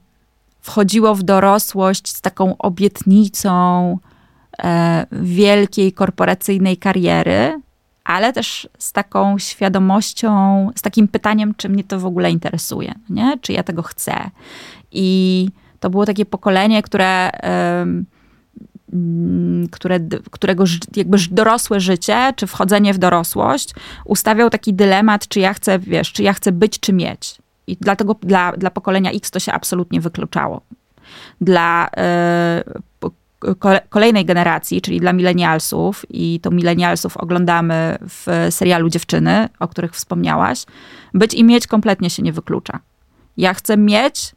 wchodziło 0.62 1.16
w 1.16 1.24
dorosłość 1.24 2.10
z 2.10 2.22
taką 2.22 2.58
obietnicą, 2.58 3.98
E, 4.64 5.06
wielkiej 5.12 5.94
korporacyjnej 5.94 6.78
kariery, 6.78 7.62
ale 8.04 8.34
też 8.34 8.70
z 8.78 8.92
taką 8.92 9.40
świadomością, 9.40 10.70
z 10.76 10.82
takim 10.82 11.08
pytaniem, 11.08 11.56
czy 11.58 11.70
mnie 11.70 11.84
to 11.84 12.00
w 12.00 12.06
ogóle 12.06 12.32
interesuje, 12.32 12.94
nie? 13.10 13.38
czy 13.42 13.54
ja 13.54 13.64
tego 13.64 13.82
chcę. 13.82 14.30
I 14.92 15.48
to 15.80 15.90
było 15.90 16.06
takie 16.06 16.26
pokolenie, 16.26 16.84
które, 16.84 17.32
które, 19.72 20.00
którego 20.32 20.64
jakby 20.96 21.18
dorosłe 21.32 21.80
życie, 21.80 22.34
czy 22.36 22.48
wchodzenie 22.48 22.94
w 22.94 22.98
dorosłość 22.98 23.74
ustawiał 24.06 24.50
taki 24.50 24.74
dylemat, 24.74 25.28
czy 25.28 25.40
ja 25.40 25.54
chcę, 25.54 25.80
wiesz, 25.80 26.12
czy 26.12 26.24
ja 26.24 26.34
chcę 26.34 26.52
być, 26.52 26.80
czy 26.80 26.94
mieć. 26.94 27.38
I 27.68 27.78
dlatego 27.82 28.16
dla, 28.22 28.52
dla 28.52 28.72
pokolenia 28.72 29.12
X 29.12 29.32
to 29.32 29.40
się 29.40 29.52
absolutnie 29.52 30.02
wykluczało. 30.02 30.62
Dla 31.42 31.88
y, 31.88 31.92
kolejnej 33.90 34.26
generacji, 34.26 34.82
czyli 34.82 35.00
dla 35.00 35.14
milenialsów, 35.14 36.06
i 36.10 36.40
to 36.40 36.52
milenialsów 36.52 37.18
oglądamy 37.18 37.98
w 38.02 38.48
serialu 38.50 38.90
Dziewczyny, 38.90 39.50
o 39.60 39.68
których 39.68 39.94
wspomniałaś, 39.94 40.66
być 41.14 41.34
i 41.34 41.44
mieć 41.44 41.68
kompletnie 41.68 42.10
się 42.10 42.24
nie 42.24 42.34
wyklucza. 42.34 42.80
Ja 43.38 43.54
chcę 43.54 43.78
mieć, 43.78 44.36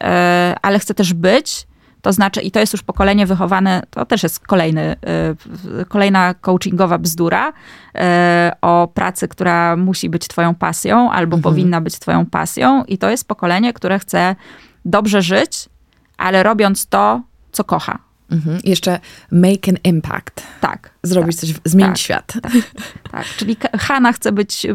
e, 0.00 0.56
ale 0.62 0.78
chcę 0.78 0.94
też 0.94 1.14
być. 1.14 1.66
To 2.02 2.12
znaczy, 2.12 2.40
i 2.40 2.50
to 2.50 2.60
jest 2.60 2.72
już 2.72 2.82
pokolenie 2.82 3.26
wychowane, 3.26 3.82
to 3.90 4.06
też 4.06 4.22
jest 4.22 4.46
kolejny, 4.46 4.80
e, 4.82 5.84
kolejna 5.88 6.34
coachingowa 6.34 6.98
bzdura 6.98 7.52
e, 7.94 8.52
o 8.60 8.88
pracy, 8.94 9.28
która 9.28 9.76
musi 9.76 10.10
być 10.10 10.28
Twoją 10.28 10.54
pasją 10.54 11.10
albo 11.10 11.36
mhm. 11.36 11.42
powinna 11.42 11.80
być 11.80 11.98
Twoją 11.98 12.26
pasją. 12.26 12.84
I 12.84 12.98
to 12.98 13.10
jest 13.10 13.28
pokolenie, 13.28 13.72
które 13.72 13.98
chce 13.98 14.36
dobrze 14.84 15.22
żyć, 15.22 15.68
ale 16.18 16.42
robiąc 16.42 16.86
to, 16.86 17.20
co 17.52 17.64
kocha 17.64 18.09
Mhm. 18.30 18.60
Jeszcze 18.64 19.00
make 19.30 19.68
an 19.68 19.76
impact. 19.84 20.42
Tak. 20.60 20.90
Zrobić 21.02 21.36
tak, 21.36 21.40
coś, 21.40 21.54
zmienić 21.64 21.92
tak, 21.92 21.98
świat. 21.98 22.32
Tak, 22.42 22.52
tak, 23.10 23.24
czyli 23.24 23.56
Hanna 23.78 24.12
chce 24.12 24.32
być 24.32 24.66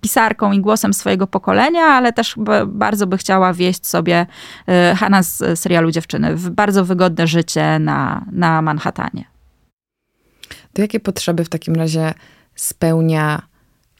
pisarką 0.00 0.52
i 0.52 0.60
głosem 0.60 0.94
swojego 0.94 1.26
pokolenia, 1.26 1.82
ale 1.82 2.12
też 2.12 2.34
bardzo 2.66 3.06
by 3.06 3.18
chciała 3.18 3.52
wieść 3.52 3.86
sobie 3.86 4.26
e, 4.66 4.94
Hanna 4.98 5.22
z 5.22 5.60
serialu 5.60 5.90
Dziewczyny 5.90 6.36
w 6.36 6.50
bardzo 6.50 6.84
wygodne 6.84 7.26
życie 7.26 7.78
na, 7.78 8.24
na 8.32 8.62
Manhattanie. 8.62 9.24
To 10.72 10.82
jakie 10.82 11.00
potrzeby 11.00 11.44
w 11.44 11.48
takim 11.48 11.74
razie 11.74 12.14
spełnia 12.54 13.42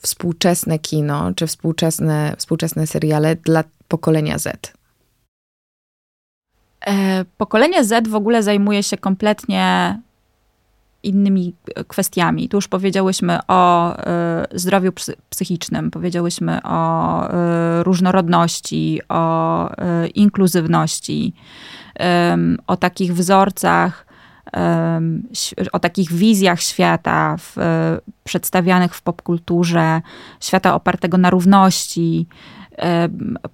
współczesne 0.02 0.78
kino, 0.78 1.34
czy 1.34 1.46
współczesne, 1.46 2.34
współczesne 2.38 2.86
seriale 2.86 3.36
dla 3.36 3.64
pokolenia 3.88 4.38
Z? 4.38 4.72
E, 6.86 7.24
pokolenie 7.38 7.84
Z 7.84 8.08
w 8.08 8.14
ogóle 8.14 8.42
zajmuje 8.42 8.82
się 8.82 8.96
kompletnie 8.96 9.98
innymi 11.02 11.54
kwestiami. 11.88 12.48
Tu 12.48 12.56
już 12.56 12.68
powiedziałyśmy 12.68 13.38
o 13.48 13.92
y, 13.96 14.04
zdrowiu 14.58 14.92
psychicznym, 15.30 15.90
powiedziałyśmy 15.90 16.62
o 16.62 17.28
różnorodności, 17.82 19.00
o 19.08 19.70
inkluzywności, 20.14 21.34
o 22.66 22.76
takich 22.76 23.14
wzorcach, 23.14 24.06
o 25.72 25.78
takich 25.78 26.12
wizjach 26.12 26.60
świata 26.60 27.36
w, 27.38 27.56
przedstawianych 28.24 28.94
w 28.94 29.02
popkulturze, 29.02 30.02
świata 30.40 30.74
opartego 30.74 31.18
na 31.18 31.30
równości. 31.30 32.26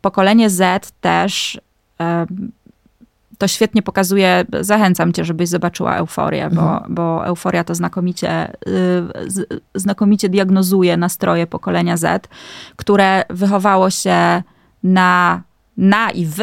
Pokolenie 0.00 0.50
Z 0.50 0.92
też 1.00 1.60
to 3.40 3.48
świetnie 3.48 3.82
pokazuje, 3.82 4.44
zachęcam 4.60 5.12
cię, 5.12 5.24
żebyś 5.24 5.48
zobaczyła 5.48 5.96
euforię, 5.96 6.50
bo, 6.52 6.62
mhm. 6.62 6.94
bo 6.94 7.26
euforia 7.26 7.64
to 7.64 7.74
znakomicie, 7.74 8.52
y, 8.68 9.60
znakomicie 9.74 10.28
diagnozuje 10.28 10.96
nastroje 10.96 11.46
pokolenia 11.46 11.96
Z, 11.96 12.28
które 12.76 13.22
wychowało 13.30 13.90
się 13.90 14.42
na, 14.82 15.42
na 15.76 16.10
i 16.10 16.26
w 16.26 16.38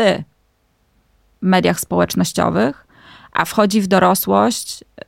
mediach 1.41 1.79
społecznościowych, 1.79 2.87
a 3.31 3.45
wchodzi 3.45 3.81
w 3.81 3.87
dorosłość 3.87 4.81
y, 4.81 5.05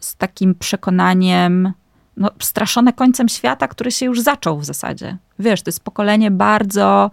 z 0.00 0.16
takim 0.16 0.54
przekonaniem, 0.54 1.72
no, 2.18 2.30
straszone 2.38 2.92
końcem 2.92 3.28
świata, 3.28 3.68
który 3.68 3.90
się 3.90 4.06
już 4.06 4.20
zaczął 4.20 4.58
w 4.58 4.64
zasadzie. 4.64 5.16
Wiesz, 5.38 5.62
to 5.62 5.68
jest 5.68 5.84
pokolenie 5.84 6.30
bardzo, 6.30 7.10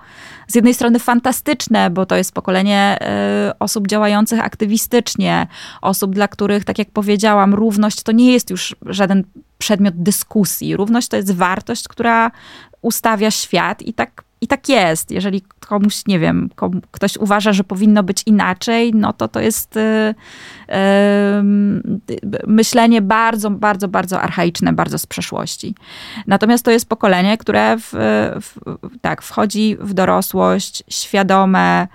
z 0.48 0.56
jednej 0.56 0.74
strony 0.74 1.00
fantastyczne, 1.00 1.90
bo 1.90 2.06
to 2.06 2.16
jest 2.16 2.32
pokolenie 2.32 2.98
y, 3.50 3.60
osób 3.60 3.88
działających 3.88 4.40
aktywistycznie, 4.40 5.48
osób, 5.82 6.16
dla 6.16 6.28
których, 6.28 6.66
tak 6.66 6.80
jak 6.80 6.92
powiedziałam, 6.92 7.54
równość 7.54 8.04
to 8.04 8.12
nie 8.12 8.34
jest 8.34 8.50
już 8.50 8.76
żaden 8.86 9.24
przedmiot 9.58 9.96
dyskusji. 9.98 10.76
Równość 10.76 11.08
to 11.08 11.18
jest 11.18 11.32
wartość, 11.32 11.88
która 11.88 12.32
ustawia 12.82 13.32
świat 13.32 13.82
i 13.82 13.94
tak 13.94 14.25
i 14.46 14.48
tak 14.48 14.70
jest. 14.70 15.12
Jeżeli 15.12 15.42
komuś, 15.60 16.06
nie 16.08 16.20
wiem, 16.20 16.50
komu, 16.56 16.82
ktoś 16.92 17.18
uważa, 17.18 17.54
że 17.54 17.64
powinno 17.64 18.04
być 18.04 18.24
inaczej, 18.26 18.92
no 18.94 19.14
to 19.14 19.28
to 19.28 19.40
jest 19.40 19.78
y, 19.78 19.80
y, 19.80 20.74
myślenie 22.48 23.02
bardzo, 23.02 23.50
bardzo, 23.50 23.88
bardzo 23.88 24.22
archaiczne, 24.22 24.74
bardzo 24.74 24.98
z 24.98 25.06
przeszłości. 25.06 25.76
Natomiast 26.28 26.66
to 26.66 26.72
jest 26.72 26.90
pokolenie, 26.90 27.38
które 27.38 27.78
w, 27.78 27.90
w, 28.42 28.54
tak, 29.02 29.22
wchodzi 29.22 29.78
w 29.80 29.94
dorosłość 29.94 30.84
świadome 30.90 31.88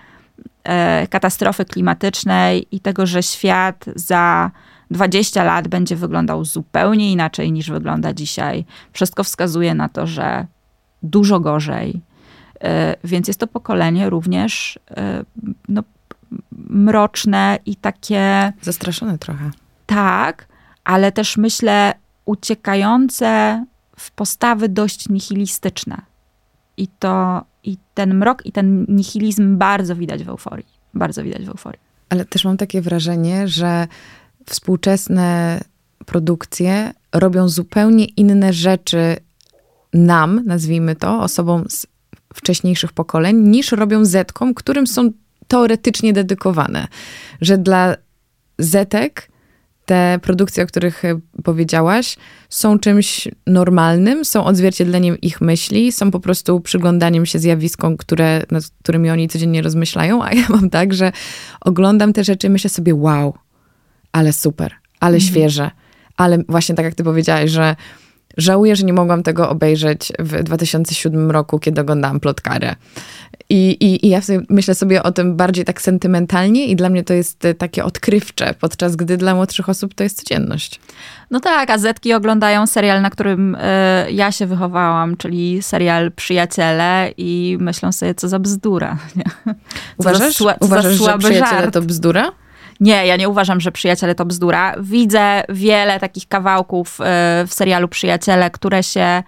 y, 1.05 1.09
katastrofy 1.09 1.65
klimatycznej 1.65 2.67
i 2.73 2.81
tego, 2.81 3.07
że 3.07 3.23
świat 3.23 3.85
za 3.95 4.51
20 4.91 5.45
lat 5.45 5.69
będzie 5.69 5.97
wyglądał 5.97 6.45
zupełnie 6.45 7.13
inaczej 7.13 7.53
niż 7.53 7.71
wygląda 7.71 8.13
dzisiaj. 8.13 8.65
Wszystko 8.93 9.25
wskazuje 9.25 9.75
na 9.75 9.89
to, 9.89 10.07
że 10.07 10.47
dużo 11.03 11.41
gorzej, 11.41 12.01
więc 13.05 13.29
jest 13.29 13.41
to 13.41 13.47
pokolenie 13.47 14.11
również 14.11 14.79
e, 14.91 15.25
no, 15.69 15.83
mroczne 16.69 17.59
i 17.67 17.77
takie. 17.77 18.53
Zastraszone 18.63 19.19
trochę. 19.19 19.51
Tak, 19.87 20.47
ale 20.85 21.13
też 21.13 21.37
myślę 21.37 21.95
uciekające 22.25 23.65
w 23.97 24.11
postawy 24.11 24.69
dość 24.69 25.09
nihilistyczne. 25.09 26.03
I 26.77 26.89
to, 26.89 27.45
i 27.65 27.77
ten 27.95 28.15
mrok, 28.15 28.47
i 28.47 28.53
ten 28.53 28.87
nihilizm 28.89 29.59
bardzo 29.59 29.97
widać 29.97 30.25
w 30.25 30.29
euforii. 30.29 30.67
Bardzo 30.95 31.23
widać 31.23 31.47
w 31.47 31.49
euforii. 31.49 31.81
Ale 32.09 32.25
też 32.25 32.45
mam 32.45 32.57
takie 32.57 32.81
wrażenie, 32.81 33.49
że 33.49 33.87
współczesne 34.47 35.61
produkcje 36.07 36.93
robią 37.13 37.49
zupełnie 37.49 38.05
inne 38.05 38.53
rzeczy 38.53 39.17
nam, 39.93 40.43
nazwijmy 40.47 40.97
to, 40.97 41.21
osobom 41.21 41.65
z 41.69 41.87
wcześniejszych 42.35 42.93
pokoleń, 42.93 43.37
niż 43.37 43.73
robią 43.73 44.05
Zetkom, 44.05 44.55
którym 44.55 44.87
są 44.87 45.11
teoretycznie 45.49 46.13
dedykowane, 46.13 46.89
że 47.41 47.59
dla 47.59 47.97
Zetek 48.59 49.31
te 49.91 50.19
produkcje, 50.23 50.65
o 50.65 50.67
których 50.67 51.05
e, 51.05 51.21
powiedziałaś, 51.45 52.17
są 52.49 52.79
czymś 52.79 53.29
normalnym, 53.47 54.25
są 54.25 54.45
odzwierciedleniem 54.45 55.21
ich 55.21 55.41
myśli, 55.41 55.93
są 55.93 56.11
po 56.11 56.21
prostu 56.21 56.61
przyglądaniem 56.61 57.27
się 57.27 57.39
zjawiskom, 57.39 57.97
które, 57.97 58.43
nad 58.51 58.65
którymi 58.83 59.11
oni 59.11 59.29
codziennie 59.29 59.63
rozmyślają, 59.63 60.25
a 60.25 60.33
ja 60.33 60.47
mam 60.49 60.71
tak, 60.71 60.95
że 60.95 61.13
oglądam 61.61 62.13
te 62.13 62.25
rzeczy 62.25 62.47
i 62.47 62.51
myślę 62.51 62.71
sobie, 62.71 62.95
wow, 62.95 63.35
ale 64.13 64.33
super, 64.33 64.73
ale 65.01 65.17
mhm. 65.17 65.33
świeże, 65.33 65.71
ale 66.17 66.39
właśnie 66.49 66.75
tak 66.75 66.85
jak 66.85 66.95
ty 66.95 67.05
powiedziałaś, 67.05 67.51
że 67.51 67.77
Żałuję, 68.41 68.77
że 68.77 68.85
nie 68.85 68.93
mogłam 68.93 69.23
tego 69.23 69.49
obejrzeć 69.49 70.13
w 70.19 70.43
2007 70.43 71.31
roku, 71.31 71.59
kiedy 71.59 71.81
oglądałam 71.81 72.21
plotkarę. 72.21 72.75
I, 73.49 73.71
i, 73.71 74.07
I 74.07 74.09
ja 74.09 74.21
myślę 74.49 74.75
sobie 74.75 75.03
o 75.03 75.13
tym 75.13 75.37
bardziej 75.37 75.65
tak 75.65 75.83
sentymentalnie 75.83 76.67
i 76.67 76.77
dla 76.77 76.89
mnie 76.89 77.05
to 77.05 77.15
jest 77.15 77.45
e, 77.45 77.55
takie 77.55 77.85
odkrywcze, 77.85 78.55
podczas 78.61 78.97
gdy 78.97 79.17
dla 79.17 79.35
młodszych 79.35 79.69
osób 79.69 79.95
to 79.95 80.03
jest 80.03 80.17
codzienność. 80.17 80.81
No 81.31 81.41
tak, 81.41 81.71
a 81.71 81.79
Zetki 81.79 82.13
oglądają 82.13 82.67
serial, 82.67 83.03
na 83.03 83.11
którym 83.11 83.55
y, 83.55 83.59
ja 84.13 84.33
się 84.33 84.47
wychowałam, 84.47 85.17
czyli 85.17 85.63
serial 85.63 86.13
Przyjaciele 86.13 87.13
i 87.17 87.57
myślą 87.61 87.93
sobie, 87.93 88.15
co 88.15 88.29
za 88.29 88.39
bzdura. 88.39 88.97
Nie? 89.17 89.55
Uważasz, 89.97 90.37
za, 90.37 90.55
uważasz 90.61 90.97
za 90.97 91.13
że 91.13 91.19
Przyjaciele 91.19 91.61
żart. 91.61 91.75
to 91.75 91.83
bzdura? 91.83 92.33
Nie, 92.81 93.07
ja 93.07 93.17
nie 93.17 93.29
uważam, 93.29 93.61
że 93.61 93.73
Przyjaciele 93.73 94.15
to 94.15 94.25
bzdura. 94.25 94.75
Widzę 94.81 95.43
wiele 95.49 96.01
takich 96.01 96.29
kawałków 96.29 97.01
e, 97.01 97.05
w 97.47 97.55
serialu 97.55 97.89
Przyjaciele, 97.89 98.51
które 98.51 98.83
się. 98.83 99.23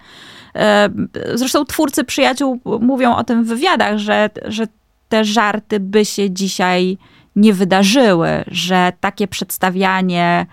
E, 0.55 0.89
zresztą 1.33 1.65
twórcy 1.65 2.03
przyjaciół 2.03 2.61
mówią 2.81 3.15
o 3.15 3.23
tym 3.23 3.43
w 3.43 3.47
wywiadach, 3.47 3.97
że, 3.97 4.29
że 4.45 4.67
te 5.09 5.25
żarty 5.25 5.79
by 5.79 6.05
się 6.05 6.31
dzisiaj 6.31 6.97
nie 7.35 7.53
wydarzyły, 7.53 8.43
że 8.47 8.93
takie 8.99 9.27
przedstawianie 9.27 10.45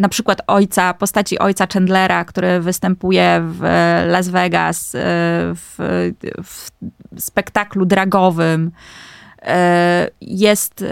na 0.00 0.08
przykład 0.08 0.42
ojca, 0.46 0.94
postaci 0.94 1.38
ojca 1.38 1.66
Chandlera, 1.72 2.24
który 2.24 2.60
występuje 2.60 3.42
w 3.44 3.60
Las 4.06 4.28
Vegas 4.28 4.94
e, 4.94 4.98
w, 5.54 5.74
w 6.44 6.70
spektaklu 7.20 7.86
dragowym, 7.86 8.70
jest, 10.20 10.84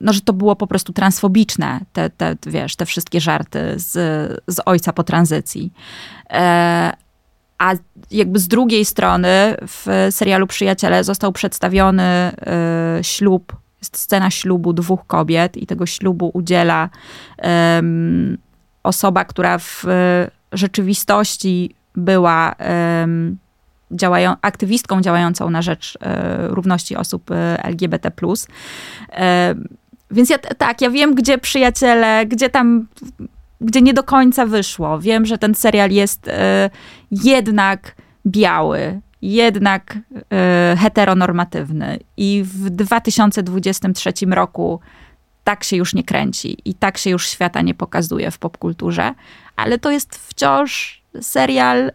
no, 0.00 0.12
że 0.12 0.20
to 0.20 0.32
było 0.32 0.56
po 0.56 0.66
prostu 0.66 0.92
transfobiczne, 0.92 1.80
te, 1.92 2.10
te, 2.10 2.36
wiesz, 2.46 2.76
te 2.76 2.86
wszystkie 2.86 3.20
żarty 3.20 3.74
z, 3.76 3.92
z 4.46 4.60
ojca 4.66 4.92
po 4.92 5.04
tranzycji. 5.04 5.72
E, 6.30 6.92
a 7.58 7.72
jakby 8.10 8.38
z 8.38 8.48
drugiej 8.48 8.84
strony 8.84 9.56
w 9.66 10.08
serialu 10.10 10.46
Przyjaciele 10.46 11.04
został 11.04 11.32
przedstawiony 11.32 12.02
e, 12.02 12.32
ślub, 13.02 13.56
jest 13.80 13.96
scena 13.98 14.30
ślubu 14.30 14.72
dwóch 14.72 15.06
kobiet 15.06 15.56
i 15.56 15.66
tego 15.66 15.86
ślubu 15.86 16.30
udziela 16.34 16.88
osoba, 18.82 19.24
która 19.24 19.58
w 19.58 19.84
rzeczywistości 20.52 21.74
była 21.94 22.54
um, 23.00 23.38
działają, 23.90 24.34
aktywistką 24.42 25.00
działającą 25.00 25.50
na 25.50 25.62
rzecz 25.62 25.98
e, 26.00 26.48
równości 26.48 26.96
osób 26.96 27.30
e, 27.30 27.64
LGBT. 27.64 28.10
E, 29.12 29.54
więc 30.10 30.30
ja 30.30 30.38
tak, 30.38 30.80
ja 30.80 30.90
wiem, 30.90 31.14
gdzie 31.14 31.38
przyjaciele, 31.38 32.26
gdzie 32.26 32.50
tam, 32.50 32.88
gdzie 33.60 33.82
nie 33.82 33.94
do 33.94 34.02
końca 34.02 34.46
wyszło. 34.46 35.00
Wiem, 35.00 35.26
że 35.26 35.38
ten 35.38 35.54
serial 35.54 35.90
jest 35.90 36.30
jednak 37.10 37.94
biały, 38.26 39.00
jednak 39.22 39.98
heteronormatywny. 40.78 41.98
I 42.16 42.42
w 42.44 42.70
2023 42.70 44.12
roku 44.30 44.80
tak 45.44 45.64
się 45.64 45.76
już 45.76 45.94
nie 45.94 46.04
kręci 46.04 46.58
i 46.64 46.74
tak 46.74 46.98
się 46.98 47.10
już 47.10 47.28
świata 47.28 47.62
nie 47.62 47.74
pokazuje 47.74 48.30
w 48.30 48.38
popkulturze, 48.38 49.14
ale 49.56 49.78
to 49.78 49.90
jest 49.90 50.16
wciąż 50.16 51.02
serial 51.20 51.88
y, 51.88 51.92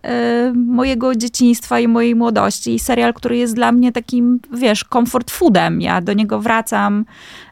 mojego 0.54 1.16
dzieciństwa 1.16 1.80
i 1.80 1.88
mojej 1.88 2.16
młodości. 2.16 2.80
Serial, 2.80 3.14
który 3.14 3.38
jest 3.38 3.56
dla 3.56 3.72
mnie 3.72 3.92
takim, 3.92 4.40
wiesz, 4.54 4.86
comfort 4.94 5.32
foodem. 5.32 5.82
Ja 5.82 6.02
do 6.02 6.14
niego 6.14 6.40
wracam, 6.40 7.06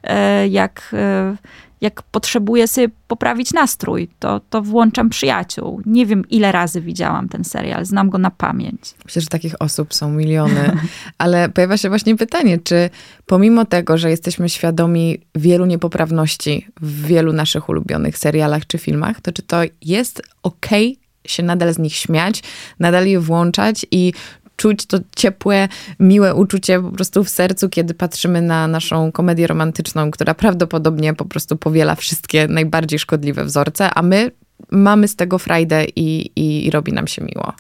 y, 0.03 0.47
jak, 0.47 0.91
y, 1.33 1.37
jak 1.81 2.03
potrzebuję 2.03 2.67
sobie 2.67 2.89
poprawić 3.07 3.53
nastrój, 3.53 4.09
to, 4.19 4.41
to 4.49 4.61
włączam 4.61 5.09
przyjaciół. 5.09 5.81
Nie 5.85 6.05
wiem, 6.05 6.29
ile 6.29 6.51
razy 6.51 6.81
widziałam 6.81 7.29
ten 7.29 7.43
serial, 7.43 7.85
znam 7.85 8.09
go 8.09 8.17
na 8.17 8.31
pamięć. 8.31 8.95
Myślę, 9.05 9.21
że 9.21 9.27
takich 9.27 9.61
osób 9.61 9.93
są 9.93 10.11
miliony, 10.11 10.77
ale 11.17 11.49
pojawia 11.49 11.77
się 11.77 11.89
właśnie 11.89 12.15
pytanie, 12.15 12.59
czy 12.63 12.89
pomimo 13.25 13.65
tego, 13.65 13.97
że 13.97 14.09
jesteśmy 14.09 14.49
świadomi 14.49 15.19
wielu 15.35 15.65
niepoprawności 15.65 16.67
w 16.81 17.05
wielu 17.05 17.33
naszych 17.33 17.69
ulubionych 17.69 18.17
serialach 18.17 18.67
czy 18.67 18.77
filmach, 18.77 19.21
to 19.21 19.31
czy 19.31 19.41
to 19.41 19.57
jest 19.81 20.21
okej 20.43 20.91
okay 20.93 20.98
się 21.27 21.43
nadal 21.43 21.73
z 21.73 21.77
nich 21.77 21.95
śmiać, 21.95 22.43
nadal 22.79 23.07
je 23.07 23.19
włączać 23.19 23.85
i 23.91 24.13
czuć 24.55 24.85
to 24.85 24.97
ciepłe, 25.15 25.67
miłe 25.99 26.35
uczucie 26.35 26.81
po 26.81 26.91
prostu 26.91 27.23
w 27.23 27.29
sercu, 27.29 27.69
kiedy 27.69 27.93
patrzymy 27.93 28.41
na 28.41 28.67
naszą 28.67 29.11
komedię 29.11 29.47
romantyczną, 29.47 30.11
która 30.11 30.33
prawdopodobnie 30.33 31.13
po 31.13 31.25
prostu 31.25 31.57
powiela 31.57 31.95
wszystkie 31.95 32.47
najbardziej 32.47 32.99
szkodliwe 32.99 33.45
wzorce, 33.45 33.93
a 33.93 34.01
my 34.01 34.31
mamy 34.71 35.07
z 35.07 35.15
tego 35.15 35.39
frajdę 35.39 35.85
i, 35.95 36.31
i, 36.35 36.67
i 36.67 36.71
robi 36.71 36.93
nam 36.93 37.07
się 37.07 37.21
miło. 37.21 37.53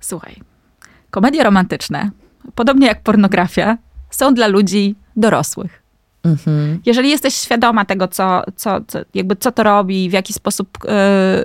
Słuchaj, 0.00 0.40
komedie 1.10 1.44
romantyczne, 1.44 2.10
podobnie 2.54 2.86
jak 2.86 3.02
pornografia, 3.02 3.78
są 4.10 4.34
dla 4.34 4.46
ludzi 4.46 4.94
dorosłych. 5.16 5.83
Mhm. 6.24 6.80
Jeżeli 6.86 7.10
jesteś 7.10 7.34
świadoma 7.34 7.84
tego, 7.84 8.08
co, 8.08 8.42
co, 8.56 8.80
co, 8.88 8.98
jakby 9.14 9.36
co 9.36 9.52
to 9.52 9.62
robi, 9.62 10.10
w 10.10 10.12
jaki 10.12 10.32
sposób 10.32 10.78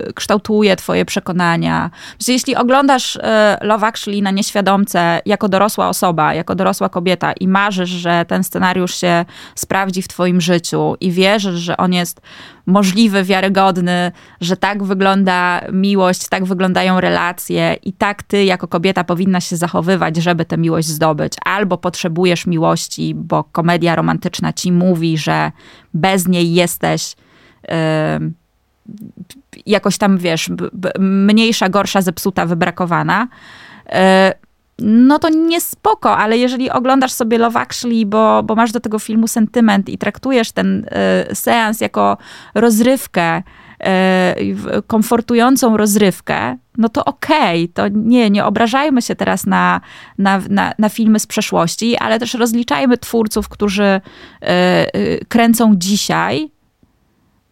y, 0.08 0.12
kształtuje 0.12 0.76
twoje 0.76 1.04
przekonania. 1.04 1.90
Że 2.26 2.32
jeśli 2.32 2.56
oglądasz 2.56 3.16
y, 3.16 3.20
Love 3.60 3.86
Actually 3.86 4.22
na 4.22 4.30
nieświadomce 4.30 5.20
jako 5.26 5.48
dorosła 5.48 5.88
osoba, 5.88 6.34
jako 6.34 6.54
dorosła 6.54 6.88
kobieta 6.88 7.32
i 7.32 7.48
marzysz, 7.48 7.90
że 7.90 8.24
ten 8.28 8.44
scenariusz 8.44 8.94
się 8.94 9.24
sprawdzi 9.54 10.02
w 10.02 10.08
twoim 10.08 10.40
życiu 10.40 10.96
i 11.00 11.10
wierzysz, 11.10 11.60
że 11.60 11.76
on 11.76 11.92
jest 11.92 12.20
możliwy, 12.70 13.24
wiarygodny, 13.24 14.12
że 14.40 14.56
tak 14.56 14.82
wygląda 14.82 15.60
miłość, 15.72 16.28
tak 16.28 16.44
wyglądają 16.44 17.00
relacje 17.00 17.76
i 17.82 17.92
tak 17.92 18.22
ty 18.22 18.44
jako 18.44 18.68
kobieta 18.68 19.04
powinnaś 19.04 19.46
się 19.46 19.56
zachowywać, 19.56 20.16
żeby 20.16 20.44
tę 20.44 20.58
miłość 20.58 20.88
zdobyć. 20.88 21.32
Albo 21.44 21.78
potrzebujesz 21.78 22.46
miłości, 22.46 23.14
bo 23.14 23.44
komedia 23.44 23.96
romantyczna 23.96 24.52
ci 24.52 24.72
mówi, 24.72 25.18
że 25.18 25.52
bez 25.94 26.28
niej 26.28 26.54
jesteś 26.54 27.16
yy, 27.68 27.74
jakoś 29.66 29.98
tam, 29.98 30.18
wiesz, 30.18 30.50
mniejsza, 30.98 31.68
gorsza, 31.68 32.02
zepsuta, 32.02 32.46
wybrakowana. 32.46 33.28
No 34.80 35.18
to 35.18 35.28
nie 35.28 35.60
spoko, 35.60 36.16
ale 36.16 36.38
jeżeli 36.38 36.70
oglądasz 36.70 37.12
sobie 37.12 37.38
Love 37.38 37.60
Actually, 37.60 38.06
bo, 38.06 38.42
bo 38.42 38.54
masz 38.54 38.72
do 38.72 38.80
tego 38.80 38.98
filmu 38.98 39.28
sentyment 39.28 39.88
i 39.88 39.98
traktujesz 39.98 40.52
ten 40.52 40.84
y, 41.30 41.34
seans 41.34 41.80
jako 41.80 42.16
rozrywkę, 42.54 43.38
y, 43.38 44.82
komfortującą 44.86 45.76
rozrywkę, 45.76 46.56
no 46.78 46.88
to 46.88 47.04
okej, 47.04 47.64
okay, 47.64 47.74
to 47.74 47.88
nie, 47.88 48.30
nie 48.30 48.44
obrażajmy 48.44 49.02
się 49.02 49.16
teraz 49.16 49.46
na, 49.46 49.80
na, 50.18 50.42
na, 50.50 50.72
na, 50.78 50.88
filmy 50.88 51.20
z 51.20 51.26
przeszłości, 51.26 51.96
ale 51.96 52.18
też 52.18 52.34
rozliczajmy 52.34 52.98
twórców, 52.98 53.48
którzy 53.48 54.00
y, 55.22 55.24
kręcą 55.28 55.76
dzisiaj 55.76 56.50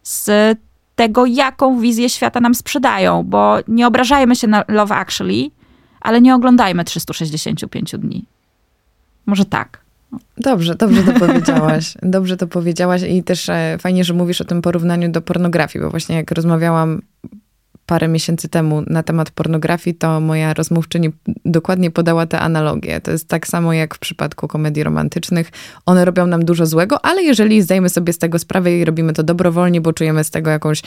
z 0.03 0.57
tego, 0.95 1.25
jaką 1.25 1.79
wizję 1.79 2.09
świata 2.09 2.39
nam 2.39 2.55
sprzedają, 2.55 3.23
bo 3.23 3.57
nie 3.67 3.87
obrażajmy 3.87 4.35
się 4.35 4.47
na 4.47 4.63
Love 4.67 4.95
Actually, 4.95 5.51
ale 6.01 6.21
nie 6.21 6.35
oglądajmy 6.35 6.83
365 6.83 7.95
dni. 7.97 8.25
Może 9.25 9.45
tak. 9.45 9.81
Dobrze, 10.37 10.75
dobrze 10.75 11.03
to 11.03 11.13
powiedziałaś. 11.13 11.93
Dobrze 12.01 12.37
to 12.37 12.47
powiedziałaś 12.47 13.01
i 13.09 13.23
też 13.23 13.49
e, 13.49 13.77
fajnie, 13.79 14.03
że 14.03 14.13
mówisz 14.13 14.41
o 14.41 14.45
tym 14.45 14.61
porównaniu 14.61 15.11
do 15.11 15.21
pornografii, 15.21 15.83
bo 15.83 15.89
właśnie 15.89 16.15
jak 16.15 16.31
rozmawiałam 16.31 17.01
parę 17.89 18.07
miesięcy 18.07 18.49
temu 18.49 18.83
na 18.87 19.03
temat 19.03 19.31
pornografii, 19.31 19.95
to 19.95 20.19
moja 20.19 20.53
rozmówczyni 20.53 21.09
dokładnie 21.45 21.91
podała 21.91 22.25
tę 22.25 22.39
analogię. 22.39 23.01
To 23.01 23.11
jest 23.11 23.27
tak 23.27 23.47
samo 23.47 23.73
jak 23.73 23.95
w 23.95 23.99
przypadku 23.99 24.47
komedii 24.47 24.83
romantycznych. 24.83 25.51
One 25.85 26.05
robią 26.05 26.27
nam 26.27 26.45
dużo 26.45 26.65
złego, 26.65 27.05
ale 27.05 27.23
jeżeli 27.23 27.61
zdajemy 27.61 27.89
sobie 27.89 28.13
z 28.13 28.17
tego 28.17 28.39
sprawę 28.39 28.77
i 28.77 28.85
robimy 28.85 29.13
to 29.13 29.23
dobrowolnie, 29.23 29.81
bo 29.81 29.93
czujemy 29.93 30.23
z 30.23 30.29
tego 30.29 30.49
jakąś 30.49 30.81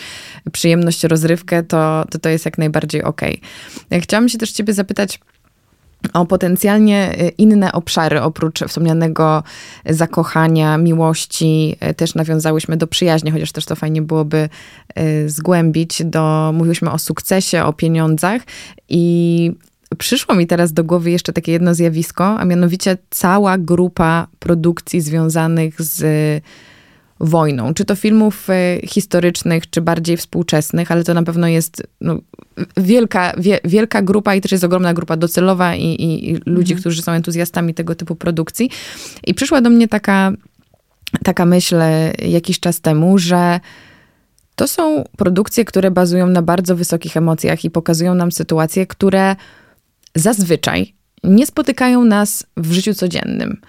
przyjemność, 0.53 1.05
rozrywkę, 1.05 1.63
to 1.63 2.05
to, 2.11 2.19
to 2.19 2.29
jest 2.29 2.45
jak 2.45 2.59
najbardziej 2.59 3.03
okej. 3.03 3.41
Okay. 3.87 4.01
Chciałam 4.01 4.29
się 4.29 4.39
też 4.39 4.53
ciebie 4.53 4.73
zapytać, 4.73 5.21
o 6.13 6.27
potencjalnie 6.27 7.15
y, 7.21 7.29
inne 7.29 7.73
obszary, 7.73 8.21
oprócz 8.21 8.61
wspomnianego 8.65 9.43
zakochania, 9.87 10.79
miłości, 10.79 11.77
y, 11.91 11.95
też 11.95 12.15
nawiązałyśmy 12.15 12.77
do 12.77 12.87
przyjaźni, 12.87 13.31
chociaż 13.31 13.53
też 13.53 13.65
to 13.65 13.77
fajnie 13.77 14.03
byłoby 14.03 14.49
y, 14.99 15.31
zgłębić. 15.31 16.03
Do, 16.05 16.53
mówiłyśmy 16.55 16.91
o 16.91 16.99
sukcesie, 16.99 17.65
o 17.65 17.73
pieniądzach 17.73 18.43
i 18.89 19.53
przyszło 19.99 20.35
mi 20.35 20.47
teraz 20.47 20.73
do 20.73 20.85
głowy 20.85 21.11
jeszcze 21.11 21.33
takie 21.33 21.53
jedno 21.53 21.75
zjawisko, 21.75 22.25
a 22.39 22.45
mianowicie 22.45 22.99
cała 23.11 23.59
grupa 23.59 24.27
produkcji 24.39 25.01
związanych 25.01 25.83
z 25.83 26.03
wojną. 27.23 27.75
Czy 27.75 27.85
to 27.85 27.97
filmów 27.97 28.51
e, 28.51 28.81
historycznych, 28.87 29.71
czy 29.71 29.81
bardziej 29.81 30.17
współczesnych, 30.17 30.93
ale 30.93 31.05
to 31.05 31.15
na 31.15 31.23
pewno 31.23 31.49
jest 31.49 31.83
no, 32.01 32.19
wielka, 32.77 33.33
wie, 33.39 33.61
wielka 33.65 34.03
grupa 34.03 34.35
i 34.35 34.41
też 34.41 34.53
jest 34.53 34.65
ogromna 34.65 34.95
grupa 34.95 35.17
docelowa 35.17 35.75
i, 35.75 35.85
i, 35.85 36.31
i 36.31 36.35
ludzi, 36.47 36.73
mhm. 36.73 36.81
którzy 36.81 37.03
są 37.03 37.13
entuzjastami 37.13 37.75
tego 37.75 37.95
typu 37.95 38.17
produkcji. 38.17 38.71
I 39.27 39.35
przyszła 39.35 39.61
do 39.61 39.71
mnie 39.71 39.89
taka, 39.89 40.33
taka 41.25 41.47
myśl 41.47 41.77
jakiś 42.29 42.61
czas 42.61 42.81
temu, 42.81 43.19
że 43.19 43.61
to 44.57 44.69
są 44.69 45.05
produkcje, 45.17 45.65
które 45.65 45.91
bazują 45.91 46.27
na 46.27 46.43
bardzo 46.43 46.77
wysokich 46.77 47.17
emocjach 47.17 47.65
i 47.65 47.71
pokazują 47.71 48.15
nam 48.15 48.33
sytuacje, 48.33 48.87
które 48.87 49.37
zazwyczaj 50.15 50.95
nie 51.25 51.47
spotykają 51.47 52.05
nas 52.05 52.47
w 52.57 52.73
życiu 52.73 52.95
codziennym, 52.95 53.61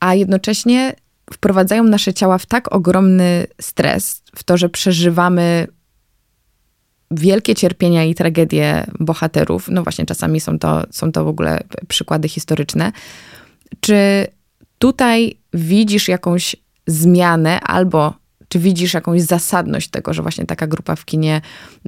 a 0.00 0.14
jednocześnie 0.14 0.94
wprowadzają 1.32 1.84
nasze 1.84 2.14
ciała 2.14 2.38
w 2.38 2.46
tak 2.46 2.72
ogromny 2.72 3.46
stres, 3.60 4.22
w 4.36 4.44
to, 4.44 4.56
że 4.56 4.68
przeżywamy 4.68 5.66
wielkie 7.10 7.54
cierpienia 7.54 8.04
i 8.04 8.14
tragedie 8.14 8.86
bohaterów. 9.00 9.68
No 9.68 9.82
właśnie, 9.82 10.06
czasami 10.06 10.40
są 10.40 10.58
to, 10.58 10.82
są 10.90 11.12
to 11.12 11.24
w 11.24 11.28
ogóle 11.28 11.60
przykłady 11.88 12.28
historyczne. 12.28 12.92
Czy 13.80 14.26
tutaj 14.78 15.38
widzisz 15.54 16.08
jakąś 16.08 16.56
zmianę 16.86 17.60
albo 17.60 18.14
czy 18.50 18.58
widzisz 18.58 18.94
jakąś 18.94 19.22
zasadność 19.22 19.88
tego, 19.88 20.14
że 20.14 20.22
właśnie 20.22 20.46
taka 20.46 20.66
grupa 20.66 20.96
w 20.96 21.04
kinie, 21.04 21.40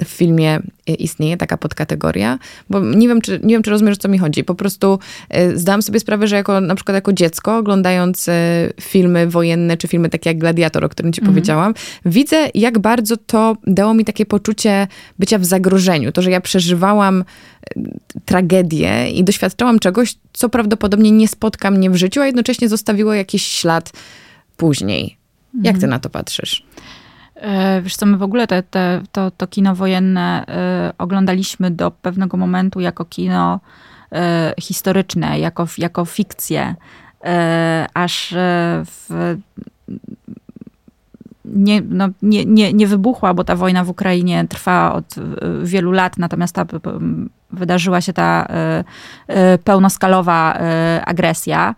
w 0.05 0.09
filmie 0.09 0.61
istnieje, 0.87 1.37
taka 1.37 1.57
podkategoria? 1.57 2.39
Bo 2.71 2.81
nie 2.81 3.09
wiem, 3.09 3.21
czy, 3.21 3.41
nie 3.43 3.55
wiem, 3.55 3.63
czy 3.63 3.71
rozumiesz, 3.71 3.97
o 3.97 4.01
co 4.01 4.09
mi 4.09 4.19
chodzi. 4.19 4.45
Po 4.45 4.55
prostu 4.55 4.99
e, 5.29 5.59
zdałam 5.59 5.83
sobie 5.83 6.01
sprawę, 6.01 6.27
że 6.27 6.37
jako, 6.37 6.61
na 6.61 6.75
przykład 6.75 6.95
jako 6.95 7.13
dziecko, 7.13 7.57
oglądając 7.57 8.29
e, 8.29 8.33
filmy 8.81 9.27
wojenne, 9.27 9.77
czy 9.77 9.89
filmy 9.89 10.09
takie 10.09 10.31
jak 10.31 10.39
Gladiator, 10.39 10.85
o 10.85 10.89
którym 10.89 11.13
ci 11.13 11.21
mhm. 11.21 11.35
powiedziałam, 11.35 11.75
widzę, 12.05 12.49
jak 12.55 12.79
bardzo 12.79 13.17
to 13.17 13.57
dało 13.67 13.95
mi 13.95 14.05
takie 14.05 14.27
poczucie 14.27 14.87
bycia 15.19 15.39
w 15.39 15.45
zagrożeniu. 15.45 16.13
To, 16.13 16.23
że 16.23 16.31
ja 16.31 16.41
przeżywałam 16.41 17.25
e, 17.77 17.81
tragedię 18.25 19.11
i 19.11 19.25
doświadczałam 19.25 19.79
czegoś, 19.79 20.15
co 20.33 20.49
prawdopodobnie 20.49 21.11
nie 21.11 21.29
spotka 21.29 21.71
mnie 21.71 21.91
w 21.91 21.97
życiu, 21.97 22.21
a 22.21 22.27
jednocześnie 22.27 22.69
zostawiło 22.69 23.15
jakiś 23.15 23.47
ślad 23.47 23.93
później. 24.57 25.22
Jak 25.55 25.75
ty 25.75 25.85
mhm. 25.85 25.91
na 25.91 25.99
to 25.99 26.11
patrzysz? 26.11 26.67
E, 27.35 27.83
wiesz 27.83 27.97
co, 27.97 28.07
my 28.07 28.17
w 28.17 28.23
ogóle 28.23 28.47
te, 28.47 28.63
te, 28.63 29.03
to, 29.13 29.31
to 29.31 29.47
kino 29.47 29.75
wojenne 29.75 30.45
y, 30.91 30.97
oglądaliśmy 30.99 31.71
do 31.71 31.91
pewnego 31.91 32.37
momentu 32.37 32.81
jako 32.81 33.05
kino 33.05 33.61
y, 34.13 34.17
historyczne, 34.61 35.39
jako, 35.39 35.67
jako 35.79 36.05
fikcję, 36.05 36.75
y, 36.75 37.29
aż 37.95 38.35
w, 38.85 39.37
nie, 41.45 41.81
no, 41.81 42.09
nie, 42.23 42.45
nie, 42.45 42.73
nie 42.73 42.87
wybuchła, 42.87 43.35
bo 43.35 43.45
ta 43.45 43.57
wojna 43.57 43.85
w 43.85 43.91
Ukrainie 43.91 44.45
trwa 44.49 44.93
od 44.93 45.15
wielu 45.63 45.93
lat, 45.93 46.19
natomiast 46.19 46.55
ta, 46.55 46.67
wydarzyła 47.51 48.01
się 48.01 48.13
ta 48.13 48.47
pełnoskalowa 49.65 50.59
agresja. 51.05 51.75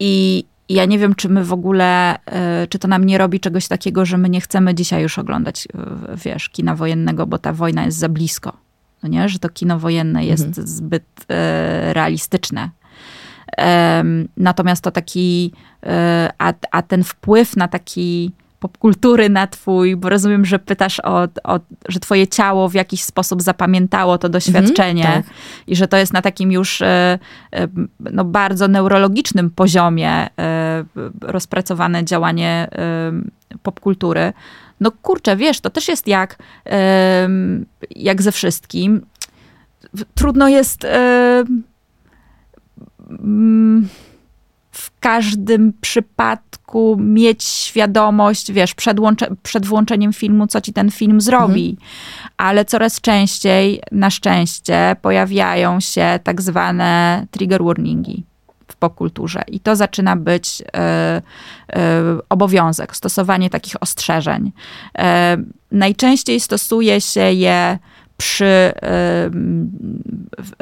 I, 0.00 0.44
i 0.70 0.74
ja 0.74 0.84
nie 0.84 0.98
wiem, 0.98 1.14
czy 1.14 1.28
my 1.28 1.44
w 1.44 1.52
ogóle, 1.52 2.18
e, 2.26 2.66
czy 2.66 2.78
to 2.78 2.88
nam 2.88 3.04
nie 3.04 3.18
robi 3.18 3.40
czegoś 3.40 3.68
takiego, 3.68 4.06
że 4.06 4.18
my 4.18 4.28
nie 4.28 4.40
chcemy 4.40 4.74
dzisiaj 4.74 5.02
już 5.02 5.18
oglądać, 5.18 5.68
e, 5.74 6.16
wiesz, 6.16 6.48
kina 6.48 6.74
wojennego, 6.74 7.26
bo 7.26 7.38
ta 7.38 7.52
wojna 7.52 7.84
jest 7.84 7.98
za 7.98 8.08
blisko. 8.08 8.52
No 9.02 9.08
nie? 9.08 9.28
Że 9.28 9.38
to 9.38 9.48
kino 9.48 9.78
wojenne 9.78 10.24
jest 10.24 10.46
mhm. 10.46 10.66
zbyt 10.66 11.04
e, 11.28 11.92
realistyczne. 11.92 12.70
Natomiast 14.36 14.84
to 14.84 14.90
taki, 14.90 15.52
a, 16.38 16.52
a 16.70 16.82
ten 16.82 17.04
wpływ 17.04 17.56
na 17.56 17.68
taki 17.68 18.32
popkultury 18.60 19.28
na 19.28 19.46
twój, 19.46 19.96
bo 19.96 20.08
rozumiem, 20.08 20.44
że 20.44 20.58
pytasz 20.58 21.00
o, 21.00 21.28
o, 21.44 21.60
że 21.88 22.00
twoje 22.00 22.28
ciało 22.28 22.68
w 22.68 22.74
jakiś 22.74 23.02
sposób 23.02 23.42
zapamiętało 23.42 24.18
to 24.18 24.28
doświadczenie 24.28 25.08
mm, 25.08 25.22
tak. 25.22 25.32
i 25.66 25.76
że 25.76 25.88
to 25.88 25.96
jest 25.96 26.12
na 26.12 26.22
takim 26.22 26.52
już 26.52 26.82
e, 26.82 27.18
e, 27.52 27.68
no, 28.00 28.24
bardzo 28.24 28.68
neurologicznym 28.68 29.50
poziomie 29.50 30.10
e, 30.10 30.84
rozpracowane 31.20 32.04
działanie 32.04 32.68
popkultury. 33.62 34.32
No 34.80 34.90
kurczę, 35.02 35.36
wiesz, 35.36 35.60
to 35.60 35.70
też 35.70 35.88
jest 35.88 36.06
jak, 36.06 36.38
jak 37.96 38.22
ze 38.22 38.32
wszystkim. 38.32 39.06
Trudno 40.14 40.48
jest 40.48 40.86
w 44.70 44.90
każdym 45.00 45.72
przypadku 45.80 46.96
mieć 47.00 47.44
świadomość, 47.44 48.52
wiesz, 48.52 48.74
przed, 48.74 48.96
przed 49.42 49.66
włączeniem 49.66 50.12
filmu, 50.12 50.46
co 50.46 50.60
ci 50.60 50.72
ten 50.72 50.90
film 50.90 51.20
zrobi. 51.20 51.70
Mhm. 51.70 51.88
Ale 52.36 52.64
coraz 52.64 53.00
częściej, 53.00 53.82
na 53.92 54.10
szczęście, 54.10 54.96
pojawiają 55.02 55.80
się 55.80 56.18
tak 56.24 56.42
zwane 56.42 57.26
trigger 57.30 57.64
warningi 57.64 58.24
w 58.68 58.76
popkulturze. 58.76 59.42
I 59.48 59.60
to 59.60 59.76
zaczyna 59.76 60.16
być 60.16 60.60
y, 60.60 60.64
y, 60.64 61.82
obowiązek, 62.28 62.96
stosowanie 62.96 63.50
takich 63.50 63.82
ostrzeżeń. 63.82 64.52
Y, 64.98 65.00
najczęściej 65.72 66.40
stosuje 66.40 67.00
się 67.00 67.32
je 67.32 67.78
przy, 68.20 68.72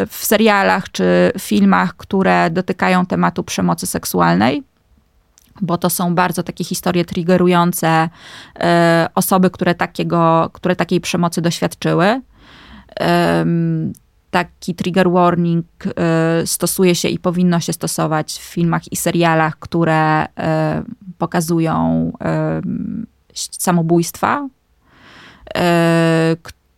w 0.09 0.25
serialach 0.25 0.93
czy 0.93 1.33
filmach, 1.39 1.97
które 1.97 2.51
dotykają 2.51 3.07
tematu 3.07 3.45
przemocy 3.45 3.87
seksualnej, 3.87 4.63
bo 5.61 5.79
to 5.79 5.91
są 5.91 6.15
bardzo 6.15 6.43
takie 6.43 6.65
historie 6.65 7.05
triggerujące 7.05 8.09
e, 8.61 9.09
osoby, 9.15 9.51
które, 9.51 9.75
takiego, 9.75 10.51
które 10.53 10.77
takiej 10.77 11.01
przemocy 11.01 11.41
doświadczyły. 11.41 12.21
Taki 14.31 14.75
trigger 14.75 15.11
warning 15.11 15.67
e, 15.87 16.47
stosuje 16.47 16.95
się 16.95 17.09
i 17.09 17.19
powinno 17.19 17.61
się 17.61 17.73
stosować 17.73 18.33
w 18.33 18.43
filmach 18.43 18.93
i 18.93 18.97
serialach, 18.97 19.59
które 19.59 20.27
e, 20.37 20.83
pokazują 21.19 22.13
samobójstwa, 23.35 24.49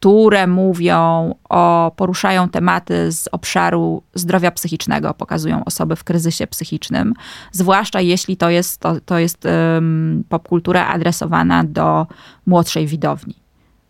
które 0.00 0.46
mówią 0.46 1.34
o, 1.48 1.92
poruszają 1.96 2.48
tematy 2.48 3.12
z 3.12 3.28
obszaru 3.32 4.02
zdrowia 4.14 4.50
psychicznego, 4.50 5.14
pokazują 5.14 5.64
osoby 5.64 5.96
w 5.96 6.04
kryzysie 6.04 6.46
psychicznym, 6.46 7.14
zwłaszcza 7.52 8.00
jeśli 8.00 8.36
to 8.36 8.50
jest, 8.50 8.80
to, 8.80 9.00
to 9.00 9.18
jest 9.18 9.44
um, 9.44 10.24
popkultura 10.28 10.86
adresowana 10.86 11.64
do 11.64 12.06
młodszej 12.46 12.86
widowni. 12.86 13.34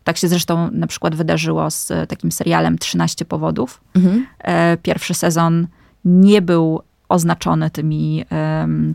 Tak 0.05 0.17
się 0.17 0.29
zresztą 0.29 0.71
na 0.73 0.87
przykład 0.87 1.15
wydarzyło 1.15 1.71
z 1.71 1.93
takim 2.09 2.33
serialem 2.33 2.79
13 2.79 3.25
powodów. 3.25 3.81
Mhm. 3.95 4.27
E, 4.39 4.77
pierwszy 4.77 5.15
sezon 5.15 5.67
nie 6.05 6.43
był 6.43 6.81
oznaczony 7.11 7.71
tymi, 7.71 8.25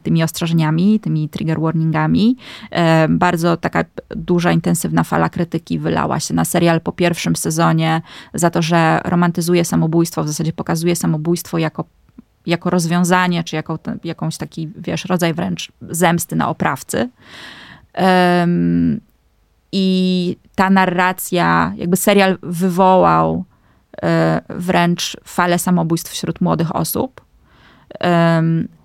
tymi 0.04 0.24
ostrzeżeniami, 0.24 1.00
tymi 1.00 1.30
trigger 1.30 1.60
warningami. 1.60 2.38
Bardzo 3.10 3.58
taka 3.58 3.86
duża, 4.10 4.52
intensywna 4.52 5.04
fala 5.04 5.30
krytyki 5.30 5.80
wylała 5.80 6.20
się 6.20 6.34
na 6.34 6.46
serial 6.46 6.82
po 6.82 6.92
pierwszym 6.92 7.36
sezonie 7.36 8.02
za 8.34 8.50
to, 8.50 8.62
że 8.62 9.02
romantyzuje 9.06 9.66
samobójstwo, 9.66 10.24
w 10.24 10.28
zasadzie 10.28 10.54
pokazuje 10.54 10.96
samobójstwo 10.96 11.58
jako 11.58 11.86
jako 12.46 12.70
rozwiązanie, 12.70 13.44
czy 13.44 13.56
jako 13.56 13.80
jakąś 14.04 14.38
taki, 14.38 14.70
wiesz, 14.78 15.06
rodzaj 15.06 15.34
wręcz 15.34 15.72
zemsty 15.90 16.36
na 16.36 16.50
oprawcy. 16.50 17.10
Um, 17.98 19.02
I 19.72 20.38
ta 20.56 20.70
narracja, 20.70 21.74
jakby 21.78 21.98
serial 21.98 22.38
wywołał 22.44 23.46
e, 24.04 24.42
wręcz 24.50 25.18
falę 25.24 25.60
samobójstw 25.60 26.12
wśród 26.12 26.42
młodych 26.42 26.76
osób 26.76 27.25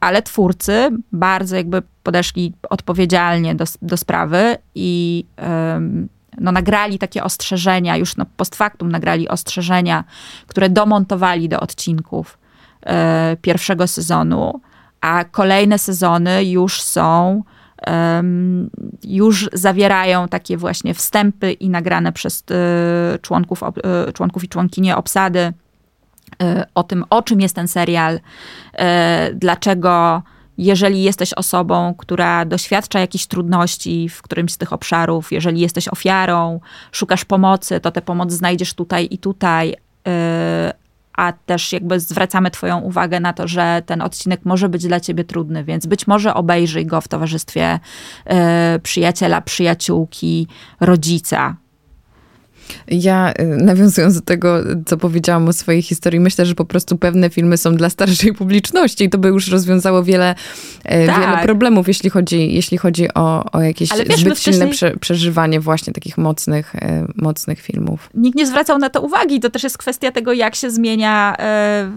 ale 0.00 0.22
twórcy 0.22 0.90
bardzo 1.12 1.56
jakby 1.56 1.82
podeszli 2.02 2.52
odpowiedzialnie 2.70 3.54
do, 3.54 3.64
do 3.82 3.96
sprawy 3.96 4.56
i 4.74 5.24
no, 6.38 6.52
nagrali 6.52 6.98
takie 6.98 7.24
ostrzeżenia, 7.24 7.96
już 7.96 8.16
no, 8.16 8.26
post 8.36 8.56
factum 8.56 8.90
nagrali 8.90 9.28
ostrzeżenia, 9.28 10.04
które 10.46 10.68
domontowali 10.68 11.48
do 11.48 11.60
odcinków 11.60 12.38
e, 12.82 13.36
pierwszego 13.42 13.86
sezonu, 13.86 14.60
a 15.00 15.24
kolejne 15.24 15.78
sezony 15.78 16.44
już 16.44 16.82
są, 16.82 17.42
już 19.04 19.48
zawierają 19.52 20.28
takie 20.28 20.56
właśnie 20.56 20.94
wstępy 20.94 21.52
i 21.52 21.70
nagrane 21.70 22.12
przez 22.12 22.44
e, 22.50 23.18
członków, 23.18 23.62
e, 23.62 24.12
członków 24.12 24.44
i 24.44 24.48
członkinie 24.48 24.96
obsady 24.96 25.52
o 26.74 26.82
tym, 26.82 27.04
o 27.10 27.22
czym 27.22 27.40
jest 27.40 27.54
ten 27.54 27.68
serial, 27.68 28.14
y, 28.16 28.20
dlaczego 29.34 30.22
jeżeli 30.58 31.02
jesteś 31.02 31.32
osobą, 31.34 31.94
która 31.98 32.44
doświadcza 32.44 33.00
jakichś 33.00 33.26
trudności 33.26 34.08
w 34.08 34.22
którymś 34.22 34.52
z 34.52 34.58
tych 34.58 34.72
obszarów, 34.72 35.32
jeżeli 35.32 35.60
jesteś 35.60 35.88
ofiarą, 35.88 36.60
szukasz 36.92 37.24
pomocy, 37.24 37.80
to 37.80 37.90
tę 37.90 38.02
pomoc 38.02 38.32
znajdziesz 38.32 38.74
tutaj 38.74 39.08
i 39.10 39.18
tutaj. 39.18 39.72
Y, 39.72 40.80
a 41.12 41.32
też 41.32 41.72
jakby 41.72 42.00
zwracamy 42.00 42.50
Twoją 42.50 42.80
uwagę 42.80 43.20
na 43.20 43.32
to, 43.32 43.48
że 43.48 43.82
ten 43.86 44.02
odcinek 44.02 44.40
może 44.44 44.68
być 44.68 44.86
dla 44.86 45.00
Ciebie 45.00 45.24
trudny, 45.24 45.64
więc 45.64 45.86
być 45.86 46.06
może 46.06 46.34
obejrzyj 46.34 46.86
go 46.86 47.00
w 47.00 47.08
towarzystwie 47.08 47.80
y, 48.76 48.78
przyjaciela, 48.78 49.40
przyjaciółki, 49.40 50.46
rodzica, 50.80 51.56
ja 52.88 53.32
y, 53.40 53.46
nawiązując 53.46 54.14
do 54.14 54.20
tego, 54.20 54.58
co 54.86 54.96
powiedziałam 54.96 55.48
o 55.48 55.52
swojej 55.52 55.82
historii, 55.82 56.20
myślę, 56.20 56.46
że 56.46 56.54
po 56.54 56.64
prostu 56.64 56.96
pewne 56.96 57.30
filmy 57.30 57.56
są 57.56 57.76
dla 57.76 57.90
starszej 57.90 58.34
publiczności 58.34 59.04
i 59.04 59.10
to 59.10 59.18
by 59.18 59.28
już 59.28 59.48
rozwiązało 59.48 60.04
wiele, 60.04 60.34
e, 60.84 61.06
tak. 61.06 61.20
wiele 61.20 61.42
problemów, 61.42 61.88
jeśli 61.88 62.10
chodzi, 62.10 62.54
jeśli 62.54 62.78
chodzi 62.78 63.14
o, 63.14 63.52
o 63.52 63.60
jakieś 63.60 63.88
wiesz, 63.88 64.20
zbyt 64.20 64.38
wcześniej... 64.38 64.54
silne 64.54 64.68
prze, 64.68 64.96
przeżywanie 64.96 65.60
właśnie 65.60 65.92
takich 65.92 66.18
mocnych, 66.18 66.74
e, 66.74 67.06
mocnych 67.16 67.60
filmów. 67.60 68.10
Nikt 68.14 68.38
nie 68.38 68.46
zwracał 68.46 68.78
na 68.78 68.90
to 68.90 69.00
uwagi. 69.00 69.40
To 69.40 69.50
też 69.50 69.62
jest 69.62 69.78
kwestia 69.78 70.12
tego, 70.12 70.32
jak 70.32 70.54
się 70.54 70.70
zmienia 70.70 71.36
e, 71.38 71.90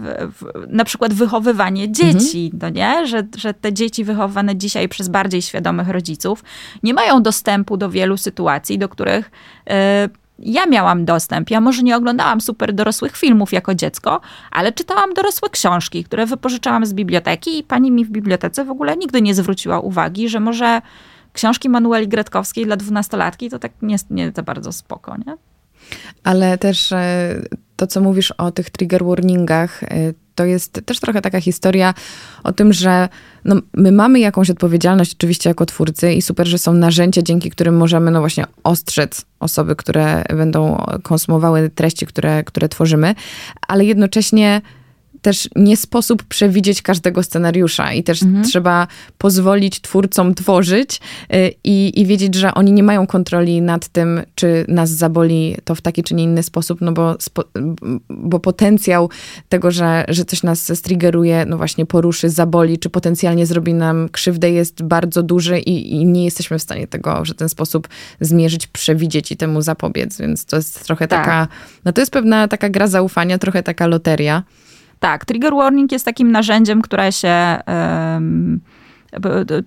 na 0.68 0.84
przykład 0.84 1.14
wychowywanie 1.14 1.92
dzieci, 1.92 2.50
mhm. 2.54 2.58
no 2.62 2.68
nie? 2.68 3.06
Że, 3.06 3.26
że 3.36 3.54
te 3.54 3.72
dzieci 3.72 4.04
wychowane 4.04 4.56
dzisiaj 4.56 4.88
przez 4.88 5.08
bardziej 5.08 5.42
świadomych 5.42 5.88
rodziców 5.88 6.44
nie 6.82 6.94
mają 6.94 7.22
dostępu 7.22 7.76
do 7.76 7.90
wielu 7.90 8.16
sytuacji, 8.16 8.78
do 8.78 8.88
których 8.88 9.30
ja 10.38 10.66
miałam 10.66 11.04
dostęp. 11.04 11.50
Ja 11.50 11.60
może 11.60 11.82
nie 11.82 11.96
oglądałam 11.96 12.40
super 12.40 12.72
dorosłych 12.72 13.16
filmów 13.16 13.52
jako 13.52 13.74
dziecko, 13.74 14.20
ale 14.50 14.72
czytałam 14.72 15.14
dorosłe 15.14 15.50
książki, 15.50 16.04
które 16.04 16.26
wypożyczałam 16.26 16.86
z 16.86 16.92
biblioteki 16.92 17.58
i 17.58 17.62
pani 17.62 17.90
mi 17.90 18.04
w 18.04 18.10
bibliotece 18.10 18.64
w 18.64 18.70
ogóle 18.70 18.96
nigdy 18.96 19.22
nie 19.22 19.34
zwróciła 19.34 19.80
uwagi, 19.80 20.28
że 20.28 20.40
może 20.40 20.82
książki 21.32 21.68
Manueli 21.68 22.08
Gretkowskiej 22.08 22.64
dla 22.64 22.76
dwunastolatki 22.76 23.50
to 23.50 23.58
tak 23.58 23.72
nie, 23.82 23.96
nie 24.10 24.32
za 24.36 24.42
bardzo 24.42 24.72
spoko, 24.72 25.16
nie? 25.26 25.36
Ale 26.24 26.58
też 26.58 26.92
e, 26.92 27.42
to, 27.76 27.86
co 27.86 28.00
mówisz 28.00 28.30
o 28.30 28.50
tych 28.50 28.70
trigger 28.70 29.04
warningach, 29.04 29.82
e, 29.82 29.88
to 30.34 30.44
jest 30.44 30.80
też 30.86 31.00
trochę 31.00 31.22
taka 31.22 31.40
historia 31.40 31.94
o 32.44 32.52
tym, 32.52 32.72
że 32.72 33.08
no, 33.44 33.56
my 33.74 33.92
mamy 33.92 34.20
jakąś 34.20 34.50
odpowiedzialność 34.50 35.14
oczywiście 35.14 35.50
jako 35.50 35.66
twórcy 35.66 36.12
i 36.12 36.22
super, 36.22 36.46
że 36.46 36.58
są 36.58 36.72
narzędzia, 36.72 37.22
dzięki 37.22 37.50
którym 37.50 37.76
możemy 37.76 38.10
no 38.10 38.20
właśnie 38.20 38.44
ostrzec 38.64 39.24
osoby, 39.40 39.76
które 39.76 40.24
będą 40.28 40.84
konsumowały 41.02 41.70
treści, 41.70 42.06
które, 42.06 42.44
które 42.44 42.68
tworzymy, 42.68 43.14
ale 43.68 43.84
jednocześnie 43.84 44.62
też 45.24 45.48
nie 45.56 45.76
sposób 45.76 46.22
przewidzieć 46.22 46.82
każdego 46.82 47.22
scenariusza 47.22 47.92
i 47.92 48.02
też 48.02 48.22
mhm. 48.22 48.44
trzeba 48.44 48.86
pozwolić 49.18 49.80
twórcom 49.80 50.34
tworzyć 50.34 51.00
y, 51.34 51.54
i, 51.64 52.00
i 52.00 52.06
wiedzieć, 52.06 52.34
że 52.34 52.54
oni 52.54 52.72
nie 52.72 52.82
mają 52.82 53.06
kontroli 53.06 53.62
nad 53.62 53.88
tym, 53.88 54.22
czy 54.34 54.64
nas 54.68 54.90
zaboli 54.90 55.56
to 55.64 55.74
w 55.74 55.80
taki 55.80 56.02
czy 56.02 56.14
nie 56.14 56.24
inny 56.24 56.42
sposób, 56.42 56.80
no 56.80 56.92
bo, 56.92 57.16
spo, 57.18 57.44
bo 58.08 58.40
potencjał 58.40 59.10
tego, 59.48 59.70
że, 59.70 60.04
że 60.08 60.24
coś 60.24 60.42
nas 60.42 60.78
striggeruje, 60.78 61.44
no 61.46 61.56
właśnie 61.56 61.86
poruszy, 61.86 62.30
zaboli, 62.30 62.78
czy 62.78 62.90
potencjalnie 62.90 63.46
zrobi 63.46 63.74
nam 63.74 64.08
krzywdę 64.08 64.50
jest 64.50 64.82
bardzo 64.82 65.22
duży 65.22 65.58
i, 65.58 65.92
i 65.92 66.06
nie 66.06 66.24
jesteśmy 66.24 66.58
w 66.58 66.62
stanie 66.62 66.86
tego 66.86 67.22
w 67.24 67.34
ten 67.34 67.48
sposób 67.48 67.88
zmierzyć, 68.20 68.66
przewidzieć 68.66 69.32
i 69.32 69.36
temu 69.36 69.62
zapobiec, 69.62 70.18
więc 70.18 70.44
to 70.44 70.56
jest 70.56 70.84
trochę 70.84 71.08
tak. 71.08 71.24
taka, 71.24 71.48
no 71.84 71.92
to 71.92 72.00
jest 72.00 72.12
pewna 72.12 72.48
taka 72.48 72.68
gra 72.68 72.86
zaufania, 72.86 73.38
trochę 73.38 73.62
taka 73.62 73.86
loteria. 73.86 74.42
Tak, 75.04 75.24
trigger 75.24 75.54
warning 75.54 75.92
jest 75.92 76.04
takim 76.04 76.32
narzędziem, 76.32 76.82
które 76.82 77.12
się 77.12 77.58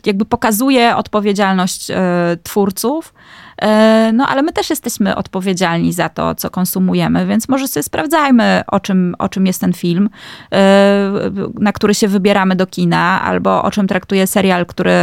jakby 0.05 0.25
pokazuje 0.25 0.95
odpowiedzialność 0.95 1.91
e, 1.91 1.95
twórców. 2.43 3.13
E, 3.61 4.11
no, 4.13 4.27
ale 4.27 4.41
my 4.41 4.51
też 4.51 4.69
jesteśmy 4.69 5.15
odpowiedzialni 5.15 5.93
za 5.93 6.09
to, 6.09 6.35
co 6.35 6.49
konsumujemy, 6.49 7.25
więc 7.25 7.49
może 7.49 7.67
sobie 7.67 7.83
sprawdzajmy, 7.83 8.63
o 8.67 8.79
czym, 8.79 9.15
o 9.19 9.29
czym 9.29 9.45
jest 9.45 9.61
ten 9.61 9.73
film, 9.73 10.09
e, 10.51 11.11
na 11.59 11.71
który 11.71 11.93
się 11.93 12.07
wybieramy 12.07 12.55
do 12.55 12.67
kina, 12.67 13.21
albo 13.21 13.63
o 13.63 13.71
czym 13.71 13.88
traktuje 13.88 14.27
serial, 14.27 14.65
który 14.65 14.93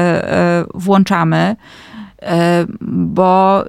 włączamy, 0.74 1.57
bo 2.80 3.64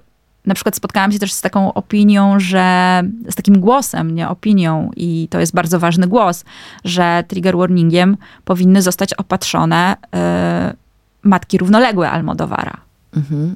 na 0.45 0.53
przykład 0.53 0.75
spotkałam 0.75 1.11
się 1.11 1.19
też 1.19 1.33
z 1.33 1.41
taką 1.41 1.73
opinią, 1.73 2.39
że 2.39 3.01
z 3.29 3.35
takim 3.35 3.59
głosem, 3.59 4.15
nie 4.15 4.29
opinią, 4.29 4.91
i 4.95 5.27
to 5.31 5.39
jest 5.39 5.53
bardzo 5.53 5.79
ważny 5.79 6.07
głos, 6.07 6.45
że 6.83 7.23
trigger 7.27 7.57
warningiem 7.57 8.17
powinny 8.45 8.81
zostać 8.81 9.13
opatrzone 9.13 9.95
y, 9.95 10.75
matki 11.23 11.57
równoległe 11.57 12.11
Almodowara. 12.11 12.77
Mhm. 13.15 13.55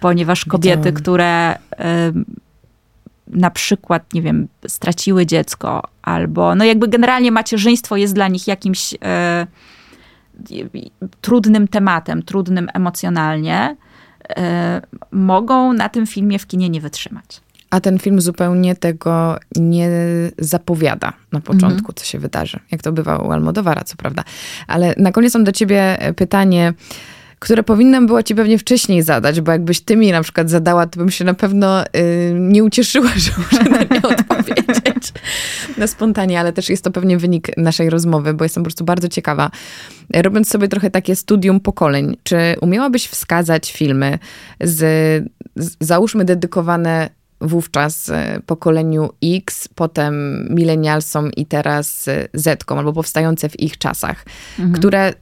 Ponieważ 0.00 0.44
kobiety, 0.44 0.92
które 0.92 1.54
y, 1.54 1.58
na 3.26 3.50
przykład, 3.50 4.14
nie 4.14 4.22
wiem, 4.22 4.48
straciły 4.66 5.26
dziecko, 5.26 5.82
albo 6.02 6.54
no 6.54 6.64
jakby 6.64 6.88
generalnie 6.88 7.32
macierzyństwo 7.32 7.96
jest 7.96 8.14
dla 8.14 8.28
nich 8.28 8.46
jakimś 8.46 8.94
y, 8.94 8.98
trudnym 11.20 11.68
tematem, 11.68 12.22
trudnym 12.22 12.68
emocjonalnie, 12.74 13.76
mogą 15.12 15.72
na 15.72 15.88
tym 15.88 16.06
filmie 16.06 16.38
w 16.38 16.46
kinie 16.46 16.68
nie 16.68 16.80
wytrzymać. 16.80 17.40
A 17.70 17.80
ten 17.80 17.98
film 17.98 18.20
zupełnie 18.20 18.76
tego 18.76 19.38
nie 19.56 19.90
zapowiada 20.38 21.12
na 21.32 21.40
początku, 21.40 21.78
mhm. 21.78 21.94
co 21.94 22.04
się 22.04 22.18
wydarzy. 22.18 22.60
Jak 22.70 22.82
to 22.82 22.92
bywa 22.92 23.16
u 23.16 23.32
Almodowara, 23.32 23.84
co 23.84 23.96
prawda. 23.96 24.24
Ale 24.66 24.94
na 24.96 25.12
koniec 25.12 25.34
mam 25.34 25.44
do 25.44 25.52
ciebie 25.52 25.98
pytanie, 26.16 26.72
które 27.42 27.62
powinnam 27.62 28.06
była 28.06 28.22
ci 28.22 28.34
pewnie 28.34 28.58
wcześniej 28.58 29.02
zadać, 29.02 29.40
bo 29.40 29.52
jakbyś 29.52 29.80
ty 29.80 29.96
mi 29.96 30.12
na 30.12 30.22
przykład 30.22 30.50
zadała, 30.50 30.86
to 30.86 30.98
bym 30.98 31.10
się 31.10 31.24
na 31.24 31.34
pewno 31.34 31.84
y, 31.84 31.86
nie 32.38 32.64
ucieszyła, 32.64 33.08
że 33.16 33.30
muszę 33.38 33.70
na 33.70 33.78
nie 33.78 34.02
odpowiedzieć 34.02 35.12
na 35.76 35.86
spontanie, 35.86 36.40
ale 36.40 36.52
też 36.52 36.68
jest 36.68 36.84
to 36.84 36.90
pewnie 36.90 37.18
wynik 37.18 37.56
naszej 37.56 37.90
rozmowy, 37.90 38.34
bo 38.34 38.44
jestem 38.44 38.62
po 38.62 38.64
prostu 38.64 38.84
bardzo 38.84 39.08
ciekawa. 39.08 39.50
Robiąc 40.14 40.48
sobie 40.48 40.68
trochę 40.68 40.90
takie 40.90 41.16
studium 41.16 41.60
pokoleń, 41.60 42.16
czy 42.22 42.36
umiałabyś 42.60 43.06
wskazać 43.06 43.72
filmy 43.72 44.18
z, 44.60 44.78
z 45.56 45.76
załóżmy 45.80 46.24
dedykowane 46.24 47.10
wówczas 47.40 48.08
y, 48.08 48.12
pokoleniu 48.46 49.10
X, 49.24 49.68
potem 49.74 50.46
milenialsom 50.50 51.30
i 51.36 51.46
teraz 51.46 52.08
Z, 52.32 52.64
albo 52.66 52.92
powstające 52.92 53.48
w 53.48 53.60
ich 53.60 53.78
czasach, 53.78 54.24
mhm. 54.58 54.72
które 54.72 55.12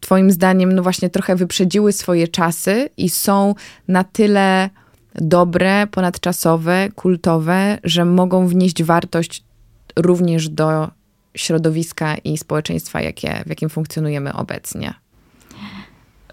Twoim 0.00 0.30
zdaniem, 0.30 0.72
no 0.72 0.82
właśnie 0.82 1.10
trochę 1.10 1.36
wyprzedziły 1.36 1.92
swoje 1.92 2.28
czasy 2.28 2.88
i 2.96 3.10
są 3.10 3.54
na 3.88 4.04
tyle 4.04 4.70
dobre, 5.14 5.86
ponadczasowe, 5.86 6.88
kultowe, 6.94 7.78
że 7.84 8.04
mogą 8.04 8.46
wnieść 8.46 8.82
wartość 8.82 9.44
również 9.96 10.48
do 10.48 10.90
środowiska 11.36 12.16
i 12.16 12.38
społeczeństwa, 12.38 13.00
jakie, 13.00 13.42
w 13.46 13.48
jakim 13.48 13.68
funkcjonujemy 13.68 14.32
obecnie. 14.32 14.94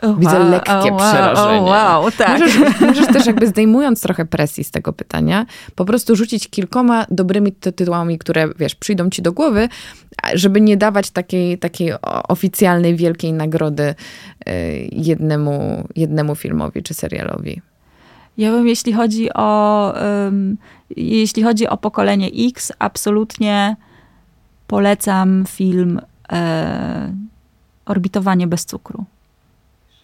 Wow, 0.04 0.16
Widzę 0.18 0.40
lekkie 0.40 0.72
oh, 0.72 0.86
wow, 0.86 0.98
przerażenie. 0.98 1.62
Oh, 1.62 1.70
wow, 1.70 2.12
tak. 2.12 2.40
możesz, 2.40 2.80
możesz, 2.82 3.08
też 3.08 3.26
jakby 3.26 3.48
zdejmując 3.48 4.02
trochę 4.02 4.26
presji 4.26 4.64
z 4.64 4.72
tego 4.72 4.94
pytania, 4.94 5.46
po 5.76 5.86
prostu 5.86 6.16
rzucić 6.16 6.48
kilkoma 6.48 7.06
dobrymi 7.10 7.52
tytułami, 7.52 8.18
które 8.18 8.50
wiesz, 8.60 8.76
przyjdą 8.76 9.10
ci 9.10 9.22
do 9.22 9.32
głowy, 9.34 9.70
żeby 10.34 10.62
nie 10.62 10.78
dawać 10.78 11.12
takiej, 11.12 11.58
takiej 11.58 11.94
oficjalnej, 12.28 12.96
wielkiej 12.96 13.34
nagrody 13.34 13.96
y, 14.48 14.90
jednemu, 14.92 15.88
jednemu 15.96 16.36
filmowi 16.36 16.84
czy 16.84 16.94
serialowi. 16.94 17.62
Ja 18.38 18.52
bym, 18.52 18.68
jeśli 18.68 18.94
chodzi 18.94 19.34
o, 19.34 19.94
um, 20.26 20.58
jeśli 20.96 21.44
chodzi 21.44 21.68
o 21.68 21.78
pokolenie 21.78 22.30
X, 22.48 22.72
absolutnie 22.80 23.76
polecam 24.68 25.46
film 25.48 26.02
e, 26.32 27.14
Orbitowanie 27.86 28.48
bez 28.48 28.66
cukru 28.66 29.06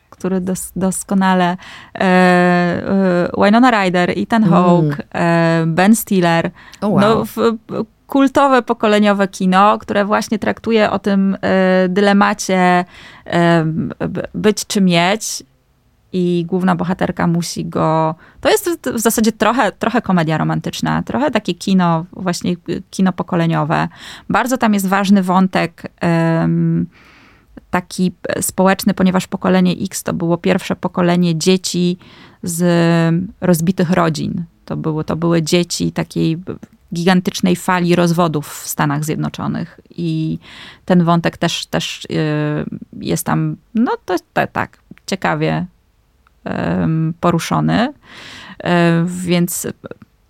który 0.10 0.42
dos, 0.42 0.72
doskonale 0.76 1.58
e, 1.96 2.04
e, 2.04 3.30
Winona 3.38 3.72
Ryder, 3.72 4.10
Ethan 4.10 4.44
Hawke, 4.44 5.04
mm. 5.14 5.76
Ben 5.76 5.96
Stiller, 5.96 6.52
oh, 6.82 6.90
wow. 6.90 7.00
no, 7.00 7.26
w, 7.26 7.58
kultowe 8.12 8.62
pokoleniowe 8.62 9.28
kino, 9.28 9.78
które 9.78 10.06
właśnie 10.06 10.40
traktuje 10.40 10.92
o 10.92 11.00
tym 11.00 11.38
e, 11.42 11.90
dylemacie 11.90 12.86
e, 13.26 13.66
być 14.36 14.68
czy 14.68 14.82
mieć. 14.82 15.44
I 16.14 16.46
główna 16.48 16.76
bohaterka 16.76 17.28
musi 17.28 17.66
go. 17.66 18.16
To 18.42 18.50
jest 18.50 18.70
w 18.94 19.00
zasadzie 19.00 19.32
trochę, 19.32 19.72
trochę 19.72 20.02
komedia 20.02 20.38
romantyczna, 20.38 21.04
trochę 21.04 21.32
takie 21.32 21.54
kino, 21.54 22.06
właśnie 22.14 22.56
kino 22.90 23.14
pokoleniowe. 23.14 23.88
Bardzo 24.30 24.58
tam 24.58 24.74
jest 24.74 24.88
ważny 24.88 25.24
wątek. 25.24 25.92
Taki 27.70 28.12
społeczny, 28.42 28.94
ponieważ 28.94 29.28
pokolenie 29.28 29.72
X 29.72 30.04
to 30.04 30.14
było 30.14 30.38
pierwsze 30.38 30.76
pokolenie 30.76 31.38
dzieci 31.38 31.98
z 32.44 32.64
rozbitych 33.42 33.92
rodzin. 33.92 34.44
To, 34.66 34.78
było, 34.78 35.04
to 35.04 35.16
były 35.16 35.42
dzieci 35.42 35.92
takiej 35.92 36.38
gigantycznej 36.94 37.56
fali 37.56 37.96
rozwodów 37.96 38.48
w 38.48 38.68
Stanach 38.68 39.06
Zjednoczonych. 39.06 39.80
I 39.90 40.40
ten 40.86 41.04
wątek 41.04 41.38
też, 41.38 41.66
też 41.66 42.06
y, 42.06 42.10
jest 43.00 43.26
tam, 43.26 43.56
no 43.76 43.92
to 44.06 44.16
tak, 44.54 44.78
ciekawie 45.06 45.66
poruszony. 47.20 47.88
Y, 47.88 48.68
więc 49.06 49.68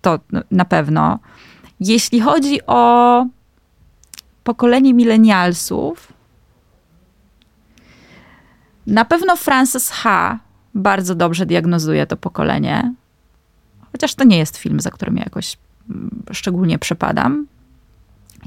to 0.02 0.18
na 0.50 0.64
pewno. 0.64 1.18
Jeśli 1.80 2.20
chodzi 2.20 2.66
o 2.66 3.26
pokolenie 4.44 4.94
milenialsów, 4.94 6.12
na 8.86 9.04
pewno 9.04 9.36
Frances 9.36 9.90
H. 9.90 10.38
bardzo 10.74 11.14
dobrze 11.14 11.46
diagnozuje 11.46 12.06
to 12.06 12.16
pokolenie. 12.16 12.94
Chociaż 13.92 14.14
to 14.14 14.24
nie 14.24 14.38
jest 14.38 14.56
film, 14.56 14.80
za 14.80 14.90
którym 14.90 15.16
ja 15.16 15.22
jakoś 15.24 15.56
szczególnie 16.32 16.78
przepadam. 16.78 17.46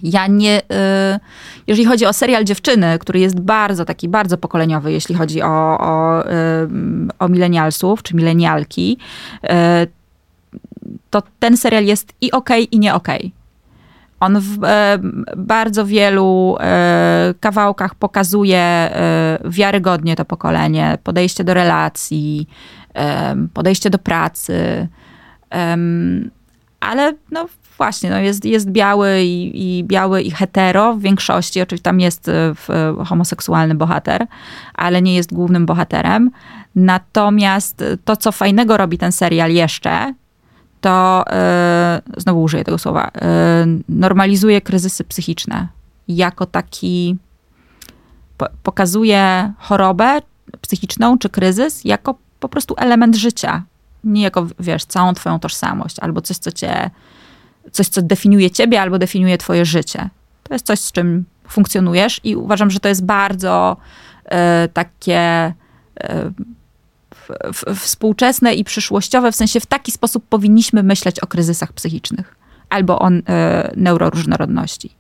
Ja 0.04 0.28
nie, 0.28 0.60
y, 0.60 1.20
jeżeli 1.68 1.86
chodzi 1.86 2.06
o 2.06 2.14
serial 2.14 2.44
Dziewczyny, 2.44 3.00
który 3.00 3.20
jest 3.20 3.40
bardzo 3.40 3.86
taki, 3.86 4.10
bardzo 4.10 4.38
pokoleniowy, 4.38 4.92
jeśli 4.92 5.16
chodzi 5.16 5.42
o, 5.42 5.78
o, 5.80 6.26
y, 6.26 6.32
o 7.20 7.28
milenialsów, 7.28 8.04
czy 8.04 8.16
milenialki, 8.16 8.98
y, 9.44 9.48
to 11.10 11.24
ten 11.40 11.58
serial 11.58 11.86
jest 11.86 12.14
i 12.22 12.32
okay, 12.32 12.62
i 12.62 12.80
nie. 12.80 12.94
Okay. 12.94 13.32
On 14.20 14.40
w 14.40 14.58
bardzo 15.38 15.86
wielu 15.86 16.58
kawałkach 17.40 17.96
pokazuje 17.96 18.92
wiarygodnie 19.46 20.16
to 20.16 20.26
pokolenie, 20.26 20.98
podejście 21.04 21.44
do 21.44 21.54
relacji, 21.54 22.48
podejście 23.54 23.90
do 23.90 23.98
pracy. 23.98 24.88
Ale 26.86 27.14
no 27.32 27.46
właśnie, 27.78 28.10
no 28.10 28.20
jest, 28.20 28.46
jest 28.46 28.70
biały 28.70 29.24
i, 29.24 29.80
i 29.80 29.84
biały 29.84 30.22
i 30.22 30.32
hetero 30.32 30.94
w 30.94 31.02
większości. 31.02 31.62
Oczywiście 31.62 31.84
tam 31.84 32.00
jest 32.00 32.32
homoseksualny 33.06 33.76
bohater, 33.76 34.28
ale 34.74 35.02
nie 35.02 35.16
jest 35.16 35.34
głównym 35.34 35.66
bohaterem. 35.66 36.32
Natomiast 36.76 37.84
to, 38.06 38.18
co 38.18 38.32
fajnego 38.32 38.78
robi 38.78 38.98
ten 38.98 39.12
serial 39.12 39.52
jeszcze, 39.52 40.14
to 40.82 41.26
yy, 42.06 42.22
znowu 42.22 42.44
użyję 42.44 42.64
tego 42.64 42.78
słowa, 42.78 43.12
yy, 43.16 43.22
normalizuje 43.90 44.62
kryzysy 44.62 45.04
psychiczne 45.04 45.68
jako 46.08 46.46
taki, 46.46 47.18
po, 48.38 48.48
pokazuje 48.64 49.54
chorobę 49.60 50.22
psychiczną 50.62 51.18
czy 51.18 51.30
kryzys 51.30 51.86
jako 51.86 52.16
po 52.40 52.50
prostu 52.50 52.76
element 52.78 53.16
życia. 53.16 53.64
Nie 54.06 54.22
jako, 54.22 54.48
wiesz, 54.60 54.86
całą 54.86 55.14
twoją 55.14 55.40
tożsamość 55.40 56.00
albo 56.00 56.22
coś, 56.22 56.38
co 56.38 56.52
cię, 56.52 56.90
coś, 57.72 57.88
co 57.88 58.02
definiuje 58.02 58.52
ciebie 58.52 58.82
albo 58.82 59.00
definiuje 59.00 59.38
twoje 59.38 59.66
życie. 59.66 60.10
To 60.44 60.54
jest 60.54 60.66
coś, 60.66 60.80
z 60.80 60.92
czym 60.92 61.26
funkcjonujesz 61.48 62.22
i 62.24 62.36
uważam, 62.36 62.70
że 62.70 62.80
to 62.80 62.90
jest 62.90 63.06
bardzo 63.06 63.78
yy, 64.26 64.38
takie 64.74 65.54
współczesne 67.76 68.54
i 68.54 68.64
przyszłościowe, 68.64 69.32
w 69.32 69.36
sensie 69.36 69.60
w 69.60 69.66
taki 69.66 69.92
sposób 69.92 70.26
powinniśmy 70.30 70.84
myśleć 70.84 71.20
o 71.20 71.28
kryzysach 71.28 71.74
psychicznych 71.74 72.36
albo 72.70 73.00
o 73.00 73.10
e, 73.10 73.72
neuroróżnorodności. 73.76 74.96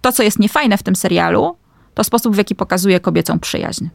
To, 0.00 0.12
co 0.12 0.22
jest 0.22 0.38
niefajne 0.38 0.78
w 0.78 0.82
tym 0.82 0.96
serialu, 0.96 1.56
to 1.94 2.04
sposób, 2.04 2.34
w 2.34 2.38
jaki 2.38 2.54
pokazuje 2.54 3.00
kobiecą 3.00 3.38
przyjaźń. 3.38 3.88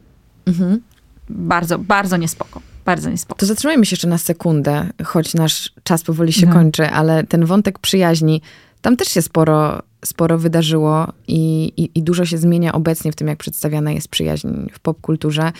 Mhm. 0.46 0.82
Bardzo, 1.28 1.78
bardzo 1.78 2.16
niespoko. 2.16 2.60
Bardzo. 2.86 3.10
To 3.36 3.46
zatrzymajmy 3.46 3.86
się 3.86 3.94
jeszcze 3.94 4.08
na 4.08 4.18
sekundę, 4.18 4.90
choć 5.04 5.34
nasz 5.34 5.72
czas 5.82 6.02
powoli 6.02 6.32
się 6.32 6.46
mhm. 6.46 6.64
kończy, 6.64 6.90
ale 6.90 7.24
ten 7.24 7.44
wątek 7.44 7.78
przyjaźni, 7.78 8.42
tam 8.80 8.96
też 8.96 9.08
się 9.08 9.22
sporo, 9.22 9.82
sporo 10.04 10.38
wydarzyło 10.38 11.12
i, 11.28 11.72
i, 11.76 11.90
i, 11.94 12.02
dużo 12.02 12.24
się 12.24 12.38
zmienia 12.38 12.72
obecnie 12.72 13.12
w 13.12 13.16
tym, 13.16 13.28
jak 13.28 13.38
przedstawiana 13.38 13.92
jest 13.92 14.08
przyjaźń 14.08 14.48
w 14.72 14.80
popkulturze 14.80 15.52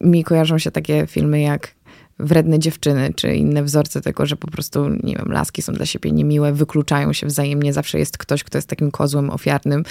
mi 0.00 0.24
kojarzą 0.24 0.58
się 0.58 0.70
takie 0.70 1.06
filmy 1.06 1.40
jak 1.40 1.74
wredne 2.18 2.58
dziewczyny, 2.58 3.12
czy 3.16 3.34
inne 3.34 3.62
wzorce 3.62 4.00
tego, 4.00 4.26
że 4.26 4.36
po 4.36 4.50
prostu, 4.50 4.88
nie 4.88 5.16
wiem, 5.16 5.32
laski 5.32 5.62
są 5.62 5.72
dla 5.72 5.86
siebie 5.86 6.12
niemiłe, 6.12 6.52
wykluczają 6.52 7.12
się 7.12 7.26
wzajemnie, 7.26 7.72
zawsze 7.72 7.98
jest 7.98 8.18
ktoś, 8.18 8.44
kto 8.44 8.58
jest 8.58 8.68
takim 8.68 8.90
kozłem 8.90 9.30
ofiarnym. 9.30 9.84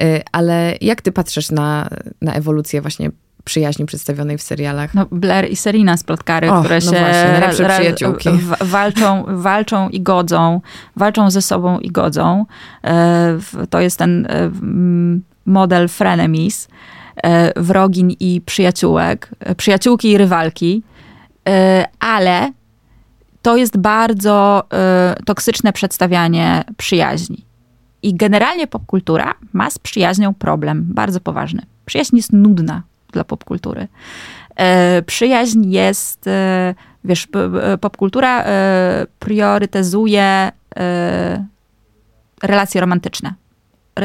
Y, 0.00 0.22
ale 0.32 0.74
jak 0.80 1.02
ty 1.02 1.12
patrzysz 1.12 1.50
na, 1.50 1.88
na 2.20 2.34
ewolucję 2.34 2.80
właśnie 2.82 3.10
przyjaźni 3.44 3.86
przedstawionej 3.86 4.38
w 4.38 4.42
serialach. 4.42 4.94
No, 4.94 5.06
Blair 5.10 5.50
i 5.50 5.56
Serena 5.56 5.96
z 5.96 6.04
Plotkary, 6.04 6.50
o, 6.50 6.60
które 6.60 6.74
no 6.74 6.80
się 6.80 6.90
właśnie, 7.40 7.68
przyjaciółki. 7.68 8.28
walczą, 8.60 9.24
walczą 9.28 9.88
i 9.88 10.00
godzą, 10.00 10.60
walczą 10.96 11.30
ze 11.30 11.42
sobą 11.42 11.78
i 11.78 11.90
godzą. 11.90 12.46
E, 12.84 13.38
to 13.70 13.80
jest 13.80 13.98
ten 13.98 14.26
e, 14.26 14.50
model 15.46 15.88
frenemies. 15.88 16.68
E, 17.16 17.62
wrogin 17.62 18.10
i 18.20 18.40
przyjaciółek, 18.46 19.30
przyjaciółki 19.56 20.10
i 20.10 20.18
rywalki, 20.18 20.82
ale 22.00 22.52
to 23.42 23.56
jest 23.56 23.76
bardzo 23.76 24.62
toksyczne 25.26 25.72
przedstawianie 25.72 26.64
przyjaźni. 26.76 27.44
I 28.02 28.14
generalnie 28.14 28.66
popkultura 28.66 29.34
ma 29.52 29.70
z 29.70 29.78
przyjaźnią 29.78 30.34
problem 30.34 30.84
bardzo 30.88 31.20
poważny. 31.20 31.62
Przyjaźń 31.86 32.16
jest 32.16 32.32
nudna 32.32 32.82
dla 33.12 33.24
popkultury. 33.24 33.88
Przyjaźń 35.06 35.70
jest, 35.70 36.24
wiesz, 37.04 37.28
popkultura 37.80 38.44
priorytetyzuje 39.18 40.52
relacje 42.42 42.80
romantyczne 42.80 43.34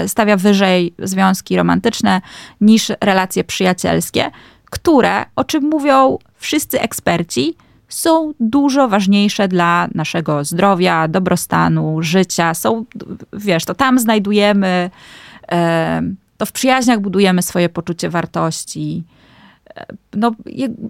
stawia 0.08 0.38
wyżej 0.38 0.94
związki 1.00 1.58
romantyczne 1.58 2.22
niż 2.62 2.92
relacje 3.02 3.44
przyjacielskie, 3.44 4.32
które, 4.66 5.26
o 5.36 5.44
czym 5.44 5.64
mówią 5.64 6.18
wszyscy 6.36 6.82
eksperci, 6.82 7.56
są 7.90 8.34
dużo 8.40 8.88
ważniejsze 8.88 9.48
dla 9.48 9.88
naszego 9.96 10.44
zdrowia, 10.44 11.08
dobrostanu, 11.08 12.02
życia. 12.02 12.54
Są, 12.54 12.86
wiesz, 13.34 13.66
to 13.66 13.76
tam 13.76 14.00
znajdujemy, 14.00 14.90
to 16.38 16.46
w 16.46 16.52
przyjaźniach 16.52 17.00
budujemy 17.00 17.42
swoje 17.42 17.70
poczucie 17.70 18.10
wartości. 18.10 19.04
No, 20.16 20.32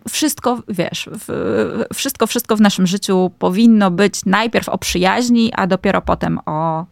wszystko, 0.10 0.62
wiesz, 0.68 1.10
wszystko, 1.94 2.28
wszystko 2.28 2.56
w 2.56 2.62
naszym 2.62 2.88
życiu 2.88 3.32
powinno 3.40 3.92
być 3.92 4.26
najpierw 4.26 4.70
o 4.70 4.78
przyjaźni, 4.78 5.54
a 5.54 5.68
dopiero 5.68 6.02
potem 6.02 6.40
o 6.46 6.86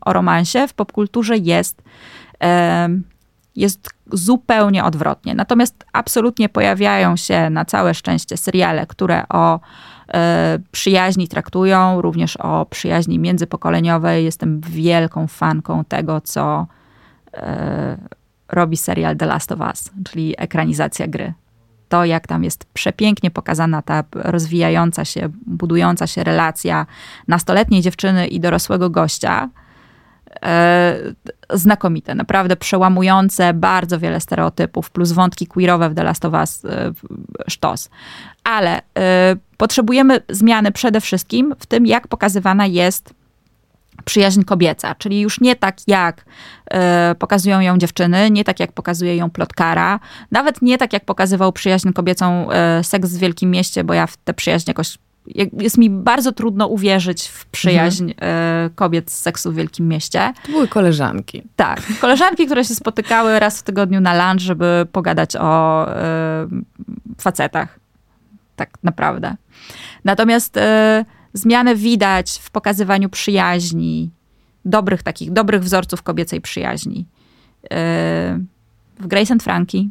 o 0.00 0.12
romansie 0.12 0.68
w 0.68 0.74
popkulturze 0.74 1.36
jest, 1.36 1.82
jest 3.56 3.88
zupełnie 4.12 4.84
odwrotnie. 4.84 5.34
Natomiast 5.34 5.84
absolutnie 5.92 6.48
pojawiają 6.48 7.16
się 7.16 7.50
na 7.50 7.64
całe 7.64 7.94
szczęście 7.94 8.36
seriale, 8.36 8.86
które 8.86 9.28
o 9.28 9.60
e, 10.14 10.58
przyjaźni 10.72 11.28
traktują, 11.28 12.02
również 12.02 12.36
o 12.36 12.66
przyjaźni 12.66 13.18
międzypokoleniowej. 13.18 14.24
Jestem 14.24 14.60
wielką 14.60 15.26
fanką 15.26 15.84
tego, 15.84 16.20
co 16.20 16.60
e, 16.60 16.66
robi 18.48 18.76
serial 18.76 19.16
The 19.16 19.26
Last 19.26 19.52
of 19.52 19.60
Us, 19.60 19.90
czyli 20.04 20.34
ekranizacja 20.38 21.06
gry 21.06 21.34
to, 21.90 22.04
jak 22.04 22.26
tam 22.26 22.44
jest 22.44 22.64
przepięknie 22.64 23.30
pokazana 23.30 23.82
ta 23.82 24.04
rozwijająca 24.14 25.04
się, 25.04 25.28
budująca 25.46 26.06
się 26.06 26.24
relacja 26.24 26.86
nastoletniej 27.28 27.82
dziewczyny 27.82 28.26
i 28.26 28.40
dorosłego 28.40 28.90
gościa. 28.90 29.48
E, 30.42 30.96
znakomite, 31.50 32.14
naprawdę 32.14 32.56
przełamujące 32.56 33.54
bardzo 33.54 33.98
wiele 33.98 34.20
stereotypów, 34.20 34.90
plus 34.90 35.12
wątki 35.12 35.46
queerowe 35.46 35.90
w 35.90 35.94
The 35.94 36.02
Last 36.02 36.24
of 36.24 36.34
Us 36.34 36.64
e, 36.64 36.92
sztos. 37.48 37.90
Ale 38.44 38.78
e, 38.78 39.36
potrzebujemy 39.56 40.20
zmiany 40.28 40.72
przede 40.72 41.00
wszystkim 41.00 41.54
w 41.58 41.66
tym, 41.66 41.86
jak 41.86 42.08
pokazywana 42.08 42.66
jest 42.66 43.14
przyjaźń 44.04 44.42
kobieca, 44.42 44.94
czyli 44.94 45.20
już 45.20 45.40
nie 45.40 45.56
tak 45.56 45.76
jak 45.86 46.20
y, 46.20 46.76
pokazują 47.14 47.60
ją 47.60 47.78
dziewczyny, 47.78 48.30
nie 48.30 48.44
tak 48.44 48.60
jak 48.60 48.72
pokazuje 48.72 49.16
ją 49.16 49.30
plotkara, 49.30 50.00
nawet 50.30 50.62
nie 50.62 50.78
tak 50.78 50.92
jak 50.92 51.04
pokazywał 51.04 51.52
przyjaźń 51.52 51.92
kobiecą 51.92 52.48
y, 52.80 52.84
seks 52.84 53.10
w 53.10 53.18
Wielkim 53.18 53.50
Mieście, 53.50 53.84
bo 53.84 53.94
ja 53.94 54.06
w 54.06 54.16
tę 54.16 54.34
przyjaźń 54.34 54.70
jakoś 54.70 54.98
jest 55.58 55.78
mi 55.78 55.90
bardzo 55.90 56.32
trudno 56.32 56.66
uwierzyć 56.66 57.28
w 57.28 57.46
przyjaźń 57.46 58.10
mhm. 58.10 58.70
kobiet 58.74 59.10
z 59.10 59.18
seksu 59.18 59.52
w 59.52 59.54
Wielkim 59.54 59.88
Mieście. 59.88 60.32
To 60.46 60.52
były 60.52 60.68
koleżanki. 60.68 61.42
Tak, 61.56 61.80
koleżanki, 62.00 62.46
które 62.46 62.64
się 62.64 62.74
spotykały 62.74 63.38
raz 63.38 63.60
w 63.60 63.62
tygodniu 63.62 64.00
na 64.00 64.14
lunch, 64.14 64.40
żeby 64.40 64.86
pogadać 64.92 65.36
o 65.36 65.86
y, 65.88 65.96
facetach. 67.18 67.78
Tak 68.56 68.70
naprawdę. 68.82 69.36
Natomiast 70.04 70.56
y, 70.56 70.60
zmianę 71.32 71.74
widać 71.74 72.38
w 72.42 72.50
pokazywaniu 72.50 73.08
przyjaźni, 73.08 74.10
dobrych 74.64 75.02
takich, 75.02 75.32
dobrych 75.32 75.62
wzorców 75.62 76.02
kobiecej 76.02 76.40
przyjaźni. 76.40 77.06
Yy, 77.62 77.68
w 79.00 79.06
Grace 79.06 79.32
and 79.32 79.42
Frankie, 79.42 79.84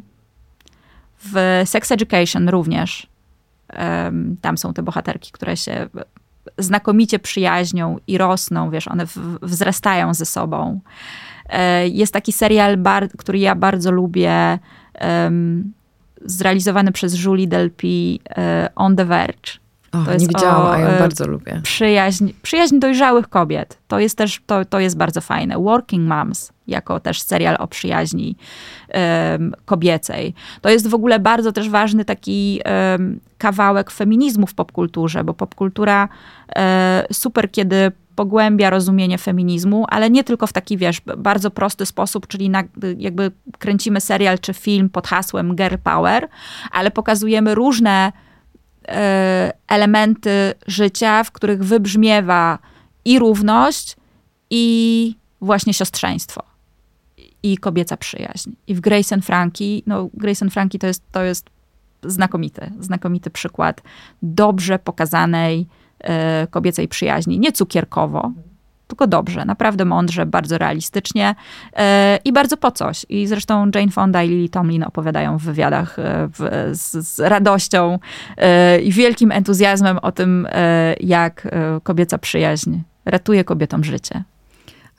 w 1.24 1.62
Sex 1.64 1.92
Education 1.92 2.48
również. 2.48 3.06
Yy, 3.72 3.78
tam 4.40 4.58
są 4.58 4.74
te 4.74 4.82
bohaterki, 4.82 5.32
które 5.32 5.56
się 5.56 5.88
znakomicie 6.58 7.18
przyjaźnią 7.18 7.96
i 8.06 8.18
rosną, 8.18 8.70
wiesz, 8.70 8.88
one 8.88 9.06
wzrastają 9.42 10.14
ze 10.14 10.26
sobą. 10.26 10.80
Yy, 11.48 11.88
jest 11.88 12.12
taki 12.12 12.32
serial, 12.32 12.78
który 13.18 13.38
ja 13.38 13.54
bardzo 13.54 13.90
lubię, 13.90 14.58
zrealizowany 16.24 16.92
przez 16.92 17.24
Julie 17.24 17.48
Delpy 17.48 18.18
On 18.74 18.96
the 18.96 19.04
Verge 19.04 19.60
O, 19.92 20.04
to 20.04 20.12
jest 20.12 20.22
nie 20.22 20.28
widziałam, 20.28 20.62
o, 20.62 20.72
a 20.72 20.78
ja 20.78 20.98
bardzo 20.98 21.26
lubię. 21.26 21.60
Przyjaźń, 21.62 22.28
przyjaźń 22.42 22.78
dojrzałych 22.78 23.28
kobiet. 23.28 23.78
To 23.88 23.98
jest 23.98 24.18
też, 24.18 24.40
to, 24.46 24.64
to 24.64 24.80
jest 24.80 24.96
bardzo 24.96 25.20
fajne. 25.20 25.58
Working 25.58 26.08
Moms, 26.08 26.52
jako 26.66 27.00
też 27.00 27.22
serial 27.22 27.56
o 27.58 27.66
przyjaźni 27.66 28.36
um, 28.94 29.52
kobiecej. 29.64 30.34
To 30.60 30.70
jest 30.70 30.88
w 30.88 30.94
ogóle 30.94 31.18
bardzo 31.18 31.52
też 31.52 31.68
ważny 31.68 32.04
taki 32.04 32.60
um, 32.92 33.20
kawałek 33.38 33.90
feminizmu 33.90 34.46
w 34.46 34.54
popkulturze, 34.54 35.24
bo 35.24 35.34
popkultura 35.34 36.08
um, 36.56 36.64
super, 37.12 37.50
kiedy 37.50 37.92
pogłębia 38.14 38.70
rozumienie 38.70 39.18
feminizmu, 39.18 39.86
ale 39.88 40.10
nie 40.10 40.24
tylko 40.24 40.46
w 40.46 40.52
taki, 40.52 40.76
wiesz, 40.76 41.00
bardzo 41.18 41.50
prosty 41.50 41.86
sposób, 41.86 42.26
czyli 42.26 42.50
na, 42.50 42.62
jakby 42.98 43.30
kręcimy 43.58 44.00
serial 44.00 44.38
czy 44.38 44.54
film 44.54 44.88
pod 44.88 45.06
hasłem 45.06 45.56
girl 45.56 45.76
power, 45.84 46.28
ale 46.72 46.90
pokazujemy 46.90 47.54
różne 47.54 48.12
elementy 49.68 50.54
życia, 50.66 51.24
w 51.24 51.32
których 51.32 51.64
wybrzmiewa 51.64 52.58
i 53.04 53.18
równość, 53.18 53.96
i 54.50 55.14
właśnie 55.40 55.74
siostrzeństwo. 55.74 56.42
I 57.42 57.58
kobieca 57.58 57.96
przyjaźń. 57.96 58.50
I 58.66 58.74
w 58.74 58.80
Grace 58.80 59.14
and 59.14 59.24
Frankie, 59.24 59.80
no 59.86 60.08
Grace 60.14 60.44
and 60.44 60.52
Frankie 60.52 60.78
to 60.78 60.86
jest, 60.86 61.02
to 61.12 61.22
jest 61.22 61.50
znakomity, 62.02 62.72
znakomity 62.80 63.30
przykład 63.30 63.82
dobrze 64.22 64.78
pokazanej 64.78 65.66
E, 66.00 66.46
kobiecej 66.50 66.88
przyjaźni. 66.88 67.38
Nie 67.38 67.52
cukierkowo, 67.52 68.32
tylko 68.90 69.06
dobrze, 69.06 69.44
naprawdę 69.44 69.84
mądrze, 69.84 70.26
bardzo 70.26 70.58
realistycznie 70.58 71.34
e, 71.72 72.18
i 72.24 72.32
bardzo 72.32 72.56
po 72.56 72.70
coś. 72.70 73.06
I 73.08 73.26
zresztą 73.26 73.70
Jane 73.74 73.90
Fonda 73.90 74.22
i 74.22 74.28
Lily 74.28 74.48
Tomlin 74.48 74.82
opowiadają 74.82 75.38
w 75.38 75.42
wywiadach 75.42 75.98
e, 75.98 76.28
w, 76.28 76.70
z, 76.72 77.08
z, 77.08 77.18
radością 77.20 77.98
i 78.82 78.92
wielkim 78.92 79.32
entuzjazmem 79.32 79.98
o 79.98 80.12
tym, 80.12 80.48
jak 81.00 81.48
kobieca 81.82 82.18
przyjaźń 82.18 82.78
ratuje 83.04 83.44
kobietom 83.44 83.84
życie. 83.84 84.22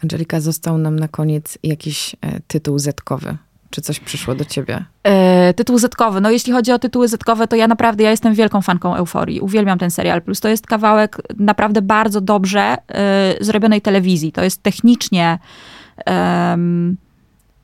Angelika, 0.04 0.40
został 0.40 0.78
nam 0.78 1.00
na 1.00 1.08
koniec 1.08 1.58
jakiś 1.64 2.16
tytuł 2.48 2.80
zetkowy. 2.80 3.38
Czy 3.72 3.82
coś 3.82 4.00
przyszło 4.00 4.36
do 4.36 4.46
ciebie? 4.46 4.86
E, 5.04 5.54
tytuł 5.54 5.78
zetkowy. 5.78 6.22
No 6.22 6.32
jeśli 6.32 6.54
chodzi 6.54 6.72
o 6.72 6.80
tytuły 6.80 7.08
zetkowe, 7.08 7.48
to 7.48 7.56
ja 7.56 7.68
naprawdę, 7.68 8.04
ja 8.04 8.12
jestem 8.12 8.34
wielką 8.34 8.62
fanką 8.62 8.96
Euforii. 8.96 9.40
Uwielbiam 9.40 9.80
ten 9.80 9.92
serial. 9.92 10.22
Plus 10.22 10.40
to 10.40 10.50
jest 10.50 10.68
kawałek 10.68 11.18
naprawdę 11.40 11.82
bardzo 11.82 12.22
dobrze 12.22 12.62
e, 12.62 13.36
zrobionej 13.40 13.82
telewizji. 13.82 14.32
To 14.32 14.44
jest 14.44 14.64
technicznie 14.64 15.40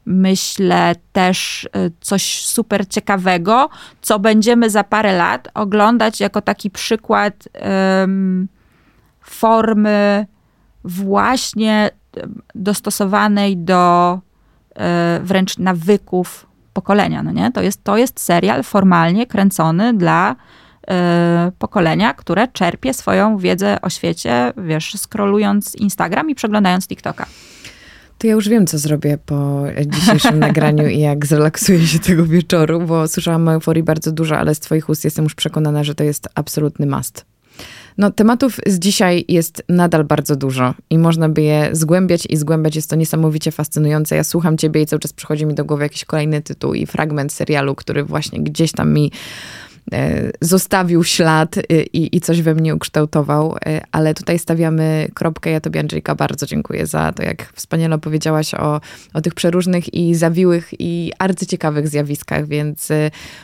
myślę 0.06 0.96
też 1.14 1.70
e, 1.74 1.90
coś 2.02 2.46
super 2.46 2.88
ciekawego, 2.88 3.70
co 4.02 4.20
będziemy 4.20 4.70
za 4.70 4.84
parę 4.84 5.18
lat 5.18 5.48
oglądać 5.54 6.20
jako 6.20 6.42
taki 6.42 6.70
przykład 6.70 7.48
formy 9.22 10.26
właśnie 10.84 11.90
dostosowanej 12.56 13.58
do 13.58 14.20
wręcz 15.22 15.58
nawyków 15.58 16.48
pokolenia, 16.74 17.24
no 17.24 17.32
nie? 17.32 17.52
To 17.52 17.62
jest, 17.62 17.84
to 17.84 17.98
jest 17.98 18.20
serial 18.20 18.64
formalnie 18.64 19.28
kręcony 19.28 19.94
dla 19.94 20.32
y, 20.32 20.94
pokolenia, 21.60 22.14
które 22.14 22.48
czerpie 22.48 22.94
swoją 22.94 23.38
wiedzę 23.38 23.82
o 23.82 23.90
świecie, 23.90 24.54
wiesz, 24.58 24.96
scrollując 24.98 25.76
Instagram 25.76 26.30
i 26.30 26.36
przeglądając 26.36 26.88
TikToka. 26.88 27.26
To 28.18 28.28
ja 28.28 28.34
już 28.34 28.50
wiem, 28.50 28.68
co 28.68 28.78
zrobię 28.78 29.18
po 29.26 29.64
dzisiejszym 29.86 30.40
nagraniu 30.48 30.88
i 30.88 31.00
jak 31.00 31.26
zrelaksuję 31.26 31.88
się 31.88 32.00
tego 32.00 32.26
wieczoru, 32.26 32.82
bo 32.82 33.08
słyszałam 33.08 33.48
o 33.48 33.54
euforii 33.54 33.84
bardzo 33.84 34.12
dużo, 34.12 34.38
ale 34.38 34.56
z 34.56 34.60
twoich 34.60 34.90
ust 34.90 35.04
jestem 35.04 35.24
już 35.24 35.36
przekonana, 35.36 35.84
że 35.84 35.96
to 35.96 36.04
jest 36.04 36.28
absolutny 36.36 36.86
must. 36.86 37.26
No, 37.98 38.12
tematów 38.12 38.60
z 38.66 38.80
dzisiaj 38.80 39.26
jest 39.28 39.64
nadal 39.70 40.04
bardzo 40.04 40.36
dużo 40.36 40.74
i 40.90 40.98
można 40.98 41.30
by 41.30 41.42
je 41.42 41.70
zgłębiać 41.72 42.26
i 42.30 42.38
zgłębiać. 42.38 42.76
Jest 42.76 42.90
to 42.90 42.96
niesamowicie 42.96 43.52
fascynujące. 43.52 44.16
Ja 44.16 44.24
słucham 44.24 44.58
ciebie 44.58 44.82
i 44.82 44.86
cały 44.86 45.00
czas 45.00 45.14
przychodzi 45.14 45.46
mi 45.46 45.54
do 45.54 45.66
głowy 45.66 45.84
jakiś 45.84 46.06
kolejny 46.06 46.42
tytuł 46.42 46.74
i 46.74 46.86
fragment 46.86 47.34
serialu, 47.34 47.76
który 47.76 48.04
właśnie 48.04 48.40
gdzieś 48.40 48.72
tam 48.72 48.94
mi 48.94 49.12
zostawił 50.42 51.04
ślad 51.04 51.58
e, 51.58 51.62
i, 51.84 52.16
i 52.16 52.22
coś 52.22 52.42
we 52.42 52.56
mnie 52.56 52.76
ukształtował, 52.76 53.56
e, 53.66 53.82
ale 53.92 54.14
tutaj 54.14 54.40
stawiamy 54.40 55.08
kropkę. 55.14 55.52
Ja 55.52 55.60
tobie, 55.60 55.80
Andrzejka, 55.80 56.16
bardzo 56.16 56.46
dziękuję 56.46 56.88
za 56.88 57.12
to, 57.12 57.24
jak 57.24 57.52
wspaniale 57.54 57.96
opowiedziałaś 57.96 58.54
o, 58.54 58.82
o 59.14 59.22
tych 59.22 59.34
przeróżnych 59.34 59.94
i 59.94 60.16
zawiłych 60.16 60.70
i 60.80 61.12
arcyciekawych 61.20 61.88
zjawiskach, 61.88 62.48
więc 62.48 62.90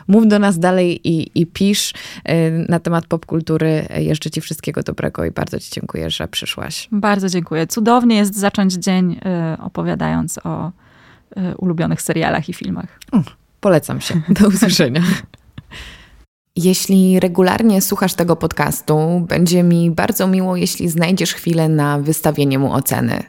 mów 0.08 0.28
do 0.28 0.39
nas 0.39 0.60
dalej 0.60 1.08
i, 1.10 1.41
i 1.41 1.46
pisz 1.46 1.94
na 2.70 2.80
temat 2.80 3.06
popkultury. 3.06 3.88
Jeszcze 3.98 4.30
ci 4.30 4.41
wszystkiego 4.41 4.84
dobrego 4.84 5.26
i 5.26 5.32
bardzo 5.32 5.60
ci 5.60 5.72
dziękuję, 5.72 6.10
że 6.10 6.28
przyszłaś. 6.28 6.88
Bardzo 6.91 7.30
dziękuję. 7.30 7.68
Cudownie 7.68 8.16
jest 8.16 8.36
zacząć 8.36 8.74
dzień 8.74 9.20
opowiadając 9.60 10.39
o 10.44 10.72
ulubionych 11.58 12.02
serialach 12.02 12.50
i 12.50 12.54
filmach. 12.54 13.00
Polecam 13.60 14.02
się. 14.02 14.22
Do 14.30 14.48
usłyszenia. 14.48 15.02
Jeśli 16.56 17.20
regularnie 17.20 17.82
słuchasz 17.82 18.14
tego 18.14 18.36
podcastu, 18.36 19.26
będzie 19.28 19.64
mi 19.64 19.91
bardzo 19.91 20.28
miło, 20.28 20.56
jeśli 20.56 20.89
znajdziesz 20.89 21.34
chwilę 21.34 21.70
na 21.70 21.99
wystawienie 21.99 22.60
mu 22.60 22.74
oceny. 22.74 23.24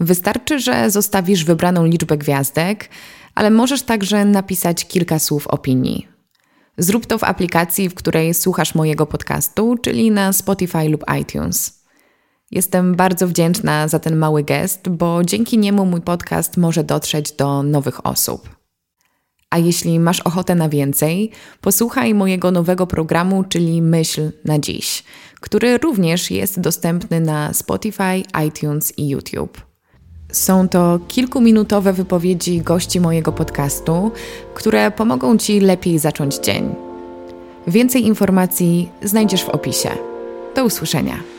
Wystarczy, 0.00 0.58
że 0.58 0.90
zostawisz 0.90 1.44
wybraną 1.44 1.84
liczbę 1.84 2.18
gwiazdek, 2.18 2.88
ale 3.34 3.50
możesz 3.50 3.82
także 3.82 4.24
napisać 4.24 4.86
kilka 4.86 5.18
słów 5.18 5.46
opinii. 5.46 6.08
Zrób 6.78 7.06
to 7.06 7.18
w 7.18 7.24
aplikacji, 7.24 7.88
w 7.88 7.94
której 7.94 8.34
słuchasz 8.34 8.74
mojego 8.74 9.06
podcastu, 9.06 9.76
czyli 9.82 10.10
na 10.10 10.32
Spotify 10.32 10.88
lub 10.88 11.04
iTunes. 11.20 11.84
Jestem 12.50 12.94
bardzo 12.94 13.28
wdzięczna 13.28 13.88
za 13.88 13.98
ten 13.98 14.16
mały 14.16 14.44
gest, 14.44 14.88
bo 14.88 15.24
dzięki 15.24 15.58
niemu 15.58 15.86
mój 15.86 16.00
podcast 16.00 16.56
może 16.56 16.84
dotrzeć 16.84 17.32
do 17.32 17.62
nowych 17.62 18.06
osób. 18.06 18.63
A 19.54 19.58
jeśli 19.58 20.00
masz 20.00 20.20
ochotę 20.20 20.54
na 20.54 20.68
więcej, 20.68 21.30
posłuchaj 21.60 22.14
mojego 22.14 22.50
nowego 22.50 22.86
programu, 22.86 23.44
czyli 23.44 23.82
Myśl 23.82 24.30
na 24.44 24.58
dziś, 24.58 25.04
który 25.40 25.78
również 25.78 26.30
jest 26.30 26.60
dostępny 26.60 27.20
na 27.20 27.52
Spotify, 27.52 28.22
iTunes 28.46 28.98
i 28.98 29.08
YouTube. 29.08 29.60
Są 30.32 30.68
to 30.68 30.98
kilkuminutowe 31.08 31.92
wypowiedzi 31.92 32.60
gości 32.60 33.00
mojego 33.00 33.32
podcastu, 33.32 34.10
które 34.54 34.90
pomogą 34.90 35.38
Ci 35.38 35.60
lepiej 35.60 35.98
zacząć 35.98 36.36
dzień. 36.38 36.74
Więcej 37.66 38.06
informacji 38.06 38.88
znajdziesz 39.02 39.44
w 39.44 39.48
opisie. 39.48 39.90
Do 40.56 40.64
usłyszenia. 40.64 41.33